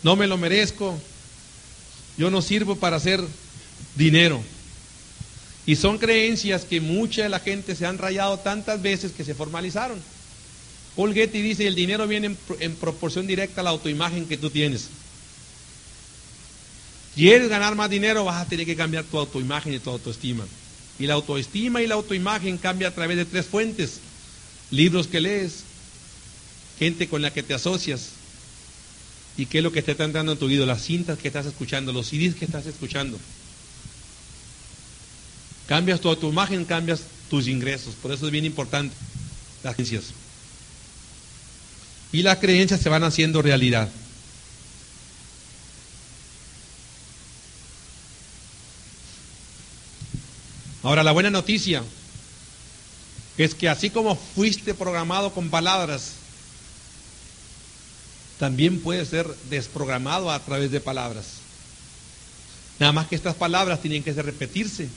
No 0.02 0.16
me 0.16 0.26
lo 0.26 0.36
merezco. 0.36 0.98
Yo 2.16 2.30
no 2.30 2.42
sirvo 2.42 2.76
para 2.76 2.96
hacer 2.96 3.22
dinero. 3.94 4.42
Y 5.66 5.76
son 5.76 5.98
creencias 5.98 6.64
que 6.64 6.80
mucha 6.80 7.22
de 7.22 7.28
la 7.28 7.38
gente 7.38 7.76
se 7.76 7.86
han 7.86 7.98
rayado 7.98 8.38
tantas 8.38 8.82
veces 8.82 9.12
que 9.12 9.24
se 9.24 9.34
formalizaron. 9.34 9.98
Paul 10.96 11.14
Getty 11.14 11.40
dice, 11.40 11.66
el 11.66 11.76
dinero 11.76 12.08
viene 12.08 12.26
en, 12.26 12.38
en 12.58 12.74
proporción 12.74 13.26
directa 13.26 13.60
a 13.60 13.64
la 13.64 13.70
autoimagen 13.70 14.26
que 14.26 14.36
tú 14.36 14.50
tienes. 14.50 14.88
¿Quieres 17.14 17.48
ganar 17.48 17.76
más 17.76 17.88
dinero? 17.88 18.24
Vas 18.24 18.44
a 18.44 18.48
tener 18.48 18.66
que 18.66 18.74
cambiar 18.74 19.04
tu 19.04 19.18
autoimagen 19.18 19.72
y 19.72 19.78
tu 19.78 19.90
autoestima. 19.90 20.44
Y 20.98 21.06
la 21.06 21.14
autoestima 21.14 21.82
y 21.82 21.86
la 21.86 21.94
autoimagen 21.94 22.58
cambia 22.58 22.88
a 22.88 22.94
través 22.94 23.16
de 23.16 23.24
tres 23.24 23.46
fuentes. 23.46 24.00
Libros 24.70 25.06
que 25.06 25.20
lees, 25.20 25.64
gente 26.78 27.08
con 27.08 27.22
la 27.22 27.32
que 27.32 27.42
te 27.42 27.54
asocias 27.54 28.10
y 29.36 29.46
qué 29.46 29.58
es 29.58 29.64
lo 29.64 29.72
que 29.72 29.82
te 29.82 29.92
está 29.92 30.04
entrando 30.04 30.32
en 30.32 30.38
tu 30.38 30.46
vida, 30.46 30.66
las 30.66 30.82
cintas 30.82 31.18
que 31.18 31.28
estás 31.28 31.46
escuchando, 31.46 31.92
los 31.92 32.08
CDs 32.08 32.34
que 32.34 32.44
estás 32.44 32.66
escuchando. 32.66 33.18
Cambias 35.66 36.00
tu 36.00 36.08
autoimagen, 36.08 36.64
cambias 36.64 37.02
tus 37.30 37.48
ingresos. 37.48 37.94
Por 37.94 38.12
eso 38.12 38.26
es 38.26 38.32
bien 38.32 38.44
importante 38.44 38.94
las 39.62 39.74
creencias. 39.74 40.04
Y 42.12 42.22
las 42.22 42.38
creencias 42.38 42.80
se 42.80 42.90
van 42.90 43.04
haciendo 43.04 43.40
realidad. 43.40 43.88
Ahora, 50.82 51.02
la 51.04 51.12
buena 51.12 51.30
noticia 51.30 51.82
es 53.38 53.54
que 53.54 53.68
así 53.68 53.90
como 53.90 54.16
fuiste 54.16 54.74
programado 54.74 55.32
con 55.32 55.48
palabras, 55.48 56.12
también 58.38 58.80
puede 58.80 59.06
ser 59.06 59.26
desprogramado 59.48 60.30
a 60.30 60.40
través 60.40 60.70
de 60.72 60.80
palabras. 60.80 61.26
Nada 62.80 62.92
más 62.92 63.06
que 63.06 63.14
estas 63.14 63.36
palabras 63.36 63.80
tienen 63.80 64.02
que 64.02 64.12
repetirse. 64.12 64.88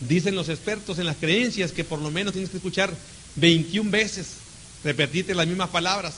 Dicen 0.00 0.34
los 0.34 0.50
expertos 0.50 0.98
en 0.98 1.06
las 1.06 1.16
creencias 1.16 1.72
que 1.72 1.84
por 1.84 1.98
lo 1.98 2.10
menos 2.10 2.34
tienes 2.34 2.50
que 2.50 2.58
escuchar 2.58 2.94
21 3.36 3.90
veces, 3.90 4.34
repetirte 4.84 5.34
las 5.34 5.46
mismas 5.46 5.70
palabras. 5.70 6.16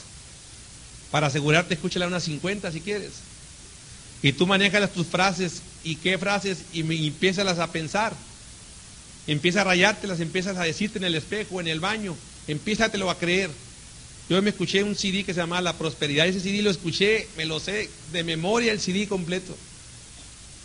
Para 1.13 1.29
asegurarte, 1.29 1.75
escúchala 1.75 2.09
unas 2.09 2.25
50 2.25 2.73
si 2.73 2.81
quieres. 2.81 3.13
Y 4.21 4.33
tú 4.33 4.49
manejas 4.49 4.93
tus 4.93 5.07
frases 5.07 5.63
y 5.85 5.95
qué 5.95 6.19
frases 6.19 6.59
y, 6.73 6.83
y 6.93 7.07
empiezas 7.07 7.61
a 7.61 7.71
pensar. 7.71 8.13
Empieza 9.29 9.61
a 9.61 9.65
rayártelas, 9.65 10.21
empiezas 10.21 10.57
a 10.57 10.65
decirte 10.65 10.99
en 10.99 11.05
el 11.05 11.15
espejo, 11.15 11.61
en 11.61 11.69
el 11.69 11.81
baño, 11.81 12.17
empiézatelo 12.49 13.11
a 13.11 13.19
creer. 13.19 13.51
Yo 14.31 14.41
me 14.43 14.51
escuché 14.51 14.83
un 14.83 14.97
CD 14.97 15.23
que 15.23 15.35
se 15.35 15.41
llama 15.41 15.61
La 15.61 15.75
Prosperidad, 15.75 16.27
ese 16.27 16.41
CD 16.41 16.63
lo 16.63 16.71
escuché, 16.71 17.29
me 17.37 17.45
lo 17.45 17.61
sé 17.61 17.91
de 18.11 18.25
memoria 18.25 18.73
el 18.73 18.81
CD 18.81 19.07
completo. 19.07 19.55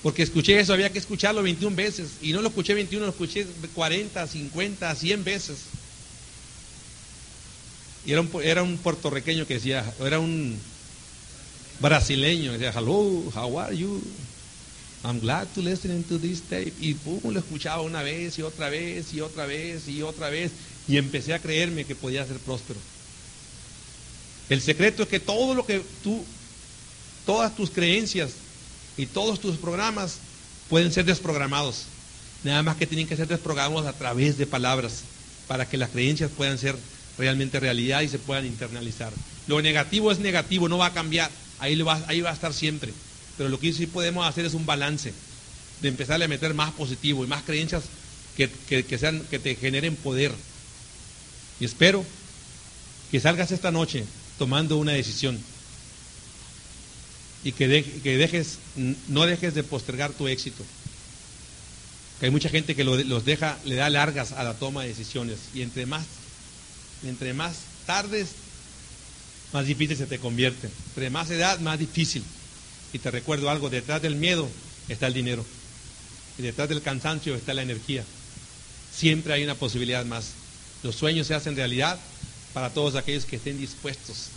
Porque 0.02 0.24
escuché 0.24 0.60
eso, 0.60 0.74
había 0.74 0.92
que 0.92 1.00
escucharlo 1.00 1.44
21 1.44 1.76
veces. 1.76 2.12
Y 2.22 2.32
no 2.32 2.42
lo 2.42 2.48
escuché 2.48 2.74
21, 2.74 3.06
lo 3.06 3.12
escuché 3.12 3.46
40, 3.74 4.28
50, 4.28 4.96
100 4.96 5.24
veces. 5.24 5.58
Y 8.06 8.12
era 8.14 8.22
un, 8.22 8.30
era 8.44 8.64
un 8.64 8.78
puertorriqueño 8.78 9.46
que 9.46 9.56
decía, 9.56 9.94
era 10.02 10.20
un 10.20 10.58
brasileño, 11.80 12.54
decía, 12.54 12.74
hello, 12.76 13.24
how 13.34 13.60
are 13.60 13.78
you? 13.78 14.02
I'm 15.04 15.20
glad 15.20 15.48
to 15.56 15.62
listen 15.62 16.04
to 16.06 16.18
this 16.18 16.42
tape. 16.42 16.74
Y 16.80 16.94
pum, 16.94 17.20
lo 17.34 17.40
escuchaba 17.40 17.82
una 17.82 18.02
vez 18.04 18.40
y 18.40 18.42
otra 18.42 18.70
vez 18.70 19.14
y 19.14 19.20
otra 19.20 19.46
vez 19.46 19.88
y 19.88 20.02
otra 20.02 20.30
vez. 20.30 20.52
Y 20.88 20.98
empecé 20.98 21.34
a 21.34 21.40
creerme 21.40 21.84
que 21.84 21.96
podía 21.96 22.26
ser 22.26 22.38
próspero. 22.38 22.80
El 24.50 24.62
secreto 24.62 25.04
es 25.04 25.10
que 25.10 25.20
todo 25.20 25.56
lo 25.56 25.66
que 25.66 25.82
tú, 26.04 26.24
todas 27.26 27.56
tus 27.56 27.70
creencias 27.70 28.32
y 28.98 29.06
todos 29.06 29.40
tus 29.40 29.58
programas 29.58 30.18
pueden 30.70 30.92
ser 30.92 31.06
desprogramados. 31.06 31.84
Nada 32.44 32.64
más 32.64 32.78
que 32.78 32.88
tienen 32.88 33.08
que 33.08 33.16
ser 33.16 33.28
desprogramados 33.28 33.86
a 33.86 33.94
través 33.94 34.38
de 34.38 34.46
palabras 34.46 35.04
para 35.48 35.68
que 35.68 35.78
las 35.78 35.90
creencias 35.90 36.32
puedan 36.36 36.58
ser 36.58 36.76
realmente 37.18 37.60
realidad 37.60 38.02
y 38.02 38.10
se 38.10 38.20
puedan 38.20 38.46
internalizar. 38.46 39.12
Lo 39.48 39.62
negativo 39.62 40.12
es 40.12 40.20
negativo, 40.20 40.70
no 40.70 40.78
va 40.78 40.88
a 40.88 40.94
cambiar, 40.94 41.30
ahí, 41.60 41.80
va, 41.82 42.02
ahí 42.08 42.22
va 42.22 42.30
a 42.30 42.34
estar 42.34 42.54
siempre. 42.54 42.94
Pero 43.38 43.50
lo 43.50 43.60
que 43.60 43.74
sí 43.74 43.88
podemos 43.88 44.28
hacer 44.28 44.46
es 44.46 44.54
un 44.54 44.66
balance, 44.66 45.14
de 45.82 45.90
empezarle 45.90 46.26
a 46.26 46.30
meter 46.30 46.54
más 46.54 46.72
positivo 46.72 47.24
y 47.24 47.28
más 47.28 47.44
creencias 47.44 47.84
que, 48.36 48.98
sean, 48.98 49.22
que 49.30 49.40
te 49.40 49.56
generen 49.56 49.96
poder. 49.96 50.32
Y 51.60 51.66
espero 51.66 52.06
que 53.12 53.20
salgas 53.20 53.52
esta 53.52 53.72
noche 53.72 54.06
tomando 54.38 54.78
una 54.78 54.94
decisión 54.94 55.40
y 57.44 57.52
que, 57.52 57.84
que 58.02 58.18
dejes, 58.18 58.60
no 59.08 59.26
dejes 59.26 59.54
de 59.54 59.64
postergar 59.64 60.14
tu 60.14 60.28
éxito. 60.28 60.64
Que 62.20 62.28
hay 62.28 62.32
mucha 62.32 62.50
gente 62.50 62.76
que 62.76 62.84
los 62.84 63.26
deja, 63.26 63.58
le 63.66 63.76
da 63.76 63.90
largas 63.90 64.32
a 64.32 64.44
la 64.44 64.54
toma 64.54 64.84
de 64.84 64.90
decisiones 64.90 65.40
y 65.54 65.62
entre 65.62 65.86
más, 65.86 66.06
entre 67.04 67.34
más 67.34 67.58
tardes, 67.86 68.30
más 69.52 69.66
difícil 69.66 69.98
se 69.98 70.08
te 70.08 70.20
convierte. 70.20 70.70
Entre 70.90 71.10
más 71.10 71.30
edad, 71.30 71.60
más 71.60 71.78
difícil. 71.78 72.24
Y 72.94 73.00
te 73.00 73.12
recuerdo 73.12 73.50
algo, 73.50 73.70
detrás 73.70 74.02
del 74.02 74.16
miedo 74.16 74.48
está 74.88 75.08
el 75.08 75.14
dinero. 75.14 75.44
Y 76.38 76.44
detrás 76.44 76.70
del 76.70 76.82
cansancio 76.82 77.36
está 77.36 77.54
la 77.54 77.64
energía. 77.64 78.04
Siempre 78.96 79.34
hay 79.34 79.44
una 79.44 79.56
posibilidad 79.56 80.06
más. 80.06 80.32
Los 80.84 80.96
sueños 80.96 81.28
se 81.28 81.34
hacen 81.34 81.56
realidad 81.56 82.00
para 82.54 82.70
todos 82.70 82.96
aquellos 82.96 83.26
que 83.26 83.38
estén 83.38 83.58
dispuestos 83.58 84.28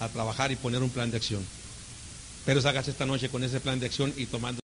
a 0.00 0.08
trabajar 0.08 0.50
y 0.50 0.56
poner 0.56 0.82
un 0.82 0.90
plan 0.90 1.10
de 1.10 1.18
acción. 1.18 1.44
Pero 2.46 2.62
salgas 2.62 2.88
esta 2.88 3.04
noche 3.04 3.28
con 3.28 3.44
ese 3.44 3.60
plan 3.60 3.78
de 3.78 3.86
acción 3.86 4.14
y 4.16 4.26
tomando 4.26 4.60